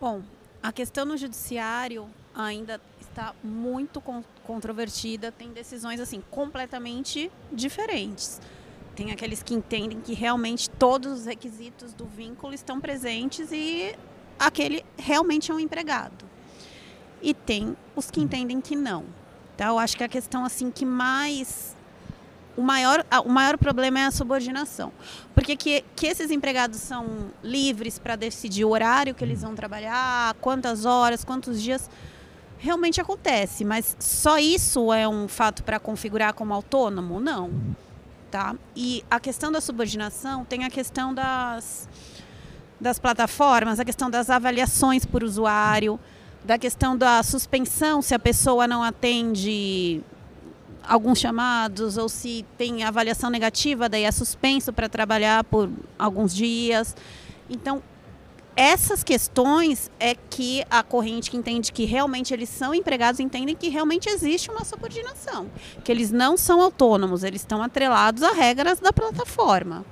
Bom, 0.00 0.22
a 0.62 0.72
questão 0.72 1.04
no 1.04 1.16
judiciário 1.16 2.08
ainda 2.34 2.80
está 3.00 3.34
muito 3.42 4.00
controvertida, 4.44 5.32
tem 5.32 5.52
decisões 5.52 6.00
assim 6.00 6.22
completamente 6.30 7.30
diferentes. 7.52 8.40
Tem 8.96 9.12
aqueles 9.12 9.42
que 9.42 9.52
entendem 9.52 10.00
que 10.00 10.14
realmente 10.14 10.70
todos 10.70 11.20
os 11.20 11.26
requisitos 11.26 11.92
do 11.92 12.06
vínculo 12.06 12.54
estão 12.54 12.80
presentes 12.80 13.52
e 13.52 13.94
aquele 14.38 14.82
realmente 14.96 15.50
é 15.50 15.54
um 15.54 15.60
empregado. 15.60 16.24
E 17.20 17.34
tem 17.34 17.76
os 17.94 18.10
que 18.10 18.22
entendem 18.22 18.58
que 18.58 18.74
não. 18.74 19.04
Então, 19.54 19.68
eu 19.68 19.78
acho 19.78 19.98
que 19.98 20.02
a 20.02 20.08
questão 20.08 20.46
assim 20.46 20.70
que 20.70 20.86
mais 20.86 21.76
o 22.56 22.62
maior, 22.62 23.04
o 23.26 23.28
maior 23.28 23.58
problema 23.58 24.00
é 24.00 24.06
a 24.06 24.10
subordinação. 24.10 24.90
Porque 25.34 25.56
que, 25.56 25.84
que 25.94 26.06
esses 26.06 26.30
empregados 26.30 26.80
são 26.80 27.30
livres 27.44 27.98
para 27.98 28.16
decidir 28.16 28.64
o 28.64 28.70
horário 28.70 29.14
que 29.14 29.22
eles 29.22 29.42
vão 29.42 29.54
trabalhar, 29.54 30.34
quantas 30.40 30.86
horas, 30.86 31.22
quantos 31.22 31.62
dias, 31.62 31.90
realmente 32.56 32.98
acontece. 32.98 33.62
Mas 33.62 33.94
só 34.00 34.38
isso 34.38 34.90
é 34.90 35.06
um 35.06 35.28
fato 35.28 35.62
para 35.62 35.78
configurar 35.78 36.32
como 36.32 36.54
autônomo? 36.54 37.20
Não 37.20 37.76
tá? 38.36 38.54
E 38.76 39.02
a 39.10 39.18
questão 39.18 39.50
da 39.50 39.62
subordinação 39.62 40.44
tem 40.44 40.64
a 40.64 40.68
questão 40.68 41.14
das, 41.14 41.88
das 42.78 42.98
plataformas, 42.98 43.80
a 43.80 43.84
questão 43.84 44.10
das 44.10 44.28
avaliações 44.28 45.06
por 45.06 45.24
usuário, 45.24 45.98
da 46.44 46.58
questão 46.58 46.94
da 46.94 47.22
suspensão 47.22 48.02
se 48.02 48.14
a 48.14 48.18
pessoa 48.18 48.68
não 48.68 48.82
atende 48.82 50.02
alguns 50.86 51.18
chamados 51.18 51.96
ou 51.96 52.10
se 52.10 52.44
tem 52.58 52.84
avaliação 52.84 53.30
negativa, 53.30 53.88
daí 53.88 54.04
é 54.04 54.12
suspenso 54.12 54.70
para 54.70 54.86
trabalhar 54.86 55.42
por 55.42 55.70
alguns 55.98 56.34
dias. 56.34 56.94
Então, 57.48 57.82
essas 58.56 59.04
questões 59.04 59.90
é 60.00 60.14
que 60.14 60.64
a 60.70 60.82
corrente 60.82 61.30
que 61.30 61.36
entende 61.36 61.70
que 61.70 61.84
realmente 61.84 62.32
eles 62.32 62.48
são 62.48 62.74
empregados 62.74 63.20
entendem 63.20 63.54
que 63.54 63.68
realmente 63.68 64.08
existe 64.08 64.50
uma 64.50 64.64
subordinação, 64.64 65.50
que 65.84 65.92
eles 65.92 66.10
não 66.10 66.38
são 66.38 66.62
autônomos, 66.62 67.22
eles 67.22 67.42
estão 67.42 67.62
atrelados 67.62 68.22
a 68.22 68.32
regras 68.32 68.80
da 68.80 68.92
plataforma. 68.92 69.84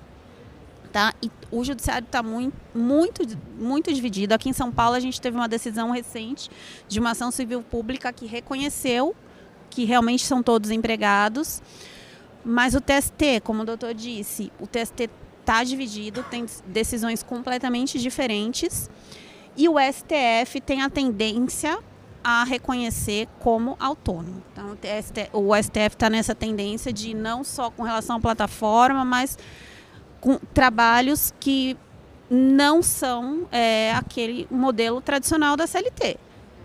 Tá? 0.91 1.13
E 1.21 1.31
o 1.51 1.63
judiciário 1.65 2.07
está 2.07 2.23
muito, 2.23 2.57
muito, 2.75 3.23
muito 3.59 3.93
dividido. 3.93 4.33
Aqui 4.33 4.49
em 4.49 4.53
São 4.53 4.71
Paulo 4.73 4.95
a 4.95 5.01
gente 5.01 5.21
teve 5.21 5.37
uma 5.37 5.49
decisão 5.49 5.91
recente 5.91 6.49
de 6.89 7.01
uma 7.01 7.11
ação 7.11 7.31
civil 7.31 7.63
pública 7.63 8.13
que 8.13 8.27
reconheceu 8.27 9.15
que 9.69 9.85
realmente 9.85 10.25
são 10.25 10.41
todos 10.41 10.71
empregados, 10.71 11.61
mas 12.45 12.75
o 12.75 12.81
TST, 12.81 13.41
como 13.43 13.63
o 13.63 13.67
doutor 13.67 13.93
disse, 13.93 14.53
o 14.61 14.67
TST 14.69 15.11
está 15.45 15.63
dividido, 15.63 16.25
tem 16.25 16.47
decisões 16.67 17.23
completamente 17.23 17.99
diferentes. 17.99 18.91
E 19.57 19.69
o 19.69 19.75
STF 19.79 20.61
tem 20.61 20.83
a 20.83 20.91
tendência 20.91 21.79
a 22.25 22.43
reconhecer 22.43 23.29
como 23.39 23.77
autônomo. 23.79 24.43
Então, 24.51 24.77
o 25.35 25.55
STF 25.55 25.95
está 25.95 26.09
nessa 26.09 26.35
tendência 26.35 26.91
de 26.91 27.15
não 27.15 27.45
só 27.45 27.71
com 27.71 27.83
relação 27.83 28.17
à 28.17 28.21
plataforma, 28.21 29.05
mas 29.05 29.39
com 30.21 30.39
trabalhos 30.55 31.35
que 31.39 31.77
não 32.31 32.83
são 32.83 33.47
é, 33.53 33.93
aquele 33.93 34.49
modelo 34.51 35.03
tradicional 35.03 35.55
da 35.55 35.67
CLT. 35.67 36.17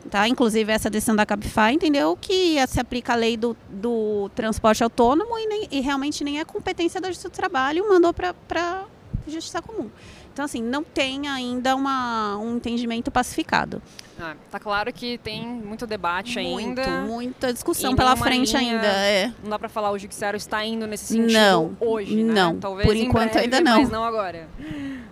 Tá? 0.09 0.27
Inclusive, 0.27 0.71
essa 0.71 0.89
decisão 0.89 1.15
da 1.15 1.25
Cabify 1.25 1.71
entendeu 1.73 2.17
que 2.19 2.55
se 2.67 2.79
aplica 2.79 3.13
a 3.13 3.15
lei 3.15 3.35
do, 3.35 3.55
do 3.69 4.29
transporte 4.35 4.83
autônomo 4.83 5.37
e, 5.37 5.47
nem, 5.47 5.67
e 5.71 5.81
realmente 5.81 6.23
nem 6.23 6.39
é 6.39 6.45
competência 6.45 7.01
da 7.01 7.09
Justiça 7.09 7.29
do 7.29 7.33
Trabalho, 7.33 7.87
mandou 7.87 8.13
para 8.13 8.33
a 8.55 8.85
Justiça 9.29 9.61
Comum. 9.61 9.89
Então, 10.31 10.45
assim, 10.45 10.63
não 10.63 10.83
tem 10.83 11.27
ainda 11.27 11.75
uma, 11.75 12.37
um 12.37 12.55
entendimento 12.55 13.11
pacificado. 13.11 13.81
Ah, 14.17 14.35
tá 14.49 14.57
claro 14.57 14.91
que 14.93 15.17
tem 15.17 15.45
muito 15.45 15.85
debate 15.85 16.39
muito, 16.39 16.79
ainda. 16.79 17.01
Muita 17.01 17.51
discussão 17.51 17.93
pela 17.95 18.15
frente 18.15 18.55
linha, 18.55 18.75
ainda. 18.75 18.87
É. 18.87 19.33
Não 19.43 19.49
dá 19.49 19.59
para 19.59 19.67
falar 19.67 19.91
o 19.91 19.97
judiciário 19.97 20.37
está 20.37 20.63
indo 20.63 20.87
nesse 20.87 21.07
sentido 21.07 21.33
não, 21.33 21.77
hoje, 21.79 22.23
né? 22.23 22.33
Não, 22.33 22.57
Talvez 22.57 22.87
por 22.87 22.95
enquanto 22.95 23.33
breve, 23.33 23.45
ainda 23.45 23.61
não. 23.61 23.81
Mas 23.81 23.89
não 23.89 24.03
agora. 24.03 24.47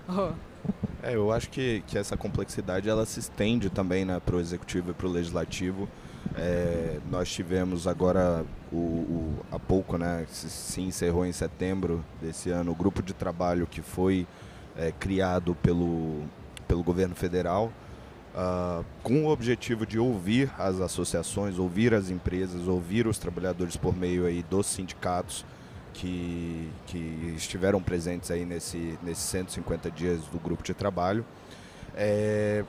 Oh. 0.08 0.32
É, 1.08 1.16
eu 1.16 1.32
acho 1.32 1.50
que, 1.50 1.82
que 1.88 1.98
essa 1.98 2.18
complexidade 2.18 2.90
ela 2.90 3.06
se 3.06 3.22
estende 3.22 3.70
também 3.70 4.04
né, 4.04 4.20
para 4.20 4.36
o 4.36 4.42
executivo 4.42 4.92
e 4.92 4.94
para 4.94 5.08
o 5.08 5.10
legislativo. 5.10 5.88
É, 6.36 7.00
nós 7.10 7.32
tivemos 7.32 7.88
agora, 7.88 8.44
o, 8.70 8.76
o, 8.76 9.46
há 9.50 9.58
pouco, 9.58 9.98
né, 9.98 10.26
se, 10.30 10.50
se, 10.50 10.82
encerrou 10.82 11.26
em 11.26 11.32
setembro 11.32 12.04
desse 12.22 12.50
ano, 12.50 12.74
o 12.74 12.76
grupo 12.76 13.02
de 13.02 13.14
trabalho 13.14 13.66
que 13.66 13.82
foi 13.82 14.28
é, 14.78 14.92
criado 14.92 15.56
pelo, 15.56 16.24
pelo 16.68 16.84
governo 16.84 17.16
federal, 17.16 17.72
uh, 18.36 18.84
com 19.02 19.24
o 19.24 19.30
objetivo 19.30 19.86
de 19.86 19.98
ouvir 19.98 20.52
as 20.60 20.82
associações, 20.82 21.58
ouvir 21.58 21.94
as 21.94 22.10
empresas, 22.10 22.68
ouvir 22.68 23.08
os 23.08 23.18
trabalhadores 23.18 23.78
por 23.78 23.96
meio 23.96 24.26
aí 24.26 24.44
dos 24.44 24.68
sindicatos 24.68 25.46
que, 25.94 26.70
que 26.86 27.34
estiveram 27.36 27.82
presentes 27.82 28.32
aí 28.32 28.46
nesse, 28.46 28.98
nesses 29.02 29.24
150 29.26 29.90
dias 29.92 30.22
do 30.26 30.40
grupo 30.40 30.64
de 30.64 30.74
trabalho. 30.74 31.26
É, 31.96 32.64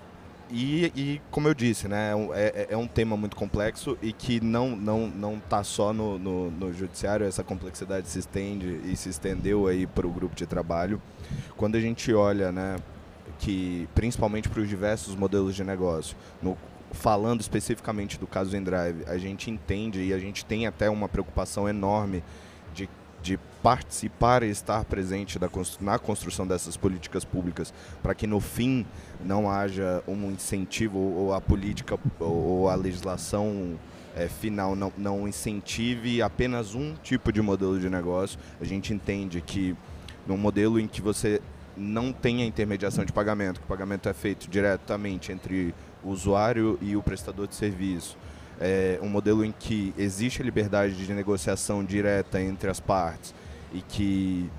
e, 0.51 0.87
e, 0.97 1.21
como 1.31 1.47
eu 1.47 1.55
disse, 1.55 1.89
né, 1.89 2.13
é, 2.33 2.41
é, 2.41 2.67
é, 2.71 2.77
um 2.77 2.87
tema 2.87 3.17
muito 3.17 3.37
complexo 3.37 3.99
e 4.01 4.15
que 4.15 4.41
não 4.41 4.75
não 4.75 5.07
não 5.07 5.37
está 5.37 5.63
só 5.63 5.93
no, 5.93 6.19
no, 6.19 6.51
no, 6.51 6.73
judiciário. 6.73 7.27
Essa 7.27 7.45
complexidade 7.45 8.09
se 8.09 8.19
estende 8.19 8.81
e 8.85 8.97
se 8.97 9.11
estendeu 9.11 9.67
aí 9.67 9.87
para 9.87 10.07
o 10.07 10.11
grupo 10.11 10.35
de 10.35 10.47
trabalho. 10.47 11.01
Quando 11.57 11.77
a 11.77 11.81
gente 11.81 12.15
olha, 12.15 12.51
né, 12.51 12.77
que 13.39 13.87
principalmente 13.95 14.49
para 14.49 14.61
os 14.61 14.69
diversos 14.69 15.15
modelos 15.15 15.55
de 15.55 15.63
negócio, 15.63 16.17
no, 16.43 16.57
falando 16.93 17.43
especificamente 17.43 18.19
do 18.19 18.27
caso 18.27 18.57
Endrive, 18.57 19.05
a 19.07 19.19
gente 19.19 19.51
entende 19.51 20.03
e 20.03 20.15
a 20.15 20.19
gente 20.19 20.47
tem 20.47 20.67
até 20.67 20.89
uma 20.89 21.09
preocupação 21.11 21.69
enorme 21.69 22.23
de 23.23 23.39
participar 23.63 24.43
e 24.43 24.51
estar 24.51 24.85
presente 24.85 25.39
na 25.81 25.99
construção 25.99 26.47
dessas 26.47 26.77
políticas 26.77 27.25
públicas, 27.25 27.73
para 28.03 28.15
que 28.15 28.27
no 28.27 28.41
fim 28.41 28.87
não 29.25 29.51
haja 29.51 30.03
um 30.07 30.31
incentivo 30.31 30.99
ou 30.99 31.35
a 31.35 31.41
política 31.41 31.99
ou 32.21 32.69
a 32.69 32.75
legislação 32.75 33.79
é, 34.17 34.29
final 34.29 34.75
não, 34.75 34.93
não 34.97 35.29
incentive 35.29 36.23
apenas 36.23 36.75
um 36.75 36.95
tipo 37.03 37.33
de 37.33 37.41
modelo 37.43 37.79
de 37.79 37.89
negócio. 37.89 38.39
A 38.61 38.65
gente 38.65 38.93
entende 38.93 39.41
que 39.41 39.77
num 40.27 40.37
modelo 40.37 40.79
em 40.79 40.87
que 40.87 41.01
você 41.01 41.41
não 41.77 42.13
tem 42.13 42.43
a 42.43 42.45
intermediação 42.45 43.05
de 43.05 43.13
pagamento, 43.13 43.61
que 43.61 43.67
o 43.67 43.69
pagamento 43.69 44.09
é 44.09 44.13
feito 44.13 44.49
diretamente 44.49 45.31
entre 45.31 45.75
o 46.03 46.11
usuário 46.11 46.79
e 46.83 46.97
o 46.97 47.03
prestador 47.03 47.47
de 47.47 47.55
serviço, 47.55 48.17
é, 48.61 48.99
um 49.03 49.09
modelo 49.09 49.45
em 49.45 49.53
que 49.53 49.95
existe 49.97 50.43
a 50.43 50.45
liberdade 50.45 50.95
de 50.95 51.13
negociação 51.13 51.85
direta 51.85 52.41
entre 52.41 52.69
as 52.71 52.81
partes 52.81 53.35
e 53.73 53.81
que 53.81 54.51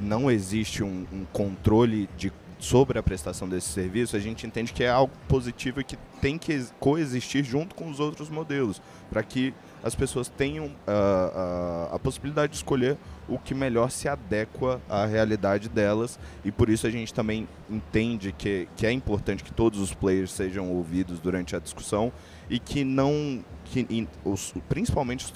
não 0.00 0.30
existe 0.30 0.82
um, 0.82 1.06
um 1.12 1.24
controle 1.32 2.08
de, 2.16 2.32
sobre 2.58 2.98
a 2.98 3.02
prestação 3.02 3.48
desse 3.48 3.68
serviço, 3.68 4.16
a 4.16 4.20
gente 4.20 4.46
entende 4.46 4.72
que 4.72 4.84
é 4.84 4.90
algo 4.90 5.12
positivo 5.28 5.80
e 5.80 5.84
que 5.84 5.96
tem 6.20 6.38
que 6.38 6.66
coexistir 6.78 7.44
junto 7.44 7.74
com 7.74 7.88
os 7.88 8.00
outros 8.00 8.28
modelos, 8.28 8.80
para 9.10 9.22
que 9.22 9.54
as 9.82 9.94
pessoas 9.94 10.28
tenham 10.28 10.66
uh, 10.66 10.68
uh, 10.68 11.94
a 11.94 11.98
possibilidade 12.02 12.52
de 12.52 12.56
escolher 12.56 12.96
o 13.28 13.38
que 13.38 13.54
melhor 13.54 13.90
se 13.90 14.08
adequa 14.08 14.80
à 14.88 15.06
realidade 15.06 15.68
delas. 15.68 16.18
E 16.44 16.50
por 16.50 16.68
isso 16.68 16.86
a 16.86 16.90
gente 16.90 17.14
também 17.14 17.48
entende 17.70 18.34
que, 18.36 18.68
que 18.76 18.86
é 18.86 18.92
importante 18.92 19.44
que 19.44 19.52
todos 19.52 19.80
os 19.80 19.94
players 19.94 20.32
sejam 20.32 20.70
ouvidos 20.72 21.20
durante 21.20 21.54
a 21.54 21.60
discussão 21.60 22.12
e 22.50 22.58
que 22.58 22.84
não, 22.84 23.44
que, 23.64 24.08
os, 24.24 24.54
principalmente 24.68 25.24
os 25.24 25.32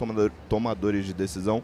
tomadores 0.48 1.06
de 1.06 1.12
decisão, 1.12 1.62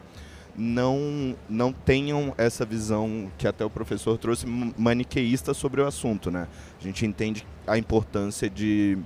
não, 0.59 1.35
não 1.49 1.71
tenham 1.71 2.33
essa 2.37 2.65
visão 2.65 3.31
que 3.37 3.47
até 3.47 3.63
o 3.63 3.69
professor 3.69 4.17
trouxe 4.17 4.45
maniqueísta 4.45 5.53
sobre 5.53 5.81
o 5.81 5.87
assunto. 5.87 6.29
Né? 6.29 6.47
A 6.79 6.83
gente 6.83 7.05
entende 7.05 7.45
a 7.65 7.77
importância 7.77 8.49
de, 8.49 8.97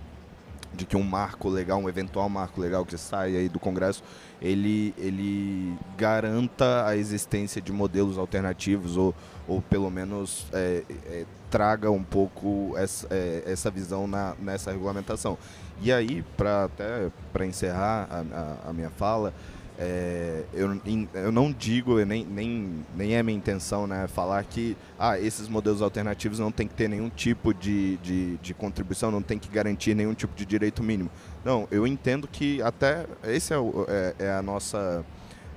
de 0.74 0.86
que 0.86 0.98
um 0.98 1.04
marco 1.04 1.50
legal, 1.50 1.80
um 1.80 1.88
eventual 1.88 2.28
marco 2.28 2.60
legal 2.60 2.84
que 2.84 2.98
saia 2.98 3.40
aí 3.40 3.50
do 3.50 3.60
Congresso, 3.60 4.04
ele, 4.42 4.94
ele 4.98 5.78
garanta 5.96 6.88
a 6.88 6.98
existência 6.98 7.62
de 7.62 7.72
modelos 7.72 8.18
alternativos 8.18 8.98
ou, 8.98 9.14
ou 9.48 9.62
pelo 9.62 9.92
menos 9.92 10.48
é, 10.52 10.84
é, 11.06 11.26
traga 11.52 11.92
um 11.92 12.04
pouco 12.04 12.74
essa, 12.76 13.08
é, 13.12 13.44
essa 13.46 13.70
visão 13.70 14.08
na, 14.08 14.36
nessa 14.40 14.72
regulamentação. 14.72 15.38
E 15.84 15.92
aí, 15.92 16.24
para 16.38 16.64
até 16.64 17.12
para 17.34 17.46
encerrar 17.46 18.08
a, 18.10 18.68
a, 18.68 18.70
a, 18.70 18.74
minha 18.74 18.90
fala, 18.90 19.34
é, 19.78 20.44
eu, 20.54 20.80
eu 21.14 21.30
não 21.30 21.52
digo, 21.52 22.00
nem, 22.06 22.24
nem, 22.26 22.86
nem 22.96 23.16
é 23.16 23.22
minha 23.22 23.38
intenção 23.38 23.86
né, 23.86 24.08
falar 24.08 24.46
que 24.46 24.78
ah, 24.98 25.20
esses 25.20 25.50
modelos 25.50 25.82
alternativos 25.82 26.40
não 26.40 26.54
tem 26.54 26.70
que 26.70 26.74
ter 26.74 26.88
nenhum 26.88 27.10
tipo 27.10 27.54
de, 27.54 27.98
de, 27.98 28.38
de 28.38 28.54
contribuição, 28.54 29.12
não 29.12 29.22
tem 29.22 29.38
que 29.38 29.50
garantir 29.50 29.94
nenhum 29.94 30.14
tipo 30.14 30.34
de 30.34 30.46
direito 30.46 30.82
mínimo. 30.82 31.12
Não, 31.44 31.68
eu 31.70 31.86
entendo 31.86 32.30
que 32.30 32.62
até 32.62 33.06
esse 33.26 33.54
é, 33.54 33.58
é, 33.58 34.16
é 34.20 34.32
a 34.32 34.42
nossa 34.42 35.04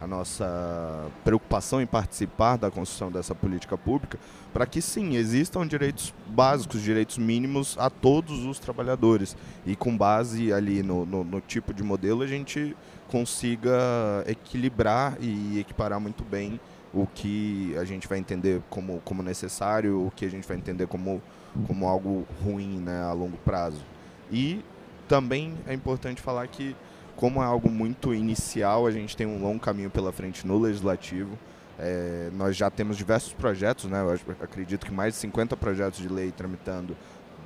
a 0.01 0.07
nossa 0.07 1.11
preocupação 1.25 1.81
em 1.81 1.87
participar 1.87 2.57
da 2.57 2.71
construção 2.71 3.11
dessa 3.11 3.35
política 3.35 3.77
pública, 3.77 4.19
para 4.53 4.67
que 4.67 4.81
sim, 4.81 5.17
existam 5.17 5.67
direitos 5.67 6.15
básicos, 6.27 6.83
direitos 6.83 7.19
mínimos 7.19 7.77
a 7.79 7.91
todos 7.91 8.45
os 8.45 8.59
trabalhadores. 8.59 9.37
E 9.65 9.77
com 9.77 9.97
base 9.97 10.53
ali 10.53 10.83
no, 10.83 11.05
no, 11.07 11.25
no 11.25 11.41
tipo 11.41 11.73
de 11.73 11.83
modelo, 11.83 12.23
a 12.23 12.27
gente 12.27 12.77
consiga 13.09 13.79
equilibrar 14.27 15.17
e 15.21 15.59
equiparar 15.59 16.01
muito 16.01 16.25
bem 16.25 16.61
o 16.93 17.07
que 17.07 17.75
a 17.79 17.85
gente 17.85 18.09
vai 18.09 18.19
entender 18.19 18.63
como, 18.71 19.01
como 19.05 19.23
necessário, 19.23 20.07
o 20.07 20.11
que 20.11 20.25
a 20.25 20.31
gente 20.31 20.47
vai 20.49 20.57
entender 20.57 20.87
como, 20.87 21.23
como 21.67 21.87
algo 21.87 22.27
ruim 22.43 22.79
né, 22.79 23.03
a 23.03 23.13
longo 23.13 23.37
prazo. 23.39 23.85
E 24.31 24.65
também 25.07 25.55
é 25.67 25.75
importante 25.75 26.21
falar 26.21 26.47
que 26.49 26.75
como 27.17 27.43
é 27.43 27.47
algo 27.47 27.71
muito 27.71 28.14
inicial, 28.14 28.87
a 28.87 28.91
gente 28.91 29.17
tem 29.17 29.27
um 29.27 29.41
longo 29.43 29.59
caminho 29.59 29.91
pela 29.91 30.12
frente 30.12 30.47
no 30.47 30.59
legislativo. 30.59 31.37
É, 31.79 32.31
nós 32.35 32.57
já 32.57 32.71
temos 32.71 32.97
diversos 32.97 33.33
projetos, 33.33 33.87
né? 33.87 34.01
Eu 34.01 34.35
acredito 34.41 34.87
que 34.87 34.93
mais 34.93 35.14
de 35.14 35.21
50 35.21 35.57
projetos 35.57 35.99
de 35.99 36.09
lei 36.09 36.31
tramitando 36.31 36.97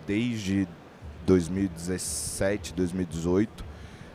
desde 0.07 0.69
2017, 1.27 2.75
2018. 2.75 3.65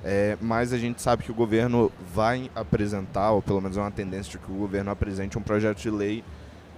É, 0.04 0.38
mas 0.40 0.72
a 0.72 0.78
gente 0.78 1.02
sabe 1.02 1.24
que 1.24 1.32
o 1.32 1.34
governo 1.34 1.92
vai 2.14 2.52
apresentar, 2.54 3.32
ou 3.32 3.42
pelo 3.42 3.60
menos 3.60 3.76
é 3.76 3.82
uma 3.82 3.92
tendência 3.92 4.34
de 4.34 4.38
que 4.38 4.52
o 4.52 4.56
governo 4.56 4.92
apresente 4.92 5.38
um 5.38 5.42
projeto 5.42 5.80
de 5.80 5.90
lei 5.90 6.24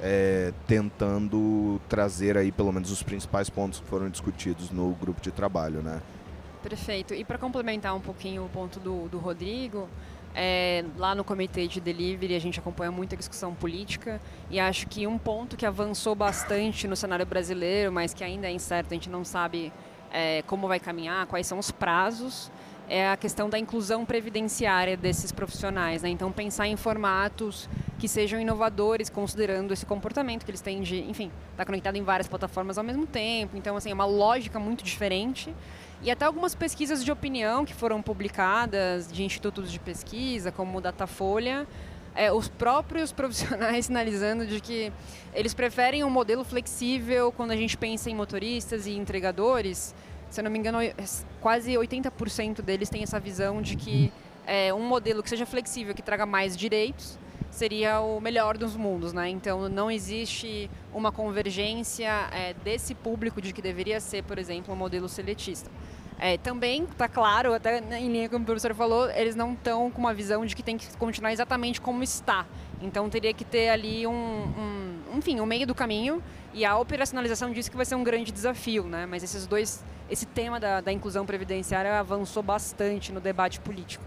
é, 0.02 0.54
tentando 0.66 1.82
trazer 1.90 2.38
aí 2.38 2.52
pelo 2.52 2.72
menos 2.72 2.92
os 2.92 3.04
principais 3.04 3.50
pontos 3.50 3.80
que 3.80 3.88
foram 3.88 4.10
discutidos 4.10 4.72
no 4.72 4.94
grupo 4.94 5.20
de 5.20 5.32
trabalho, 5.32 5.82
né? 5.82 6.00
Perfeito. 6.70 7.14
E 7.14 7.24
para 7.24 7.38
complementar 7.38 7.96
um 7.96 8.02
pouquinho 8.02 8.44
o 8.46 8.50
ponto 8.50 8.80
do, 8.80 9.08
do 9.10 9.18
Rodrigo, 9.18 9.88
É, 10.40 10.84
lá 10.98 11.16
no 11.16 11.24
comitê 11.24 11.68
de 11.68 11.82
delivery 11.82 12.36
a 12.36 12.40
gente 12.40 12.60
acompanha 12.60 12.92
muita 12.92 13.18
discussão 13.18 13.56
política 13.56 14.22
e 14.52 14.60
acho 14.60 14.86
que 14.88 15.08
um 15.08 15.18
ponto 15.18 15.58
que 15.58 15.66
avançou 15.66 16.14
bastante 16.14 16.88
no 16.88 16.96
cenário 16.96 17.26
brasileiro, 17.26 17.92
mas 17.92 18.14
que 18.14 18.24
ainda 18.24 18.46
é 18.46 18.52
incerto, 18.52 18.94
a 18.94 18.94
gente 18.94 19.10
não 19.10 19.24
sabe 19.26 19.74
é, 20.12 20.44
como 20.44 20.68
vai 20.68 20.80
caminhar, 20.80 21.26
quais 21.26 21.48
são 21.48 21.58
os 21.58 21.72
prazos, 21.72 22.52
é 22.88 23.10
a 23.10 23.18
questão 23.18 23.50
da 23.50 23.58
inclusão 23.58 24.06
previdenciária 24.06 24.96
desses 24.96 25.32
profissionais. 25.32 26.04
Né? 26.04 26.10
Então, 26.10 26.32
pensar 26.32 26.68
em 26.68 26.78
formatos 26.78 27.68
que 27.98 28.08
sejam 28.08 28.40
inovadores, 28.40 29.10
considerando 29.10 29.74
esse 29.74 29.86
comportamento 29.86 30.46
que 30.46 30.52
eles 30.52 30.62
têm 30.62 30.82
de, 30.84 31.00
enfim, 31.10 31.32
estar 31.52 31.64
tá 31.64 31.66
conectado 31.66 31.98
em 31.98 32.04
várias 32.04 32.28
plataformas 32.28 32.78
ao 32.78 32.84
mesmo 32.84 33.08
tempo. 33.08 33.58
Então, 33.58 33.76
assim, 33.76 33.90
é 33.90 33.94
uma 33.94 34.06
lógica 34.06 34.60
muito 34.60 34.84
diferente. 34.84 35.54
E 36.02 36.12
até 36.12 36.26
algumas 36.26 36.54
pesquisas 36.54 37.04
de 37.04 37.12
opinião 37.12 37.66
que 37.66 37.74
foram 37.74 38.02
publicadas 38.02 39.12
de 39.12 39.24
institutos 39.24 39.72
de 39.72 39.80
pesquisa, 39.80 40.52
como 40.52 40.78
o 40.78 40.82
Datafolha, 40.82 41.68
é, 42.16 42.32
os 42.32 42.48
próprios 42.48 43.12
profissionais 43.14 43.86
sinalizando 43.86 44.46
de 44.46 44.60
que 44.60 44.92
eles 45.34 45.54
preferem 45.54 46.04
um 46.04 46.10
modelo 46.10 46.44
flexível 46.44 47.32
quando 47.32 47.52
a 47.52 47.56
gente 47.56 47.78
pensa 47.78 48.10
em 48.10 48.16
motoristas 48.16 48.86
e 48.86 48.92
entregadores. 48.92 49.96
Se 50.30 50.40
eu 50.40 50.44
não 50.44 50.52
me 50.52 50.60
engano, 50.60 50.80
quase 51.42 51.72
80% 51.74 52.62
deles 52.62 52.90
têm 52.90 53.02
essa 53.02 53.20
visão 53.20 53.62
de 53.62 53.76
que 53.76 54.12
é, 54.46 54.74
um 54.74 54.86
modelo 54.86 55.24
que 55.24 55.30
seja 55.30 55.46
flexível, 55.46 55.94
que 55.94 56.02
traga 56.02 56.26
mais 56.26 56.56
direitos, 56.56 57.18
seria 57.52 58.00
o 58.02 58.20
melhor 58.20 58.58
dos 58.58 58.76
mundos, 58.76 59.14
né? 59.14 59.30
Então 59.30 59.68
não 59.70 59.90
existe 59.90 60.70
uma 60.94 61.12
convergência 61.12 62.30
é, 62.32 62.54
desse 62.64 62.94
público 62.94 63.42
de 63.42 63.54
que 63.54 63.62
deveria 63.62 64.00
ser, 64.00 64.24
por 64.24 64.38
exemplo, 64.38 64.74
um 64.74 64.78
modelo 64.78 65.08
seletista. 65.08 65.70
É, 66.20 66.36
também 66.36 66.84
está 66.84 67.08
claro, 67.08 67.54
até 67.54 67.78
em 67.80 68.12
linha 68.12 68.28
como 68.28 68.42
o 68.42 68.46
professor 68.46 68.74
falou, 68.74 69.08
eles 69.12 69.36
não 69.36 69.54
estão 69.54 69.92
com 69.92 70.00
uma 70.00 70.14
visão 70.16 70.44
de 70.46 70.56
que 70.56 70.64
tem 70.64 70.76
que 70.76 70.98
continuar 70.98 71.32
exatamente 71.32 71.80
como 71.80 72.02
está. 72.02 72.46
Então 72.82 73.08
teria 73.08 73.34
que 73.34 73.46
ter 73.46 73.70
ali 73.70 74.08
um, 74.08 74.12
um, 74.12 75.18
enfim, 75.18 75.40
um 75.40 75.46
meio 75.46 75.68
do 75.68 75.76
caminho 75.76 76.22
e 76.54 76.66
a 76.66 76.76
operacionalização 76.78 77.52
disso 77.52 77.70
que 77.70 77.78
vai 77.78 77.86
ser 77.86 77.96
um 77.96 78.04
grande 78.04 78.32
desafio, 78.32 78.84
né? 78.84 79.06
Mas 79.06 79.22
esses 79.22 79.46
dois, 79.46 79.84
esse 80.10 80.26
tema 80.26 80.60
da, 80.60 80.82
da 80.82 80.92
inclusão 80.92 81.24
previdenciária 81.24 82.00
avançou 82.00 82.42
bastante 82.42 83.12
no 83.12 83.20
debate 83.20 83.60
político. 83.60 84.04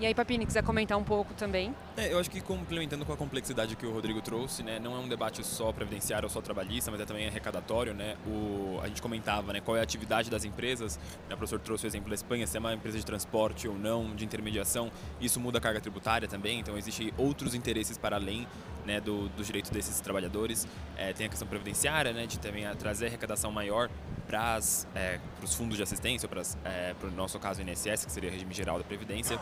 E 0.00 0.04
aí, 0.04 0.12
Papini, 0.12 0.44
quiser 0.44 0.62
comentar 0.64 0.98
um 0.98 1.04
pouco 1.04 1.32
também? 1.34 1.72
É, 1.96 2.12
eu 2.12 2.18
acho 2.18 2.28
que 2.28 2.40
complementando 2.40 3.06
com 3.06 3.12
a 3.12 3.16
complexidade 3.16 3.76
que 3.76 3.86
o 3.86 3.92
Rodrigo 3.92 4.20
trouxe, 4.20 4.60
né, 4.62 4.80
não 4.80 4.96
é 4.96 4.98
um 4.98 5.06
debate 5.06 5.44
só 5.46 5.72
previdenciário 5.72 6.26
ou 6.26 6.30
só 6.30 6.40
trabalhista, 6.40 6.90
mas 6.90 7.00
é 7.00 7.04
também 7.04 7.28
arrecadatório, 7.28 7.94
né? 7.94 8.16
O, 8.26 8.80
a 8.82 8.88
gente 8.88 9.00
comentava, 9.00 9.52
né, 9.52 9.60
qual 9.60 9.76
é 9.76 9.80
a 9.80 9.82
atividade 9.84 10.28
das 10.28 10.44
empresas. 10.44 10.98
Né, 11.28 11.34
o 11.34 11.36
professor 11.36 11.60
trouxe 11.60 11.86
o 11.86 11.88
exemplo 11.88 12.08
da 12.08 12.16
Espanha, 12.16 12.44
se 12.44 12.56
é 12.56 12.60
uma 12.60 12.74
empresa 12.74 12.98
de 12.98 13.06
transporte 13.06 13.68
ou 13.68 13.78
não, 13.78 14.16
de 14.16 14.24
intermediação, 14.24 14.90
isso 15.20 15.38
muda 15.38 15.58
a 15.58 15.60
carga 15.60 15.80
tributária 15.80 16.26
também, 16.26 16.58
então 16.58 16.76
existem 16.76 17.12
outros 17.16 17.54
interesses 17.54 17.96
para 17.96 18.16
além 18.16 18.48
né, 18.84 19.00
do, 19.00 19.28
dos 19.30 19.46
direitos 19.46 19.70
desses 19.70 20.00
trabalhadores. 20.00 20.66
É, 20.96 21.12
tem 21.12 21.26
a 21.26 21.28
questão 21.28 21.46
previdenciária, 21.46 22.12
né, 22.12 22.26
de 22.26 22.38
também 22.38 22.64
trazer 22.76 23.06
arrecadação 23.06 23.50
maior 23.50 23.90
para 24.26 24.58
é, 24.94 25.18
os 25.42 25.54
fundos 25.54 25.76
de 25.76 25.82
assistência, 25.82 26.28
para 26.28 26.42
é, 26.64 26.94
o 27.02 27.10
nosso 27.10 27.38
caso 27.38 27.62
o 27.62 27.68
INSS, 27.68 28.04
que 28.04 28.12
seria 28.12 28.30
o 28.30 28.32
regime 28.32 28.54
geral 28.54 28.78
da 28.78 28.84
Previdência. 28.84 29.38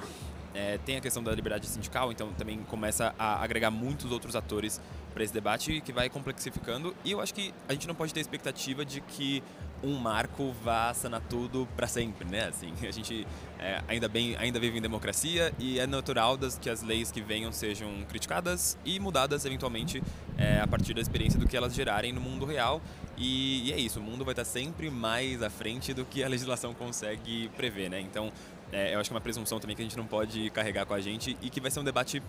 É, 0.55 0.79
tem 0.85 0.99
a 0.99 1.01
questão 1.01 1.23
da 1.23 1.33
liberdade 1.33 1.67
sindical, 1.67 2.13
então 2.13 2.31
também 2.35 2.59
começa 2.65 3.15
a 3.19 3.43
agregar 3.43 3.71
muitos 3.71 4.13
outros 4.13 4.37
atores 4.37 4.81
para 5.15 5.25
esse 5.25 5.33
debate 5.33 5.81
que 5.81 5.93
vai 5.93 6.11
complexificando. 6.11 6.95
E 7.05 7.13
eu 7.13 7.21
acho 7.21 7.33
que 7.33 7.55
a 7.69 7.73
gente 7.73 7.89
não 7.89 7.95
pode 7.95 8.13
ter 8.13 8.21
expectativa 8.21 8.85
de 8.85 9.01
que 9.01 9.43
um 9.83 9.97
marco 9.97 10.55
vá 10.63 10.93
sanar 10.95 11.21
tudo 11.29 11.69
para 11.77 11.87
sempre, 11.87 12.29
né? 12.29 12.49
Assim, 12.49 12.73
a 12.87 12.91
gente 12.91 13.27
é, 13.59 13.83
ainda 13.89 14.09
bem 14.09 14.37
ainda 14.37 14.59
vive 14.59 14.79
em 14.79 14.83
democracia 14.83 15.53
e 15.59 15.79
é 15.79 15.87
natural 15.87 16.37
das, 16.37 16.59
que 16.59 16.71
as 16.71 16.83
leis 16.83 17.11
que 17.11 17.21
venham 17.21 17.53
sejam 17.53 17.91
criticadas 18.09 18.79
e 18.85 18.99
mudadas 18.99 19.45
eventualmente 19.45 20.03
é, 20.39 20.61
a 20.61 20.67
partir 20.67 20.95
da 20.95 21.01
experiência 21.01 21.39
do 21.39 21.47
que 21.47 21.57
elas 21.57 21.75
gerarem 21.75 22.13
no 22.13 22.21
mundo 22.21 22.45
real. 22.45 22.81
E, 23.17 23.69
e, 23.69 23.73
é 23.73 23.79
isso, 23.79 24.01
o 24.01 24.03
mundo 24.03 24.25
vai 24.25 24.33
estar 24.33 24.45
sempre 24.45 24.91
mais 24.91 25.43
à 25.43 25.51
frente 25.51 25.93
do 25.93 26.05
que 26.05 26.23
a 26.25 26.29
legislação 26.31 26.73
consegue 26.75 27.49
prever, 27.57 27.91
né? 27.91 28.01
Então 28.01 28.33
é, 28.73 28.95
eu 28.95 29.01
acho 29.01 29.11
que 29.11 29.15
é 29.15 29.17
uma 29.17 29.21
presunção 29.21 29.61
também 29.61 29.77
que 29.77 29.83
a 29.83 29.85
gente 29.85 29.97
não 29.97 30.07
pode 30.07 30.49
carregar 30.51 30.87
com 30.87 30.95
a 30.95 31.01
gente 31.01 31.37
e 31.43 31.51
que 31.51 31.61
vai 31.61 31.71
ser 31.71 31.81
um 31.81 31.85
debate 31.85 32.23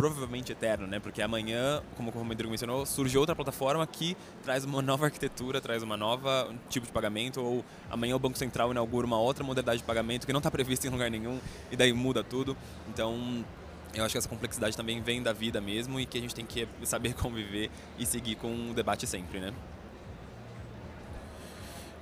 provavelmente 0.00 0.50
eterno, 0.50 0.86
né? 0.86 0.98
Porque 0.98 1.20
amanhã, 1.20 1.82
como 1.94 2.08
o 2.08 2.22
Rodrigo 2.22 2.48
mencionou, 2.48 2.86
surge 2.86 3.18
outra 3.18 3.36
plataforma 3.36 3.86
que 3.86 4.16
traz 4.42 4.64
uma 4.64 4.80
nova 4.80 5.04
arquitetura, 5.04 5.60
traz 5.60 5.82
uma 5.82 5.94
nova 5.94 6.48
um 6.50 6.56
tipo 6.70 6.86
de 6.86 6.92
pagamento, 6.92 7.42
ou 7.42 7.62
amanhã 7.90 8.16
o 8.16 8.18
Banco 8.18 8.38
Central 8.38 8.70
inaugura 8.70 9.06
uma 9.06 9.20
outra 9.20 9.44
modalidade 9.44 9.80
de 9.80 9.84
pagamento 9.84 10.26
que 10.26 10.32
não 10.32 10.38
está 10.38 10.50
prevista 10.50 10.86
em 10.86 10.90
lugar 10.90 11.10
nenhum 11.10 11.38
e 11.70 11.76
daí 11.76 11.92
muda 11.92 12.24
tudo. 12.24 12.56
Então, 12.88 13.44
eu 13.92 14.02
acho 14.02 14.12
que 14.12 14.18
essa 14.18 14.28
complexidade 14.28 14.74
também 14.74 15.02
vem 15.02 15.22
da 15.22 15.34
vida 15.34 15.60
mesmo 15.60 16.00
e 16.00 16.06
que 16.06 16.16
a 16.16 16.20
gente 16.22 16.34
tem 16.34 16.46
que 16.46 16.66
saber 16.84 17.12
conviver 17.20 17.70
e 17.98 18.06
seguir 18.06 18.36
com 18.36 18.70
o 18.70 18.72
debate 18.72 19.06
sempre, 19.06 19.38
né? 19.38 19.52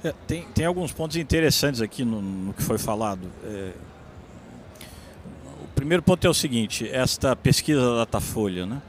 É, 0.05 0.15
tem, 0.29 0.45
tem 0.55 0.65
alguns 0.65 0.93
pontos 0.93 1.17
interessantes 1.17 1.81
aqui 1.81 2.05
no, 2.05 2.23
no 2.23 2.55
que 2.55 2.63
foi 2.63 2.79
falado. 2.79 3.29
É, 3.43 3.73
primeiro 5.81 6.03
ponto 6.03 6.26
é 6.26 6.31
o 6.31 6.35
seguinte: 6.35 6.89
esta 6.89 7.35
pesquisa 7.37 7.81
da 7.81 7.97
Datafolha, 7.99 8.66
né? 8.66 8.83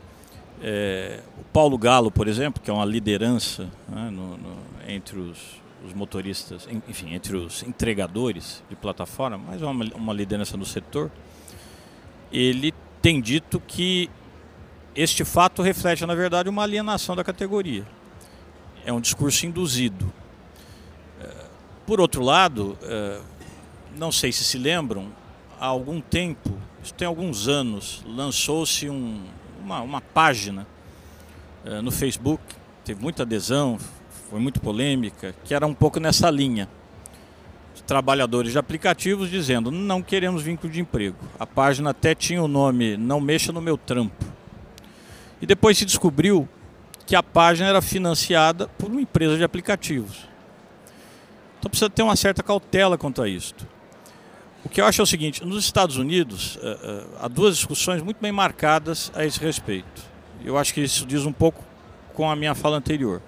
É, 0.61 1.21
o 1.39 1.43
Paulo 1.45 1.77
Galo, 1.77 2.11
por 2.11 2.27
exemplo, 2.27 2.61
que 2.61 2.69
é 2.69 2.73
uma 2.73 2.83
liderança 2.83 3.69
né, 3.87 4.09
no, 4.09 4.37
no, 4.37 4.57
entre 4.87 5.17
os, 5.17 5.37
os, 5.85 5.93
motoristas, 5.93 6.67
enfim, 6.87 7.13
entre 7.13 7.37
os 7.37 7.63
entregadores 7.63 8.61
de 8.69 8.75
plataforma, 8.75 9.37
mas 9.37 9.61
uma, 9.61 9.85
uma 9.95 10.13
liderança 10.13 10.57
no 10.57 10.65
setor, 10.65 11.09
ele 12.29 12.73
tem 13.01 13.21
dito 13.21 13.61
que 13.61 14.09
este 14.93 15.23
fato 15.23 15.61
reflete, 15.61 16.05
na 16.05 16.15
verdade, 16.15 16.49
uma 16.49 16.63
alienação 16.63 17.15
da 17.15 17.23
categoria. 17.23 17.85
É 18.85 18.91
um 18.91 18.99
discurso 18.99 19.45
induzido 19.45 20.11
por 21.89 21.99
outro 21.99 22.21
lado, 22.21 22.77
eh, 22.83 23.19
não 23.97 24.11
sei 24.11 24.31
se 24.31 24.43
se 24.43 24.59
lembram, 24.59 25.11
há 25.59 25.65
algum 25.65 25.99
tempo, 25.99 26.57
isso 26.81 26.93
tem 26.93 27.07
alguns 27.07 27.47
anos, 27.47 28.03
lançou-se 28.07 28.89
um, 28.89 29.21
uma, 29.61 29.81
uma, 29.81 30.01
página 30.01 30.65
eh, 31.65 31.81
no 31.81 31.91
Facebook, 31.91 32.41
teve 32.85 33.01
muita 33.01 33.23
adesão, 33.23 33.77
foi 34.29 34.39
muito 34.39 34.61
polêmica, 34.61 35.35
que 35.43 35.53
era 35.53 35.67
um 35.67 35.73
pouco 35.73 35.99
nessa 35.99 36.29
linha. 36.29 36.69
Trabalhadores 37.85 38.51
de 38.51 38.59
aplicativos 38.59 39.31
dizendo 39.31 39.71
não 39.71 40.01
queremos 40.01 40.43
vínculo 40.43 40.71
de 40.71 40.79
emprego. 40.79 41.17
A 41.39 41.47
página 41.47 41.89
até 41.89 42.13
tinha 42.13 42.43
o 42.43 42.47
nome 42.47 42.95
Não 42.95 43.19
Mexa 43.19 43.51
no 43.51 43.59
Meu 43.59 43.77
Trampo. 43.77 44.23
E 45.41 45.45
depois 45.47 45.75
se 45.75 45.85
descobriu 45.85 46.47
que 47.07 47.15
a 47.15 47.23
página 47.23 47.69
era 47.69 47.81
financiada 47.81 48.67
por 48.67 48.91
uma 48.91 49.01
empresa 49.01 49.37
de 49.37 49.43
aplicativos. 49.43 50.27
Então 51.57 51.67
precisa 51.67 51.89
ter 51.89 52.03
uma 52.03 52.15
certa 52.15 52.43
cautela 52.43 52.95
quanto 52.95 53.23
a 53.23 53.27
isto. 53.27 53.65
O 54.63 54.69
que 54.69 54.81
eu 54.81 54.85
acho 54.85 55.01
é 55.01 55.03
o 55.03 55.07
seguinte: 55.07 55.43
nos 55.45 55.63
Estados 55.63 55.97
Unidos 55.97 56.55
uh, 56.57 56.59
uh, 56.59 57.07
há 57.21 57.27
duas 57.27 57.55
discussões 57.55 58.01
muito 58.01 58.21
bem 58.21 58.31
marcadas 58.31 59.11
a 59.15 59.25
esse 59.25 59.39
respeito. 59.39 60.03
Eu 60.43 60.57
acho 60.57 60.73
que 60.73 60.81
isso 60.81 61.05
diz 61.05 61.25
um 61.25 61.33
pouco 61.33 61.63
com 62.13 62.29
a 62.29 62.35
minha 62.35 62.53
fala 62.55 62.77
anterior. 62.77 63.21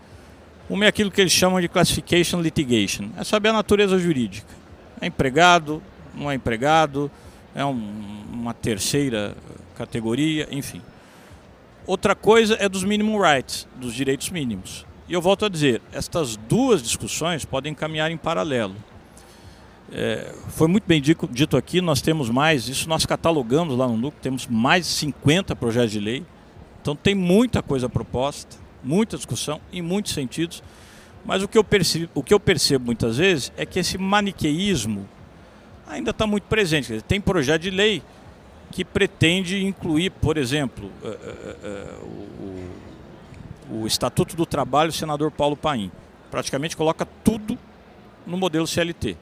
Uma 0.70 0.86
é 0.86 0.88
aquilo 0.88 1.12
que 1.12 1.20
eles 1.20 1.34
chamam 1.34 1.60
de 1.60 1.68
classification 1.68 2.42
litigation, 2.42 3.10
é 3.18 3.24
saber 3.24 3.50
a 3.50 3.54
natureza 3.54 3.98
jurídica. 4.00 4.48
É 5.02 5.08
empregado, 5.08 5.82
não 6.14 6.32
é 6.32 6.36
empregado, 6.36 7.12
é 7.54 7.66
um, 7.66 8.24
uma 8.32 8.54
terceira 8.54 9.36
categoria, 9.76 10.48
enfim. 10.52 10.82
Outra 11.86 12.16
coisa 12.16 12.56
é 12.60 12.70
dos 12.70 12.84
minimum 12.84 13.20
rights, 13.20 13.68
dos 13.76 13.94
direitos 13.94 14.30
mínimos. 14.30 14.86
E 15.10 15.14
eu 15.14 15.22
volto 15.22 15.46
a 15.46 15.50
dizer, 15.50 15.82
estas 15.92 16.38
duas 16.38 16.82
discussões 16.82 17.44
podem 17.44 17.74
caminhar 17.74 18.12
em 18.12 18.18
paralelo. 18.18 18.76
É, 19.92 20.34
foi 20.50 20.68
muito 20.68 20.86
bem 20.86 21.02
dito 21.02 21.58
aqui, 21.58 21.82
nós 21.82 22.02
temos 22.02 22.30
mais, 22.30 22.70
isso 22.70 22.88
nós 22.88 23.06
catalogamos 23.06 23.78
lá 23.78 23.88
no 23.88 23.98
núcleo, 23.98 24.22
temos 24.22 24.48
mais 24.48 24.86
de 24.86 24.92
50 24.94 25.56
projetos 25.56 25.92
de 25.92 26.00
lei. 26.00 26.26
Então 26.82 26.96
tem 26.96 27.14
muita 27.14 27.62
coisa 27.62 27.90
proposta, 27.90 28.58
muita 28.84 29.18
discussão, 29.18 29.60
em 29.72 29.82
muitos 29.82 30.14
sentidos. 30.14 30.64
Mas 31.24 31.44
o 31.44 31.48
que 31.48 31.58
eu 31.58 31.64
percebo, 31.64 32.10
o 32.16 32.24
que 32.24 32.34
eu 32.34 32.40
percebo 32.40 32.86
muitas 32.86 33.18
vezes 33.18 33.52
é 33.56 33.66
que 33.66 33.80
esse 33.80 33.98
maniqueísmo 33.98 35.08
ainda 35.88 36.12
está 36.12 36.26
muito 36.26 36.46
presente. 36.46 36.88
Dizer, 36.88 37.02
tem 37.04 37.22
projeto 37.22 37.62
de 37.62 37.70
lei 37.70 38.02
que 38.72 38.84
pretende 38.84 39.64
incluir, 39.64 40.10
por 40.10 40.38
exemplo, 40.38 40.90
uh, 41.04 41.08
uh, 41.08 41.12
uh, 41.12 42.44
o 42.44 42.82
o 43.72 43.88
Estatuto 43.88 44.36
do 44.36 44.46
Trabalho, 44.46 44.90
o 44.90 44.94
senador 44.94 45.32
Paulo 45.32 45.56
Paim. 45.56 45.90
Praticamente 46.30 46.76
coloca 46.76 47.08
tudo 47.24 47.58
no 48.28 48.38
modelo 48.38 48.68
CLT. 48.68 49.16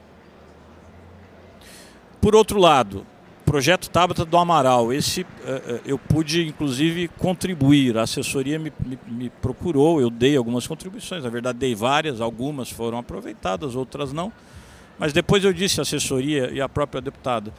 Por 2.20 2.34
outro 2.34 2.58
lado, 2.58 3.06
projeto 3.46 3.88
Tabata 3.88 4.24
do 4.24 4.36
Amaral, 4.36 4.92
esse 4.92 5.22
uh, 5.22 5.80
eu 5.84 5.98
pude 5.98 6.46
inclusive 6.46 7.08
contribuir, 7.08 7.96
a 7.96 8.02
assessoria 8.02 8.58
me, 8.58 8.72
me, 8.84 8.98
me, 9.08 9.30
procurou, 9.30 10.00
eu 10.00 10.10
dei 10.10 10.36
algumas 10.36 10.66
contribuições, 10.66 11.24
na 11.24 11.30
verdade 11.30 11.58
dei 11.58 11.74
várias, 11.74 12.20
algumas 12.20 12.70
foram 12.70 12.98
aproveitadas, 12.98 13.74
outras 13.74 14.12
não, 14.12 14.32
mas 14.98 15.12
depois 15.12 15.42
eu 15.44 15.52
disse 15.52 15.80
à 15.80 15.82
assessoria 15.82 16.50
e 16.52 16.60
à 16.60 16.68
própria 16.68 17.00
deputada, 17.00 17.52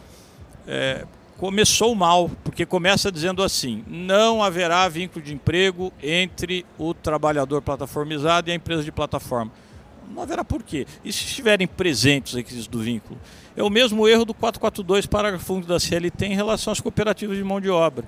é, 0.67 1.05
começou 1.41 1.95
mal, 1.95 2.29
porque 2.43 2.67
começa 2.67 3.11
dizendo 3.11 3.41
assim: 3.41 3.83
não 3.87 4.43
haverá 4.43 4.87
vínculo 4.87 5.25
de 5.25 5.33
emprego 5.33 5.91
entre 6.01 6.63
o 6.77 6.93
trabalhador 6.93 7.63
plataformizado 7.63 8.47
e 8.47 8.51
a 8.51 8.55
empresa 8.55 8.83
de 8.83 8.91
plataforma. 8.91 9.51
Não 10.09 10.23
haverá 10.23 10.43
por 10.43 10.63
quê. 10.63 10.85
E 11.03 11.11
se 11.11 11.25
estiverem 11.25 11.67
presentes 11.67 12.33
os 12.33 12.37
requisitos 12.37 12.67
do 12.67 12.79
vínculo? 12.79 13.19
É 13.55 13.63
o 13.63 13.69
mesmo 13.69 14.07
erro 14.07 14.25
do 14.25 14.33
442, 14.33 15.05
parágrafo 15.05 15.53
1 15.53 15.61
da 15.61 15.79
CLT 15.79 16.25
em 16.25 16.35
relação 16.35 16.71
às 16.71 16.79
cooperativas 16.79 17.37
de 17.37 17.43
mão 17.43 17.59
de 17.61 17.69
obra. 17.69 18.07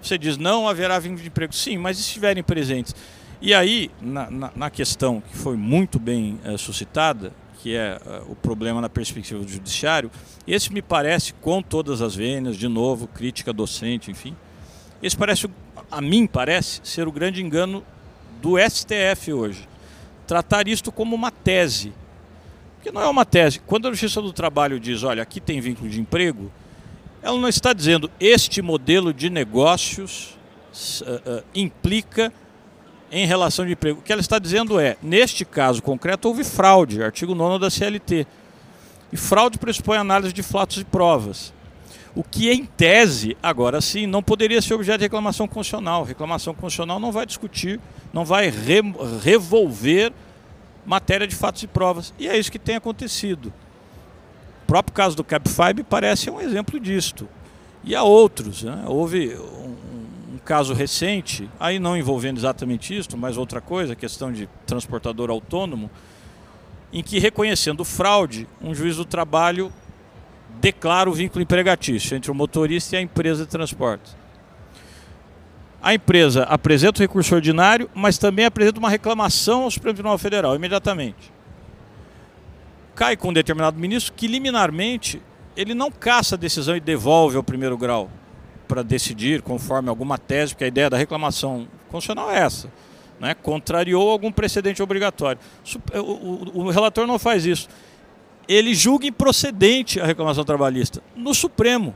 Você 0.00 0.16
diz 0.16 0.36
não 0.36 0.68
haverá 0.68 0.98
vínculo 0.98 1.22
de 1.22 1.28
emprego. 1.28 1.54
Sim, 1.54 1.78
mas 1.78 1.96
se 1.96 2.02
estiverem 2.02 2.42
presentes. 2.42 2.94
E 3.40 3.52
aí, 3.52 3.90
na, 4.00 4.30
na, 4.30 4.52
na 4.54 4.70
questão 4.70 5.20
que 5.20 5.36
foi 5.36 5.56
muito 5.56 5.98
bem 5.98 6.38
é, 6.44 6.56
suscitada, 6.56 7.32
que 7.66 7.74
é 7.74 8.00
uh, 8.04 8.30
o 8.30 8.36
problema 8.36 8.80
na 8.80 8.88
perspectiva 8.88 9.42
do 9.42 9.48
judiciário, 9.48 10.10
esse 10.46 10.72
me 10.72 10.80
parece, 10.80 11.34
com 11.34 11.60
todas 11.60 12.00
as 12.00 12.14
vênias, 12.14 12.56
de 12.56 12.68
novo, 12.68 13.06
crítica 13.08 13.52
docente, 13.52 14.10
enfim, 14.10 14.36
esse 15.02 15.16
parece, 15.16 15.50
a 15.90 16.00
mim 16.00 16.26
parece, 16.26 16.80
ser 16.84 17.08
o 17.08 17.12
grande 17.12 17.42
engano 17.42 17.84
do 18.40 18.54
STF 18.58 19.32
hoje. 19.32 19.68
Tratar 20.26 20.68
isto 20.68 20.90
como 20.90 21.14
uma 21.14 21.30
tese. 21.30 21.92
Porque 22.76 22.90
não 22.90 23.00
é 23.00 23.08
uma 23.08 23.24
tese. 23.24 23.60
Quando 23.60 23.88
a 23.88 23.90
Justiça 23.90 24.20
do 24.20 24.32
Trabalho 24.32 24.78
diz, 24.80 25.02
olha, 25.02 25.22
aqui 25.22 25.40
tem 25.40 25.60
vínculo 25.60 25.88
de 25.88 26.00
emprego, 26.00 26.50
ela 27.22 27.38
não 27.38 27.48
está 27.48 27.72
dizendo 27.72 28.10
este 28.20 28.62
modelo 28.62 29.12
de 29.12 29.28
negócios 29.28 30.38
uh, 31.02 31.38
uh, 31.38 31.44
implica 31.54 32.32
em 33.10 33.26
relação 33.26 33.64
de 33.64 33.72
emprego. 33.72 34.00
O 34.00 34.02
que 34.02 34.12
ela 34.12 34.20
está 34.20 34.38
dizendo 34.38 34.78
é, 34.78 34.96
neste 35.02 35.44
caso 35.44 35.82
concreto, 35.82 36.28
houve 36.28 36.44
fraude, 36.44 37.02
artigo 37.02 37.34
9 37.34 37.58
da 37.58 37.70
CLT. 37.70 38.26
E 39.12 39.16
fraude 39.16 39.58
pressupõe 39.58 39.96
análise 39.96 40.32
de 40.32 40.42
fatos 40.42 40.78
e 40.78 40.84
provas. 40.84 41.52
O 42.16 42.24
que, 42.24 42.50
em 42.50 42.64
tese, 42.64 43.36
agora 43.42 43.78
sim, 43.82 44.06
não 44.06 44.22
poderia 44.22 44.62
ser 44.62 44.72
objeto 44.72 45.00
de 45.00 45.04
reclamação 45.04 45.46
constitucional. 45.46 46.02
Reclamação 46.02 46.54
constitucional 46.54 46.98
não 46.98 47.12
vai 47.12 47.26
discutir, 47.26 47.78
não 48.10 48.24
vai 48.24 48.48
re 48.48 48.80
revolver 49.22 50.10
matéria 50.86 51.26
de 51.26 51.34
fatos 51.34 51.62
e 51.62 51.66
provas. 51.66 52.14
E 52.18 52.26
é 52.26 52.38
isso 52.38 52.50
que 52.50 52.58
tem 52.58 52.74
acontecido. 52.74 53.52
O 54.62 54.66
próprio 54.66 54.94
caso 54.94 55.14
do 55.14 55.22
Capify 55.22 55.74
me 55.74 55.82
parece 55.82 56.30
um 56.30 56.40
exemplo 56.40 56.80
disto. 56.80 57.28
E 57.84 57.94
há 57.94 58.02
outros. 58.02 58.62
Né? 58.62 58.84
Houve 58.86 59.36
um, 59.36 59.76
caso 60.42 60.72
recente, 60.72 61.50
aí 61.58 61.80
não 61.80 61.96
envolvendo 61.96 62.38
exatamente 62.38 62.96
isso, 62.96 63.16
mas 63.18 63.36
outra 63.36 63.60
coisa, 63.60 63.96
questão 63.96 64.32
de 64.32 64.48
transportador 64.64 65.28
autônomo, 65.28 65.90
em 66.92 67.02
que 67.02 67.18
reconhecendo 67.18 67.84
fraude, 67.84 68.46
um 68.62 68.72
juiz 68.72 68.96
do 68.96 69.04
trabalho 69.04 69.72
declara 70.60 71.08
o 71.08 71.12
vínculo 71.12 71.42
empregatício 71.42 72.16
entre 72.16 72.30
o 72.30 72.34
motorista 72.34 72.96
e 72.96 72.98
a 72.98 73.02
empresa 73.02 73.44
de 73.44 73.50
transporte. 73.50 74.16
A 75.82 75.94
empresa 75.94 76.42
apresenta 76.44 76.98
o 76.98 77.02
recurso 77.02 77.34
ordinário, 77.34 77.88
mas 77.94 78.18
também 78.18 78.44
apresenta 78.44 78.78
uma 78.78 78.90
reclamação 78.90 79.62
ao 79.62 79.70
Supremo 79.70 79.94
Tribunal 79.94 80.18
Federal 80.18 80.54
imediatamente. 80.54 81.32
Cai 82.94 83.16
com 83.16 83.28
um 83.28 83.32
determinado 83.32 83.78
ministro 83.78 84.12
que 84.14 84.26
liminarmente 84.26 85.22
ele 85.56 85.74
não 85.74 85.90
caça 85.90 86.34
a 86.34 86.38
decisão 86.38 86.76
e 86.76 86.80
devolve 86.80 87.36
ao 87.36 87.42
primeiro 87.42 87.76
grau 87.78 88.10
para 88.66 88.82
decidir 88.82 89.42
conforme 89.42 89.88
alguma 89.88 90.18
tese, 90.18 90.54
porque 90.54 90.64
a 90.64 90.68
ideia 90.68 90.90
da 90.90 90.96
reclamação 90.96 91.68
constitucional 91.88 92.30
é 92.30 92.38
essa. 92.40 92.70
Né? 93.20 93.34
Contrariou 93.34 94.10
algum 94.10 94.32
precedente 94.32 94.82
obrigatório. 94.82 95.40
O, 95.94 96.00
o, 96.00 96.64
o 96.64 96.70
relator 96.70 97.06
não 97.06 97.18
faz 97.18 97.46
isso. 97.46 97.68
Ele 98.48 98.74
julga 98.74 99.06
improcedente 99.06 100.00
a 100.00 100.06
reclamação 100.06 100.44
trabalhista 100.44 101.02
no 101.14 101.34
Supremo. 101.34 101.94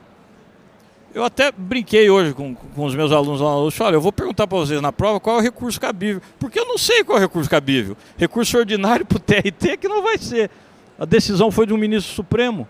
Eu 1.12 1.24
até 1.24 1.50
brinquei 1.50 2.08
hoje 2.08 2.32
com, 2.32 2.54
com 2.54 2.84
os 2.84 2.94
meus 2.94 3.10
alunos 3.10 3.40
lá 3.40 3.50
na 3.50 3.58
USP, 3.58 3.82
olha, 3.82 3.96
eu 3.96 4.00
vou 4.00 4.12
perguntar 4.12 4.46
para 4.46 4.58
vocês 4.58 4.80
na 4.80 4.92
prova 4.92 5.18
qual 5.18 5.36
é 5.36 5.38
o 5.40 5.42
recurso 5.42 5.80
cabível, 5.80 6.22
porque 6.38 6.58
eu 6.58 6.64
não 6.64 6.78
sei 6.78 7.02
qual 7.02 7.18
é 7.18 7.20
o 7.20 7.22
recurso 7.22 7.50
cabível. 7.50 7.96
Recurso 8.16 8.56
ordinário 8.56 9.04
para 9.04 9.16
o 9.16 9.20
TRT 9.20 9.76
que 9.76 9.88
não 9.88 10.02
vai 10.02 10.18
ser. 10.18 10.50
A 10.98 11.04
decisão 11.04 11.50
foi 11.50 11.66
de 11.66 11.72
um 11.72 11.76
ministro 11.76 12.14
supremo. 12.14 12.68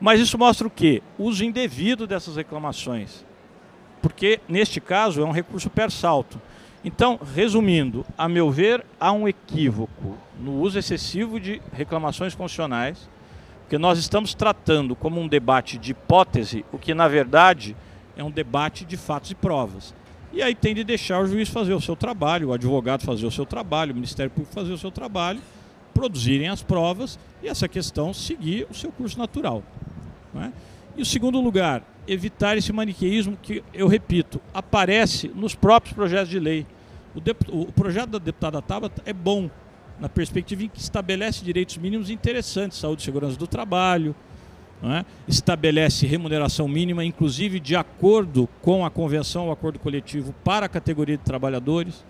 Mas 0.00 0.18
isso 0.18 0.38
mostra 0.38 0.66
o 0.66 0.70
quê? 0.70 1.02
Uso 1.18 1.44
indevido 1.44 2.06
dessas 2.06 2.36
reclamações. 2.36 3.24
Porque, 4.00 4.40
neste 4.48 4.80
caso, 4.80 5.20
é 5.20 5.24
um 5.24 5.30
recurso 5.30 5.68
per 5.68 5.90
salto. 5.90 6.40
Então, 6.84 7.20
resumindo, 7.34 8.06
a 8.16 8.28
meu 8.28 8.50
ver, 8.50 8.84
há 8.98 9.12
um 9.12 9.28
equívoco 9.28 10.16
no 10.40 10.60
uso 10.60 10.78
excessivo 10.78 11.38
de 11.38 11.60
reclamações 11.72 12.34
constitucionais, 12.34 13.08
porque 13.60 13.76
nós 13.76 13.98
estamos 13.98 14.34
tratando 14.34 14.96
como 14.96 15.20
um 15.20 15.28
debate 15.28 15.76
de 15.76 15.92
hipótese, 15.92 16.64
o 16.72 16.78
que, 16.78 16.94
na 16.94 17.06
verdade, 17.06 17.76
é 18.16 18.24
um 18.24 18.30
debate 18.30 18.84
de 18.84 18.96
fatos 18.96 19.30
e 19.30 19.34
provas. 19.34 19.94
E 20.32 20.42
aí 20.42 20.54
tem 20.54 20.74
de 20.74 20.82
deixar 20.82 21.22
o 21.22 21.26
juiz 21.26 21.48
fazer 21.48 21.74
o 21.74 21.80
seu 21.80 21.94
trabalho, 21.94 22.48
o 22.48 22.52
advogado 22.52 23.04
fazer 23.04 23.26
o 23.26 23.30
seu 23.30 23.44
trabalho, 23.44 23.92
o 23.92 23.94
Ministério 23.94 24.30
Público 24.30 24.54
fazer 24.54 24.72
o 24.72 24.78
seu 24.78 24.90
trabalho, 24.90 25.40
produzirem 25.92 26.48
as 26.48 26.62
provas 26.62 27.18
e 27.42 27.48
essa 27.48 27.68
questão 27.68 28.14
seguir 28.14 28.66
o 28.70 28.74
seu 28.74 28.90
curso 28.90 29.18
natural. 29.18 29.62
É? 30.36 30.50
E 31.00 31.02
o 31.02 31.06
segundo 31.06 31.40
lugar, 31.40 31.82
evitar 32.06 32.58
esse 32.58 32.70
maniqueísmo 32.74 33.34
que, 33.40 33.64
eu 33.72 33.88
repito, 33.88 34.38
aparece 34.52 35.28
nos 35.28 35.54
próprios 35.54 35.94
projetos 35.94 36.28
de 36.28 36.38
lei. 36.38 36.66
O, 37.14 37.62
o 37.62 37.72
projeto 37.72 38.10
da 38.10 38.18
deputada 38.18 38.60
Tabata 38.60 39.00
é 39.06 39.12
bom, 39.14 39.48
na 39.98 40.10
perspectiva 40.10 40.64
em 40.64 40.68
que 40.68 40.78
estabelece 40.78 41.42
direitos 41.42 41.78
mínimos 41.78 42.10
interessantes, 42.10 42.76
saúde 42.76 43.00
e 43.00 43.04
segurança 43.06 43.38
do 43.38 43.46
trabalho, 43.46 44.14
é? 44.82 45.02
estabelece 45.26 46.06
remuneração 46.06 46.68
mínima, 46.68 47.02
inclusive 47.02 47.58
de 47.58 47.74
acordo 47.74 48.46
com 48.60 48.84
a 48.84 48.90
convenção, 48.90 49.48
o 49.48 49.52
acordo 49.52 49.78
coletivo 49.78 50.34
para 50.44 50.66
a 50.66 50.68
categoria 50.68 51.16
de 51.16 51.24
trabalhadores, 51.24 52.04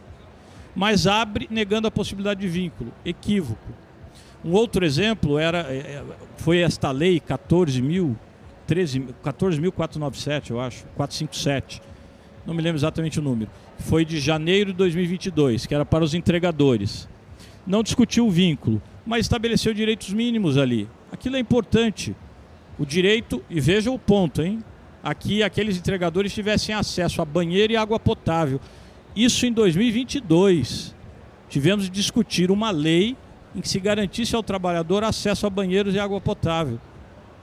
mas 0.74 1.06
abre 1.06 1.46
negando 1.48 1.86
a 1.86 1.92
possibilidade 1.92 2.40
de 2.40 2.48
vínculo, 2.48 2.92
equívoco. 3.04 3.72
Um 4.44 4.50
outro 4.50 4.84
exemplo 4.84 5.38
era, 5.38 5.58
é, 5.72 5.76
é, 5.76 6.04
foi 6.38 6.58
esta 6.58 6.90
lei 6.90 7.20
14.000, 7.20 8.16
14.497, 8.74 10.50
eu 10.50 10.60
acho, 10.60 10.84
457, 10.96 11.82
não 12.46 12.54
me 12.54 12.62
lembro 12.62 12.78
exatamente 12.78 13.18
o 13.18 13.22
número. 13.22 13.50
Foi 13.78 14.04
de 14.04 14.18
janeiro 14.18 14.72
de 14.72 14.78
2022, 14.78 15.66
que 15.66 15.74
era 15.74 15.84
para 15.84 16.04
os 16.04 16.14
entregadores. 16.14 17.08
Não 17.66 17.82
discutiu 17.82 18.26
o 18.26 18.30
vínculo, 18.30 18.80
mas 19.04 19.20
estabeleceu 19.20 19.74
direitos 19.74 20.12
mínimos 20.12 20.56
ali. 20.56 20.88
Aquilo 21.12 21.36
é 21.36 21.38
importante. 21.38 22.14
O 22.78 22.86
direito, 22.86 23.42
e 23.50 23.60
veja 23.60 23.90
o 23.90 23.98
ponto, 23.98 24.42
hein? 24.42 24.64
Aqui 25.02 25.42
aqueles 25.42 25.76
entregadores 25.76 26.32
tivessem 26.32 26.74
acesso 26.74 27.22
a 27.22 27.24
banheiro 27.24 27.72
e 27.72 27.76
água 27.76 27.98
potável. 27.98 28.60
Isso 29.14 29.46
em 29.46 29.52
2022. 29.52 30.94
Tivemos 31.48 31.84
de 31.84 31.90
discutir 31.90 32.50
uma 32.50 32.70
lei 32.70 33.16
em 33.54 33.60
que 33.60 33.68
se 33.68 33.80
garantisse 33.80 34.36
ao 34.36 34.42
trabalhador 34.42 35.02
acesso 35.04 35.46
a 35.46 35.50
banheiros 35.50 35.94
e 35.94 35.98
água 35.98 36.20
potável. 36.20 36.80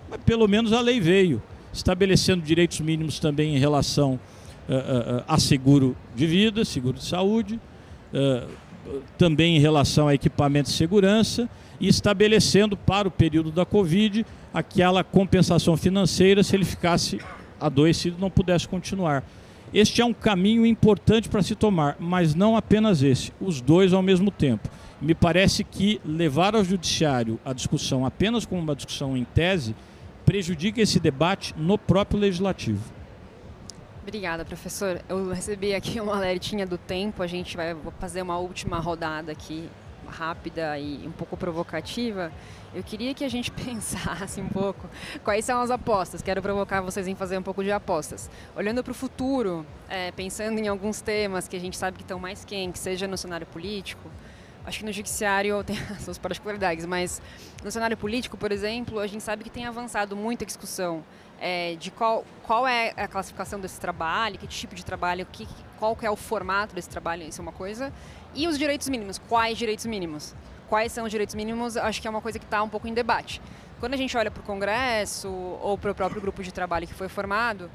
Mas 0.09 0.19
pelo 0.25 0.47
menos 0.47 0.73
a 0.73 0.81
lei 0.81 0.99
veio, 0.99 1.41
estabelecendo 1.73 2.43
direitos 2.43 2.79
mínimos 2.79 3.19
também 3.19 3.55
em 3.55 3.59
relação 3.59 4.19
uh, 4.67 5.19
uh, 5.19 5.23
a 5.27 5.37
seguro 5.37 5.95
de 6.15 6.25
vida, 6.25 6.63
seguro 6.63 6.97
de 6.97 7.05
saúde, 7.05 7.59
uh, 8.13 8.47
também 9.17 9.57
em 9.57 9.59
relação 9.59 10.07
a 10.07 10.13
equipamento 10.13 10.69
de 10.69 10.75
segurança 10.75 11.49
e 11.79 11.87
estabelecendo 11.87 12.75
para 12.77 13.07
o 13.07 13.11
período 13.11 13.51
da 13.51 13.65
Covid 13.65 14.25
aquela 14.53 15.03
compensação 15.03 15.75
financeira 15.75 16.43
se 16.43 16.55
ele 16.55 16.65
ficasse 16.65 17.19
adoecido 17.59 18.17
e 18.17 18.21
não 18.21 18.29
pudesse 18.29 18.67
continuar. 18.67 19.23
Este 19.73 20.01
é 20.01 20.05
um 20.05 20.13
caminho 20.13 20.65
importante 20.65 21.27
para 21.27 21.43
se 21.43 21.53
tomar, 21.53 21.97
mas 21.99 22.33
não 22.33 22.55
apenas 22.55 23.03
esse, 23.03 23.33
os 23.39 23.59
dois 23.59 23.91
ao 23.91 24.01
mesmo 24.01 24.31
tempo. 24.31 24.69
Me 25.01 25.13
parece 25.13 25.63
que 25.63 25.99
levar 26.05 26.55
ao 26.55 26.63
judiciário 26.63 27.39
a 27.43 27.51
discussão 27.51 28.05
apenas 28.05 28.45
como 28.45 28.61
uma 28.61 28.75
discussão 28.75 29.17
em 29.17 29.25
tese 29.25 29.75
prejudica 30.27 30.81
esse 30.81 30.99
debate 30.99 31.55
no 31.57 31.77
próprio 31.77 32.19
legislativo. 32.19 32.83
Obrigada, 34.01 34.43
professor. 34.43 35.01
Eu 35.07 35.29
recebi 35.29 35.73
aqui 35.73 36.01
uma 36.01 36.17
alertinha 36.17 36.67
do 36.67 36.77
tempo, 36.77 37.23
a 37.23 37.27
gente 37.27 37.55
vai 37.55 37.73
fazer 37.97 38.21
uma 38.23 38.37
última 38.37 38.77
rodada 38.77 39.31
aqui, 39.31 39.69
rápida 40.05 40.77
e 40.77 41.07
um 41.07 41.13
pouco 41.13 41.37
provocativa. 41.37 42.29
Eu 42.75 42.83
queria 42.83 43.13
que 43.13 43.23
a 43.23 43.29
gente 43.29 43.49
pensasse 43.63 44.41
um 44.41 44.49
pouco 44.49 44.89
quais 45.23 45.45
são 45.45 45.61
as 45.61 45.71
apostas. 45.71 46.21
Quero 46.21 46.41
provocar 46.41 46.81
vocês 46.81 47.07
em 47.07 47.15
fazer 47.15 47.37
um 47.37 47.43
pouco 47.43 47.63
de 47.63 47.71
apostas. 47.71 48.29
Olhando 48.53 48.83
para 48.83 48.91
o 48.91 48.95
futuro, 48.95 49.65
é, 49.87 50.11
pensando 50.11 50.59
em 50.59 50.67
alguns 50.67 50.99
temas 50.99 51.47
que 51.47 51.55
a 51.55 51.59
gente 51.59 51.77
sabe 51.77 51.95
que 51.95 52.03
estão 52.03 52.19
mais 52.19 52.43
quentes, 52.43 52.81
seja 52.81 53.07
no 53.07 53.17
cenário 53.17 53.47
político, 53.47 54.11
acho 54.67 54.79
que 54.79 54.85
no 54.85 54.91
judiciário 54.91 55.63
tem 55.65 55.77
as 55.89 56.03
suas 56.03 56.17
particularidades, 56.17 56.85
mas 56.85 57.21
no 57.63 57.71
cenário 57.71 57.97
político, 57.97 58.37
por 58.37 58.51
exemplo, 58.51 58.99
a 58.99 59.07
gente 59.07 59.23
sabe 59.23 59.43
que 59.43 59.49
tem 59.49 59.65
avançado 59.65 60.15
muito 60.15 60.43
a 60.43 60.45
discussão 60.45 61.03
é, 61.39 61.75
de 61.75 61.89
qual, 61.89 62.25
qual 62.43 62.67
é 62.67 62.93
a 62.97 63.07
classificação 63.07 63.59
desse 63.59 63.79
trabalho, 63.79 64.37
que 64.37 64.45
tipo 64.45 64.75
de 64.75 64.83
trabalho, 64.83 65.25
que, 65.31 65.47
qual 65.79 65.95
que 65.95 66.05
é 66.05 66.11
o 66.11 66.15
formato 66.15 66.75
desse 66.75 66.89
trabalho, 66.89 67.23
isso 67.23 67.39
é 67.39 67.43
uma 67.43 67.51
coisa, 67.51 67.93
e 68.35 68.47
os 68.47 68.57
direitos 68.57 68.89
mínimos, 68.89 69.17
quais 69.17 69.57
direitos 69.57 69.85
mínimos? 69.85 70.35
Quais 70.67 70.91
são 70.91 71.05
os 71.05 71.11
direitos 71.11 71.33
mínimos, 71.33 71.77
acho 71.77 72.01
que 72.01 72.07
é 72.07 72.09
uma 72.09 72.21
coisa 72.21 72.37
que 72.37 72.45
está 72.45 72.61
um 72.61 72.69
pouco 72.69 72.87
em 72.87 72.93
debate. 72.93 73.41
quando 73.79 73.93
a 73.93 73.97
gente 73.97 74.17
olha 74.17 74.31
para 74.31 74.41
o 74.41 74.43
Congresso 74.43 75.29
ou 75.29 75.77
para 75.77 75.91
o 75.91 75.95
próprio 75.95 76.19
grupo 76.19 76.43
de 76.43 76.51
trabalho 76.51 76.87
que 76.87 76.93
foi 76.93 77.07
formado, 77.07 77.69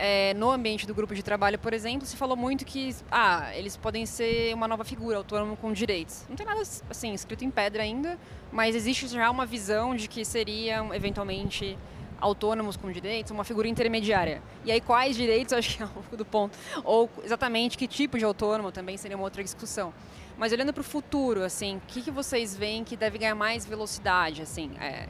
é, 0.00 0.32
no 0.32 0.50
ambiente 0.50 0.86
do 0.86 0.94
grupo 0.94 1.14
de 1.14 1.22
trabalho, 1.22 1.58
por 1.58 1.74
exemplo, 1.74 2.06
se 2.06 2.16
falou 2.16 2.34
muito 2.34 2.64
que 2.64 2.96
ah, 3.10 3.54
eles 3.54 3.76
podem 3.76 4.06
ser 4.06 4.54
uma 4.54 4.66
nova 4.66 4.82
figura, 4.82 5.18
autônomo 5.18 5.58
com 5.58 5.74
direitos. 5.74 6.24
Não 6.26 6.34
tem 6.34 6.46
nada 6.46 6.62
assim 6.88 7.12
escrito 7.12 7.44
em 7.44 7.50
pedra 7.50 7.82
ainda, 7.82 8.18
mas 8.50 8.74
existe 8.74 9.06
já 9.08 9.30
uma 9.30 9.44
visão 9.44 9.94
de 9.94 10.08
que 10.08 10.24
seriam 10.24 10.94
eventualmente 10.94 11.76
autônomos 12.18 12.78
com 12.78 12.90
direitos, 12.90 13.30
uma 13.30 13.44
figura 13.44 13.68
intermediária. 13.68 14.42
E 14.64 14.72
aí 14.72 14.80
quais 14.80 15.16
direitos, 15.16 15.52
acho 15.54 15.76
que 15.76 15.82
é 15.82 15.86
um 15.86 15.90
pouco 15.90 16.16
do 16.16 16.24
ponto, 16.24 16.56
ou 16.82 17.10
exatamente 17.22 17.76
que 17.76 17.86
tipo 17.86 18.18
de 18.18 18.24
autônomo 18.24 18.72
também 18.72 18.96
seria 18.96 19.18
uma 19.18 19.24
outra 19.24 19.44
discussão. 19.44 19.92
Mas 20.38 20.50
olhando 20.50 20.72
para 20.72 20.80
o 20.80 20.84
futuro, 20.84 21.44
assim, 21.44 21.76
o 21.76 21.82
que, 21.86 22.00
que 22.00 22.10
vocês 22.10 22.56
veem 22.56 22.82
que 22.84 22.96
deve 22.96 23.18
ganhar 23.18 23.34
mais 23.34 23.66
velocidade, 23.66 24.40
assim, 24.40 24.70
é, 24.80 25.06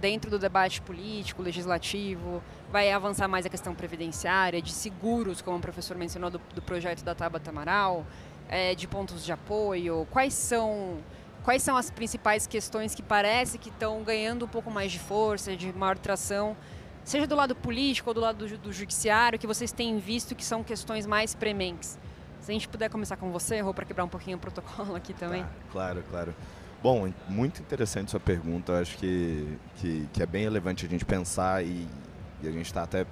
dentro 0.00 0.30
do 0.30 0.38
debate 0.38 0.80
político, 0.80 1.42
legislativo, 1.42 2.42
vai 2.72 2.90
avançar 2.90 3.28
mais 3.28 3.44
a 3.44 3.48
questão 3.48 3.74
previdenciária, 3.74 4.60
de 4.62 4.72
seguros, 4.72 5.42
como 5.42 5.58
o 5.58 5.60
professor 5.60 5.96
mencionou, 5.96 6.30
do, 6.30 6.40
do 6.54 6.62
projeto 6.62 7.04
da 7.04 7.14
Tabata 7.14 7.50
Amaral, 7.50 8.06
é, 8.48 8.74
de 8.74 8.88
pontos 8.88 9.24
de 9.24 9.32
apoio, 9.32 10.06
quais 10.10 10.34
são 10.34 10.98
quais 11.42 11.62
são 11.62 11.74
as 11.74 11.90
principais 11.90 12.46
questões 12.46 12.94
que 12.94 13.02
parece 13.02 13.56
que 13.56 13.70
estão 13.70 14.02
ganhando 14.02 14.44
um 14.44 14.48
pouco 14.48 14.70
mais 14.70 14.92
de 14.92 14.98
força, 14.98 15.56
de 15.56 15.72
maior 15.72 15.96
tração, 15.96 16.54
seja 17.02 17.26
do 17.26 17.34
lado 17.34 17.54
político 17.54 18.10
ou 18.10 18.14
do 18.14 18.20
lado 18.20 18.46
do, 18.46 18.58
do 18.58 18.72
judiciário, 18.72 19.38
que 19.38 19.46
vocês 19.46 19.72
têm 19.72 19.98
visto 19.98 20.34
que 20.34 20.44
são 20.44 20.62
questões 20.62 21.06
mais 21.06 21.34
prementes? 21.34 21.98
Se 22.40 22.50
a 22.50 22.54
gente 22.54 22.68
puder 22.68 22.90
começar 22.90 23.16
com 23.16 23.30
você, 23.30 23.60
Rô, 23.60 23.72
para 23.72 23.84
quebrar 23.84 24.04
um 24.04 24.08
pouquinho 24.08 24.36
o 24.36 24.40
protocolo 24.40 24.94
aqui 24.94 25.12
também. 25.14 25.42
Tá, 25.42 25.48
claro, 25.72 26.04
claro. 26.10 26.34
Bom, 26.82 27.12
muito 27.28 27.60
interessante 27.60 28.10
sua 28.10 28.20
pergunta. 28.20 28.80
Acho 28.80 28.96
que, 28.96 29.58
que, 29.76 30.08
que, 30.14 30.22
é 30.22 30.26
bem 30.26 30.44
relevante 30.44 30.86
a 30.86 30.88
gente 30.88 31.04
pensar 31.04 31.62
e, 31.62 31.86
e 32.42 32.48
a 32.48 32.50
gente 32.50 32.64
está 32.64 32.84
até 32.84 33.04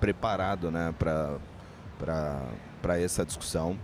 preparado 0.00 0.72
né, 0.72 0.92
para 0.98 1.38
essa 2.98 3.24
discussão. 3.24 3.78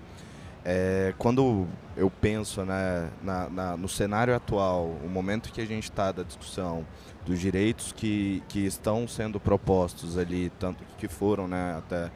É, 0.64 1.14
quando 1.18 1.68
eu 1.96 2.10
penso 2.10 2.64
né, 2.64 3.10
na, 3.22 3.48
na, 3.48 3.76
no 3.76 3.88
cenário 3.88 4.34
atual, 4.34 4.86
o 5.04 5.08
momento 5.08 5.52
que 5.52 5.60
a 5.60 5.66
gente 5.66 5.84
está 5.84 6.10
da 6.10 6.24
discussão 6.24 6.84
dos 7.24 7.38
direitos 7.38 7.92
que, 7.92 8.42
que 8.48 8.66
estão 8.66 9.06
sendo 9.06 9.38
propostos 9.38 10.18
ali, 10.18 10.50
tanto 10.58 10.82
que 10.98 11.06
foram 11.06 11.46
né, 11.46 11.76
até 11.78 12.10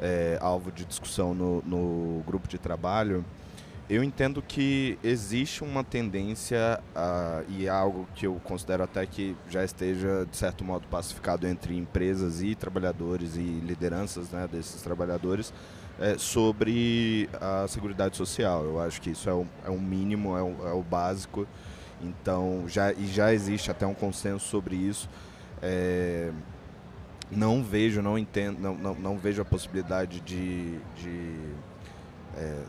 é, 0.00 0.38
alvo 0.40 0.72
de 0.72 0.86
discussão 0.86 1.34
no, 1.34 1.62
no 1.66 2.22
grupo 2.26 2.48
de 2.48 2.56
trabalho, 2.56 3.24
eu 3.88 4.02
entendo 4.02 4.42
que 4.42 4.98
existe 5.02 5.62
uma 5.62 5.84
tendência, 5.84 6.80
uh, 6.94 7.44
e 7.48 7.66
é 7.66 7.68
algo 7.68 8.08
que 8.16 8.26
eu 8.26 8.34
considero 8.42 8.82
até 8.82 9.06
que 9.06 9.36
já 9.48 9.64
esteja, 9.64 10.26
de 10.28 10.36
certo 10.36 10.64
modo, 10.64 10.88
pacificado 10.88 11.46
entre 11.46 11.76
empresas 11.76 12.42
e 12.42 12.56
trabalhadores 12.56 13.36
e 13.36 13.40
lideranças 13.40 14.30
né, 14.30 14.48
desses 14.50 14.82
trabalhadores, 14.82 15.54
é, 16.00 16.18
sobre 16.18 17.30
a 17.40 17.68
Seguridade 17.68 18.16
Social. 18.16 18.64
Eu 18.64 18.80
acho 18.80 19.00
que 19.00 19.10
isso 19.10 19.30
é 19.30 19.32
o, 19.32 19.46
é 19.64 19.70
o 19.70 19.80
mínimo, 19.80 20.36
é 20.36 20.42
o, 20.42 20.68
é 20.68 20.72
o, 20.72 20.82
básico. 20.82 21.46
Então, 22.02 22.64
já, 22.66 22.92
e 22.92 23.06
já 23.06 23.32
existe 23.32 23.70
até 23.70 23.86
um 23.86 23.94
consenso 23.94 24.46
sobre 24.48 24.74
isso. 24.74 25.08
É, 25.62 26.32
não 27.30 27.62
vejo, 27.62 28.02
não 28.02 28.18
entendo, 28.18 28.58
não, 28.60 28.74
não, 28.74 28.94
não 28.94 29.18
vejo 29.18 29.40
a 29.40 29.44
possibilidade 29.44 30.20
de, 30.20 30.78
de 30.96 31.36
é, 32.36 32.62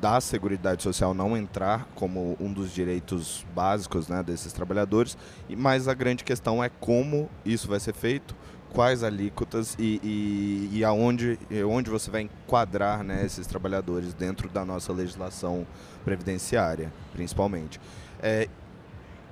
da 0.00 0.20
Seguridade 0.20 0.82
Social 0.82 1.14
não 1.14 1.36
entrar 1.36 1.88
como 1.94 2.36
um 2.40 2.52
dos 2.52 2.72
direitos 2.72 3.44
básicos 3.54 4.08
né, 4.08 4.22
desses 4.22 4.52
trabalhadores, 4.52 5.16
mas 5.56 5.88
a 5.88 5.94
grande 5.94 6.24
questão 6.24 6.62
é 6.62 6.68
como 6.68 7.28
isso 7.44 7.68
vai 7.68 7.80
ser 7.80 7.94
feito, 7.94 8.34
quais 8.72 9.02
alíquotas 9.02 9.74
e, 9.78 10.00
e, 10.02 10.78
e 10.78 10.84
aonde 10.84 11.38
onde 11.66 11.88
você 11.88 12.10
vai 12.10 12.22
enquadrar 12.22 13.02
né, 13.02 13.24
esses 13.24 13.46
trabalhadores 13.46 14.12
dentro 14.12 14.48
da 14.48 14.64
nossa 14.64 14.92
legislação 14.92 15.66
previdenciária, 16.04 16.92
principalmente. 17.12 17.80
É, 18.22 18.48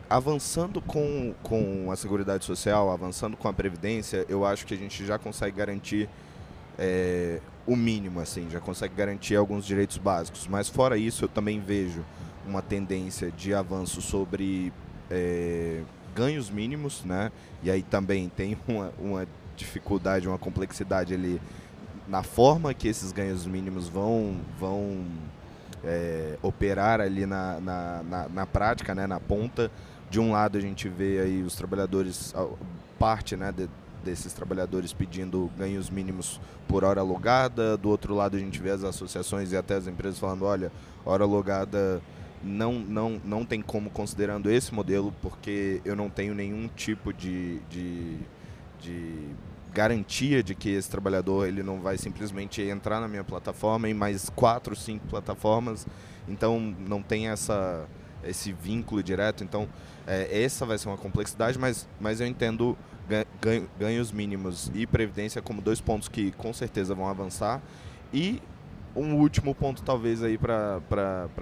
avançando 0.08 0.80
com, 0.80 1.34
com 1.42 1.90
a 1.90 1.96
Seguridade 1.96 2.44
Social, 2.44 2.90
avançando 2.90 3.36
com 3.36 3.48
a 3.48 3.52
Previdência, 3.52 4.24
eu 4.28 4.44
acho 4.44 4.66
que 4.66 4.74
a 4.74 4.76
gente 4.76 5.04
já 5.04 5.18
consegue 5.18 5.56
garantir 5.56 6.08
é, 6.78 7.40
o 7.66 7.76
mínimo, 7.76 8.20
assim, 8.20 8.48
já 8.50 8.60
consegue 8.60 8.94
garantir 8.94 9.36
alguns 9.36 9.64
direitos 9.64 9.96
básicos. 9.98 10.46
Mas 10.46 10.68
fora 10.68 10.96
isso, 10.96 11.24
eu 11.24 11.28
também 11.28 11.60
vejo 11.60 12.04
uma 12.46 12.60
tendência 12.60 13.30
de 13.30 13.54
avanço 13.54 14.02
sobre 14.02 14.72
é, 15.10 15.82
ganhos 16.14 16.50
mínimos, 16.50 17.04
né? 17.04 17.32
E 17.62 17.70
aí 17.70 17.82
também 17.82 18.28
tem 18.28 18.56
uma, 18.68 18.92
uma 18.98 19.26
dificuldade, 19.56 20.28
uma 20.28 20.38
complexidade 20.38 21.14
ali 21.14 21.40
na 22.06 22.22
forma 22.22 22.74
que 22.74 22.86
esses 22.86 23.12
ganhos 23.12 23.46
mínimos 23.46 23.88
vão, 23.88 24.36
vão 24.58 25.06
é, 25.82 26.36
operar 26.42 27.00
ali 27.00 27.24
na, 27.24 27.60
na, 27.60 28.02
na, 28.02 28.28
na, 28.28 28.46
prática, 28.46 28.94
né, 28.94 29.06
na 29.06 29.18
ponta. 29.18 29.70
De 30.10 30.20
um 30.20 30.32
lado 30.32 30.58
a 30.58 30.60
gente 30.60 30.88
vê 30.88 31.20
aí 31.20 31.42
os 31.42 31.56
trabalhadores, 31.56 32.34
parte 32.98 33.36
né, 33.36 33.50
de, 33.50 33.68
desses 34.04 34.32
trabalhadores 34.32 34.92
pedindo 34.92 35.50
ganhos 35.58 35.90
mínimos 35.90 36.40
por 36.68 36.84
hora 36.84 37.00
alugada, 37.00 37.76
do 37.76 37.88
outro 37.88 38.14
lado 38.14 38.36
a 38.36 38.40
gente 38.40 38.60
vê 38.60 38.70
as 38.70 38.84
associações 38.84 39.50
e 39.50 39.56
até 39.56 39.74
as 39.74 39.86
empresas 39.86 40.18
falando, 40.18 40.44
olha, 40.44 40.70
hora 41.04 41.24
alugada 41.24 42.00
não, 42.42 42.74
não, 42.74 43.20
não 43.24 43.44
tem 43.44 43.62
como 43.62 43.90
considerando 43.90 44.50
esse 44.50 44.72
modelo, 44.72 45.12
porque 45.22 45.80
eu 45.84 45.96
não 45.96 46.10
tenho 46.10 46.34
nenhum 46.34 46.68
tipo 46.68 47.12
de, 47.12 47.58
de, 47.70 48.18
de 48.80 49.28
garantia 49.72 50.42
de 50.42 50.54
que 50.54 50.68
esse 50.68 50.88
trabalhador 50.88 51.48
ele 51.48 51.62
não 51.62 51.80
vai 51.80 51.96
simplesmente 51.98 52.62
entrar 52.62 53.00
na 53.00 53.08
minha 53.08 53.24
plataforma 53.24 53.88
em 53.88 53.94
mais 53.94 54.28
quatro, 54.30 54.76
cinco 54.76 55.06
plataformas, 55.08 55.86
então 56.28 56.60
não 56.60 57.02
tem 57.02 57.28
essa, 57.28 57.88
esse 58.26 58.52
vínculo 58.52 59.02
direto, 59.02 59.44
então 59.44 59.68
é, 60.06 60.42
essa 60.42 60.66
vai 60.66 60.78
ser 60.78 60.88
uma 60.88 60.98
complexidade, 60.98 61.58
mas, 61.58 61.88
mas 62.00 62.20
eu 62.20 62.26
entendo 62.26 62.76
ganhos 63.78 64.10
mínimos 64.10 64.70
e 64.74 64.86
previdência 64.86 65.42
como 65.42 65.60
dois 65.60 65.80
pontos 65.80 66.08
que 66.08 66.32
com 66.32 66.52
certeza 66.52 66.94
vão 66.94 67.08
avançar. 67.08 67.60
E 68.12 68.40
um 68.96 69.16
último 69.16 69.54
ponto, 69.54 69.82
talvez, 69.82 70.22
aí 70.22 70.38
para 70.38 70.80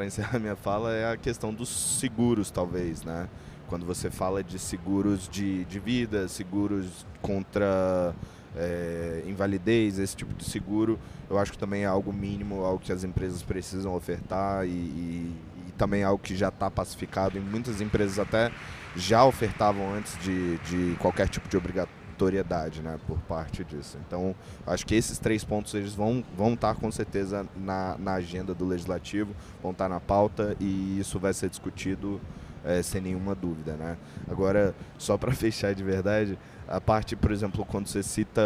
encerrar 0.05 0.39
minha 0.41 0.57
fala 0.57 0.93
é 0.93 1.13
a 1.13 1.17
questão 1.17 1.53
dos 1.53 1.69
seguros, 1.69 2.51
talvez, 2.51 3.03
né? 3.03 3.29
Quando 3.69 3.87
você 3.87 4.11
fala 4.11 4.43
de 4.43 4.59
seguros 4.59 5.29
de, 5.29 5.65
de 5.65 5.79
vida, 5.79 6.29
seguros 6.29 7.07
contra 7.23 8.15
é, 8.57 9.23
invalidez, 9.27 9.99
esse 9.99 10.17
tipo 10.17 10.35
de 10.35 10.45
seguro, 10.45 10.99
eu 11.31 11.39
acho 11.39 11.53
que 11.53 11.59
também 11.59 11.85
é 11.85 11.87
algo 11.87 12.13
mínimo, 12.13 12.65
algo 12.65 12.79
que 12.79 12.93
as 12.93 13.05
empresas 13.05 13.43
precisam 13.43 13.95
ofertar 13.95 14.67
e, 14.67 14.71
e, 14.71 15.37
também 15.83 16.03
é 16.03 16.05
algo 16.05 16.23
que 16.23 16.37
já 16.37 16.47
está 16.47 16.71
pacificado. 16.71 17.37
E 17.37 17.41
muitas 17.41 17.81
empresas 17.81 18.17
até 18.17 18.53
já 18.95 19.25
ofertavam 19.25 19.93
antes 19.93 20.17
de, 20.23 20.59
de 20.59 20.97
qualquer 21.01 21.29
tipo 21.29 21.49
de 21.49 21.57
obrigatoriedade 21.57 22.81
né, 22.81 23.01
por 23.05 23.19
parte 23.23 23.65
disso. 23.65 23.99
Então, 24.07 24.33
acho 24.65 24.87
que 24.87 24.95
esses 24.95 25.19
três 25.19 25.43
pontos 25.43 25.75
eles 25.75 25.93
vão, 25.93 26.23
vão 26.37 26.55
estar 26.55 26.77
com 26.77 26.93
certeza 26.93 27.45
na, 27.57 27.97
na 27.99 28.13
agenda 28.15 28.55
do 28.55 28.65
legislativo, 28.65 29.35
vão 29.61 29.73
estar 29.73 29.89
na 29.89 29.99
pauta 29.99 30.57
e 30.61 31.01
isso 31.01 31.19
vai 31.19 31.35
ser 31.35 31.51
discutido 31.51 32.21
é, 32.65 32.81
sem 32.81 33.01
nenhuma 33.01 33.35
dúvida. 33.35 33.73
Né? 33.73 33.97
Agora, 34.31 34.77
só 34.99 35.19
para 35.19 35.33
fechar 35.35 35.75
de 35.75 35.83
verdade, 35.83 36.39
a 36.69 36.81
parte, 36.81 37.17
por 37.17 37.33
exemplo, 37.33 37.67
quando 37.67 37.89
você 37.89 38.05
cita 38.05 38.41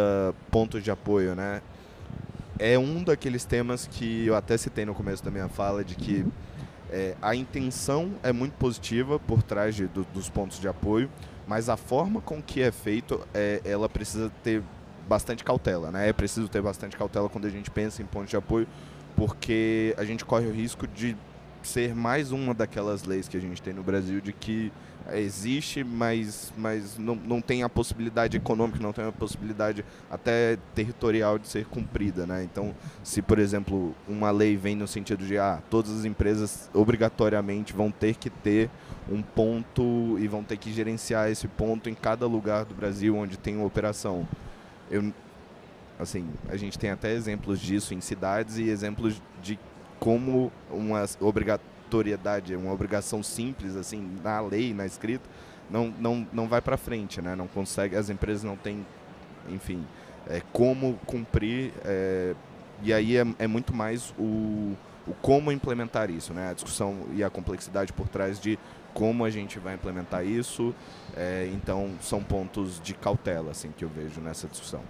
pontos 0.49 0.83
de 0.83 0.89
apoio, 0.89 1.35
né? 1.35 1.61
É 2.59 2.79
um 2.79 3.03
daqueles 3.03 3.45
temas 3.45 3.85
que 3.85 4.25
eu 4.25 4.35
até 4.35 4.57
citei 4.57 4.83
no 4.83 4.95
começo 4.95 5.23
da 5.23 5.29
minha 5.29 5.47
fala, 5.47 5.83
de 5.83 5.93
que 5.93 6.25
é, 6.91 7.15
a 7.21 7.35
intenção 7.35 8.13
é 8.23 8.31
muito 8.31 8.53
positiva 8.53 9.19
por 9.19 9.43
trás 9.43 9.75
de, 9.75 9.87
do, 9.87 10.05
dos 10.13 10.29
pontos 10.29 10.59
de 10.59 10.67
apoio, 10.67 11.09
mas 11.47 11.69
a 11.69 11.77
forma 11.77 12.21
com 12.21 12.41
que 12.41 12.61
é 12.61 12.71
feito, 12.71 13.25
é, 13.33 13.61
ela 13.63 13.87
precisa 13.87 14.31
ter 14.43 14.61
bastante 15.07 15.43
cautela, 15.43 15.91
né? 15.91 16.09
É 16.09 16.13
preciso 16.13 16.47
ter 16.49 16.61
bastante 16.61 16.97
cautela 16.97 17.29
quando 17.29 17.45
a 17.45 17.49
gente 17.49 17.71
pensa 17.71 18.01
em 18.01 18.05
pontos 18.05 18.29
de 18.29 18.37
apoio, 18.37 18.67
porque 19.15 19.95
a 19.97 20.03
gente 20.03 20.25
corre 20.25 20.47
o 20.47 20.51
risco 20.51 20.85
de 20.87 21.15
ser 21.63 21.95
mais 21.95 22.31
uma 22.31 22.53
daquelas 22.53 23.03
leis 23.03 23.27
que 23.27 23.37
a 23.37 23.39
gente 23.39 23.61
tem 23.61 23.73
no 23.73 23.83
Brasil 23.83 24.21
de 24.21 24.33
que 24.33 24.71
existe, 25.13 25.83
mas, 25.83 26.51
mas 26.57 26.97
não, 26.97 27.15
não 27.15 27.41
tem 27.41 27.63
a 27.63 27.69
possibilidade 27.69 28.37
econômica, 28.37 28.79
não 28.81 28.91
tem 28.91 29.05
a 29.05 29.11
possibilidade 29.11 29.85
até 30.09 30.57
territorial 30.75 31.39
de 31.39 31.47
ser 31.47 31.65
cumprida. 31.65 32.25
Né? 32.25 32.43
Então, 32.43 32.75
se, 33.03 33.21
por 33.21 33.39
exemplo, 33.39 33.95
uma 34.07 34.31
lei 34.31 34.57
vem 34.57 34.75
no 34.75 34.87
sentido 34.87 35.25
de 35.25 35.37
ah, 35.37 35.61
todas 35.69 35.91
as 35.91 36.05
empresas 36.05 36.69
obrigatoriamente 36.73 37.73
vão 37.73 37.91
ter 37.91 38.15
que 38.15 38.29
ter 38.29 38.69
um 39.09 39.21
ponto 39.21 40.17
e 40.19 40.27
vão 40.27 40.43
ter 40.43 40.57
que 40.57 40.71
gerenciar 40.73 41.29
esse 41.29 41.47
ponto 41.47 41.89
em 41.89 41.93
cada 41.93 42.25
lugar 42.27 42.65
do 42.65 42.75
Brasil 42.75 43.15
onde 43.15 43.37
tem 43.37 43.55
uma 43.55 43.65
operação. 43.65 44.27
Eu, 44.91 45.13
assim, 45.99 46.27
a 46.49 46.57
gente 46.57 46.77
tem 46.77 46.89
até 46.89 47.13
exemplos 47.13 47.59
disso 47.59 47.93
em 47.93 48.01
cidades 48.01 48.57
e 48.57 48.69
exemplos 48.69 49.21
de 49.41 49.57
como 49.99 50.51
uma 50.69 51.05
obrigatoriedade 51.19 51.76
obrigatoriedade, 51.87 52.55
uma 52.55 52.73
obrigação 52.73 53.23
simples, 53.23 53.75
assim, 53.75 54.17
na 54.23 54.39
lei, 54.41 54.73
na 54.73 54.85
escrita, 54.85 55.27
não, 55.69 55.93
não, 55.99 56.27
não 56.31 56.47
vai 56.47 56.61
para 56.61 56.77
frente, 56.77 57.21
né? 57.21 57.35
Não 57.35 57.47
consegue, 57.47 57.95
as 57.95 58.09
empresas 58.09 58.43
não 58.43 58.55
têm, 58.55 58.85
enfim, 59.49 59.85
é, 60.27 60.41
como 60.51 60.99
cumprir. 61.05 61.73
É, 61.83 62.35
e 62.83 62.93
aí 62.93 63.17
é, 63.17 63.25
é 63.39 63.47
muito 63.47 63.73
mais 63.73 64.13
o, 64.17 64.75
o 65.07 65.13
como 65.21 65.51
implementar 65.51 66.09
isso, 66.09 66.33
né? 66.33 66.51
A 66.51 66.53
discussão 66.53 67.05
e 67.13 67.23
a 67.23 67.29
complexidade 67.29 67.91
por 67.91 68.07
trás 68.07 68.39
de 68.39 68.59
como 68.93 69.25
a 69.25 69.29
gente 69.29 69.59
vai 69.59 69.75
implementar 69.75 70.25
isso. 70.25 70.73
É, 71.15 71.49
então, 71.53 71.91
são 72.01 72.23
pontos 72.23 72.79
de 72.81 72.93
cautela 72.93 73.51
assim 73.51 73.71
que 73.75 73.83
eu 73.83 73.89
vejo 73.89 74.21
nessa 74.21 74.47
discussão. 74.47 74.81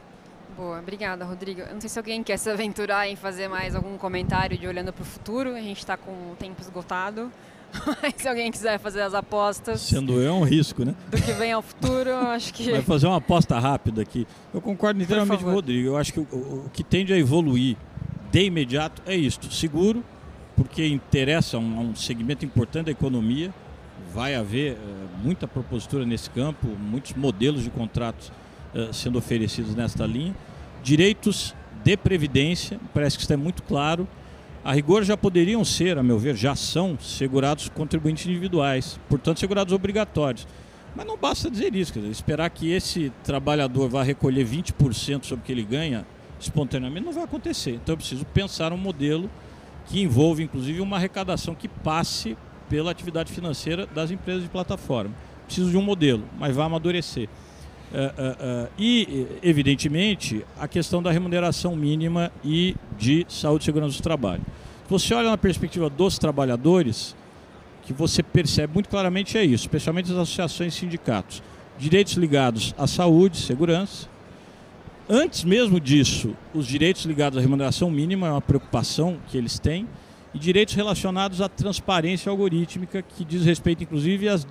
Boa, 0.57 0.79
obrigada, 0.79 1.23
Rodrigo. 1.23 1.61
Eu 1.61 1.73
não 1.73 1.79
sei 1.79 1.87
se 1.87 1.99
alguém 1.99 2.23
quer 2.23 2.37
se 2.37 2.49
aventurar 2.49 3.07
em 3.07 3.15
fazer 3.15 3.47
mais 3.47 3.75
algum 3.75 3.95
comentário 3.95 4.57
de 4.57 4.67
olhando 4.67 4.91
para 4.91 5.03
o 5.03 5.05
futuro. 5.05 5.53
A 5.53 5.61
gente 5.61 5.77
está 5.77 5.95
com 5.95 6.11
o 6.11 6.35
tempo 6.37 6.59
esgotado. 6.59 7.31
Mas 8.01 8.15
se 8.17 8.27
alguém 8.27 8.51
quiser 8.51 8.79
fazer 8.79 9.01
as 9.01 9.13
apostas. 9.13 9.81
Sendo 9.81 10.19
eu, 10.19 10.29
é 10.29 10.31
um 10.31 10.43
risco, 10.43 10.83
né? 10.83 10.95
Do 11.11 11.21
que 11.21 11.31
vem 11.33 11.51
ao 11.51 11.61
futuro, 11.61 12.11
acho 12.11 12.51
que. 12.53 12.71
Vai 12.71 12.81
fazer 12.81 13.05
uma 13.05 13.17
aposta 13.17 13.59
rápida 13.59 14.01
aqui. 14.01 14.25
Eu 14.51 14.59
concordo 14.59 14.99
inteiramente 14.99 15.43
com 15.43 15.49
o 15.49 15.53
Rodrigo. 15.53 15.89
Eu 15.89 15.97
acho 15.97 16.11
que 16.11 16.19
o, 16.19 16.23
o, 16.23 16.69
que 16.73 16.83
tende 16.83 17.13
a 17.13 17.17
evoluir 17.17 17.77
de 18.31 18.43
imediato 18.43 19.03
é 19.05 19.15
isto: 19.15 19.53
seguro, 19.53 20.03
porque 20.55 20.87
interessa 20.87 21.57
a 21.57 21.59
um, 21.59 21.91
um 21.91 21.95
segmento 21.95 22.43
importante 22.43 22.85
da 22.85 22.91
economia. 22.91 23.53
Vai 24.11 24.33
haver 24.33 24.73
uh, 24.73 24.77
muita 25.23 25.47
propositura 25.47 26.05
nesse 26.05 26.29
campo, 26.31 26.67
muitos 26.67 27.13
modelos 27.13 27.63
de 27.63 27.69
contratos 27.69 28.31
uh, 28.73 28.91
sendo 28.93 29.19
oferecidos 29.19 29.75
nesta 29.75 30.05
linha. 30.05 30.33
Direitos 30.83 31.55
de 31.83 31.97
previdência, 31.97 32.79
parece 32.93 33.17
que 33.17 33.23
está 33.23 33.37
muito 33.37 33.63
claro 33.63 34.07
a 34.67 34.73
rigor 34.73 35.01
já 35.01 35.15
poderiam 35.15 35.63
ser, 35.63 35.97
a 35.97 36.03
meu 36.03 36.19
ver, 36.19 36.35
já 36.35 36.53
são 36.53 36.99
segurados 36.99 37.69
contribuintes 37.69 38.27
individuais, 38.27 38.99
portanto 39.07 39.39
segurados 39.39 39.73
obrigatórios. 39.73 40.45
Mas 40.93 41.05
não 41.05 41.15
basta 41.15 41.49
dizer 41.49 41.73
isso, 41.73 41.93
dizer, 41.93 42.09
esperar 42.09 42.49
que 42.49 42.69
esse 42.69 43.09
trabalhador 43.23 43.87
vá 43.87 44.03
recolher 44.03 44.45
20% 44.45 45.23
sobre 45.23 45.41
o 45.41 45.45
que 45.45 45.53
ele 45.53 45.63
ganha 45.63 46.05
espontaneamente 46.37 47.05
não 47.05 47.13
vai 47.13 47.23
acontecer. 47.23 47.75
Então 47.75 47.93
eu 47.93 47.97
preciso 47.97 48.25
pensar 48.25 48.73
um 48.73 48.77
modelo 48.77 49.29
que 49.85 50.01
envolva 50.01 50.43
inclusive 50.43 50.81
uma 50.81 50.97
arrecadação 50.97 51.55
que 51.55 51.69
passe 51.69 52.37
pela 52.69 52.91
atividade 52.91 53.31
financeira 53.31 53.85
das 53.85 54.11
empresas 54.11 54.43
de 54.43 54.49
plataforma. 54.49 55.15
Preciso 55.45 55.71
de 55.71 55.77
um 55.77 55.81
modelo, 55.81 56.25
mas 56.37 56.53
vai 56.53 56.65
amadurecer. 56.65 57.29
Uh, 57.89 57.95
uh, 57.95 58.65
uh, 58.65 58.69
e, 58.77 59.27
evidentemente, 59.41 60.45
a 60.59 60.67
questão 60.67 61.01
da 61.01 61.09
remuneração 61.09 61.73
mínima 61.75 62.31
e 62.43 62.75
de 62.97 63.25
saúde 63.29 63.63
e 63.63 63.65
segurança 63.65 63.97
do 63.97 64.03
trabalho. 64.03 64.41
Se 64.83 64.89
você 64.89 65.13
olha 65.13 65.29
na 65.29 65.37
perspectiva 65.37 65.89
dos 65.89 66.19
trabalhadores, 66.19 67.15
que 67.83 67.93
você 67.93 68.21
percebe 68.21 68.73
muito 68.73 68.89
claramente 68.89 69.37
é 69.37 69.43
isso, 69.45 69.63
especialmente 69.63 70.11
as 70.11 70.17
associações 70.17 70.75
e 70.75 70.77
sindicatos. 70.77 71.41
Direitos 71.79 72.13
ligados 72.13 72.75
à 72.77 72.85
saúde, 72.87 73.37
segurança. 73.37 74.09
Antes 75.09 75.45
mesmo 75.45 75.79
disso, 75.79 76.35
os 76.53 76.67
direitos 76.67 77.05
ligados 77.05 77.37
à 77.37 77.41
remuneração 77.41 77.89
mínima 77.89 78.27
é 78.27 78.31
uma 78.31 78.41
preocupação 78.41 79.17
que 79.29 79.37
eles 79.37 79.57
têm 79.57 79.87
e 80.33 80.39
direitos 80.39 80.75
relacionados 80.75 81.39
à 81.39 81.47
transparência 81.47 82.29
algorítmica, 82.29 83.01
que 83.01 83.23
diz 83.23 83.45
respeito 83.45 83.83
inclusive 83.83 84.27
aos 84.27 84.45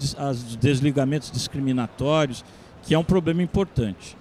desligamentos 0.57 1.31
discriminatórios, 1.31 2.43
que 2.87 2.95
é 2.95 2.99
um 2.99 3.05
problema 3.05 3.43
importante. 3.43 4.17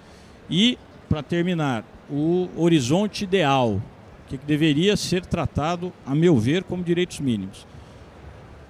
E, 0.49 0.77
para 1.07 1.21
terminar, 1.21 1.83
o 2.09 2.49
horizonte 2.55 3.23
ideal, 3.23 3.81
que 4.27 4.37
deveria 4.37 4.97
ser 4.97 5.25
tratado, 5.25 5.93
a 6.05 6.15
meu 6.15 6.37
ver, 6.37 6.63
como 6.63 6.83
direitos 6.83 7.19
mínimos. 7.19 7.65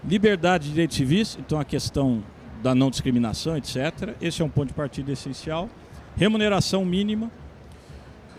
Liberdade 0.08 0.66
de 0.66 0.72
direitos 0.72 0.98
civis, 0.98 1.38
então 1.40 1.60
a 1.60 1.66
questão 1.66 2.24
da 2.62 2.76
não 2.76 2.90
discriminação, 2.90 3.58
etc. 3.58 4.16
Esse 4.22 4.42
é 4.42 4.46
um 4.46 4.50
ponto 4.50 4.70
de 4.70 4.74
partida 4.74 5.12
essencial. 5.12 5.70
Remuneração 6.18 6.86
mínima, 6.86 7.32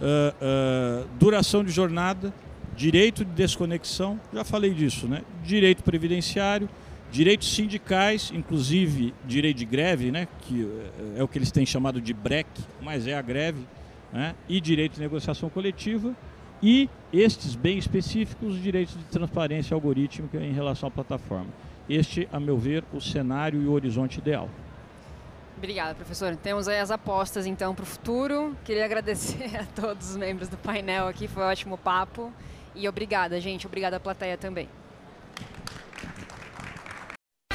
uh, 0.00 1.02
uh, 1.02 1.08
duração 1.18 1.64
de 1.64 1.70
jornada, 1.70 2.32
direito 2.76 3.24
de 3.24 3.32
desconexão, 3.32 4.20
já 4.32 4.44
falei 4.44 4.72
disso, 4.72 5.06
né? 5.06 5.22
Direito 5.42 5.82
previdenciário, 5.82 6.68
Direitos 7.10 7.54
sindicais, 7.54 8.30
inclusive 8.34 9.14
direito 9.24 9.56
de 9.58 9.64
greve, 9.64 10.10
né, 10.10 10.26
que 10.40 10.64
eh, 10.64 11.20
é 11.20 11.22
o 11.22 11.28
que 11.28 11.38
eles 11.38 11.50
têm 11.50 11.64
chamado 11.64 12.00
de 12.00 12.12
break, 12.12 12.48
mas 12.82 13.06
é 13.06 13.14
a 13.14 13.22
greve, 13.22 13.60
né, 14.12 14.34
e 14.48 14.60
direito 14.60 14.94
de 14.94 15.00
negociação 15.00 15.48
coletiva, 15.48 16.14
e 16.62 16.90
estes 17.12 17.54
bem 17.54 17.78
específicos, 17.78 18.60
direitos 18.60 18.96
de 18.96 19.04
transparência 19.04 19.74
algorítmica 19.74 20.38
em 20.38 20.52
relação 20.52 20.88
à 20.88 20.90
plataforma. 20.90 21.50
Este, 21.88 22.28
a 22.32 22.40
meu 22.40 22.58
ver, 22.58 22.82
o 22.92 23.00
cenário 23.00 23.62
e 23.62 23.66
o 23.66 23.72
horizonte 23.72 24.18
ideal. 24.18 24.48
Obrigada, 25.56 25.94
professor. 25.94 26.36
Temos 26.36 26.68
aí 26.68 26.78
as 26.78 26.90
apostas 26.90 27.46
então 27.46 27.74
para 27.74 27.84
o 27.84 27.86
futuro. 27.86 28.54
Queria 28.64 28.84
agradecer 28.84 29.56
a 29.56 29.64
todos 29.64 30.10
os 30.10 30.16
membros 30.16 30.48
do 30.48 30.56
painel 30.56 31.08
aqui, 31.08 31.26
foi 31.28 31.42
um 31.42 31.46
ótimo 31.46 31.78
papo. 31.78 32.32
E 32.74 32.86
obrigada, 32.86 33.40
gente. 33.40 33.66
Obrigada 33.66 33.96
à 33.96 34.00
plateia 34.00 34.36
também. 34.36 34.68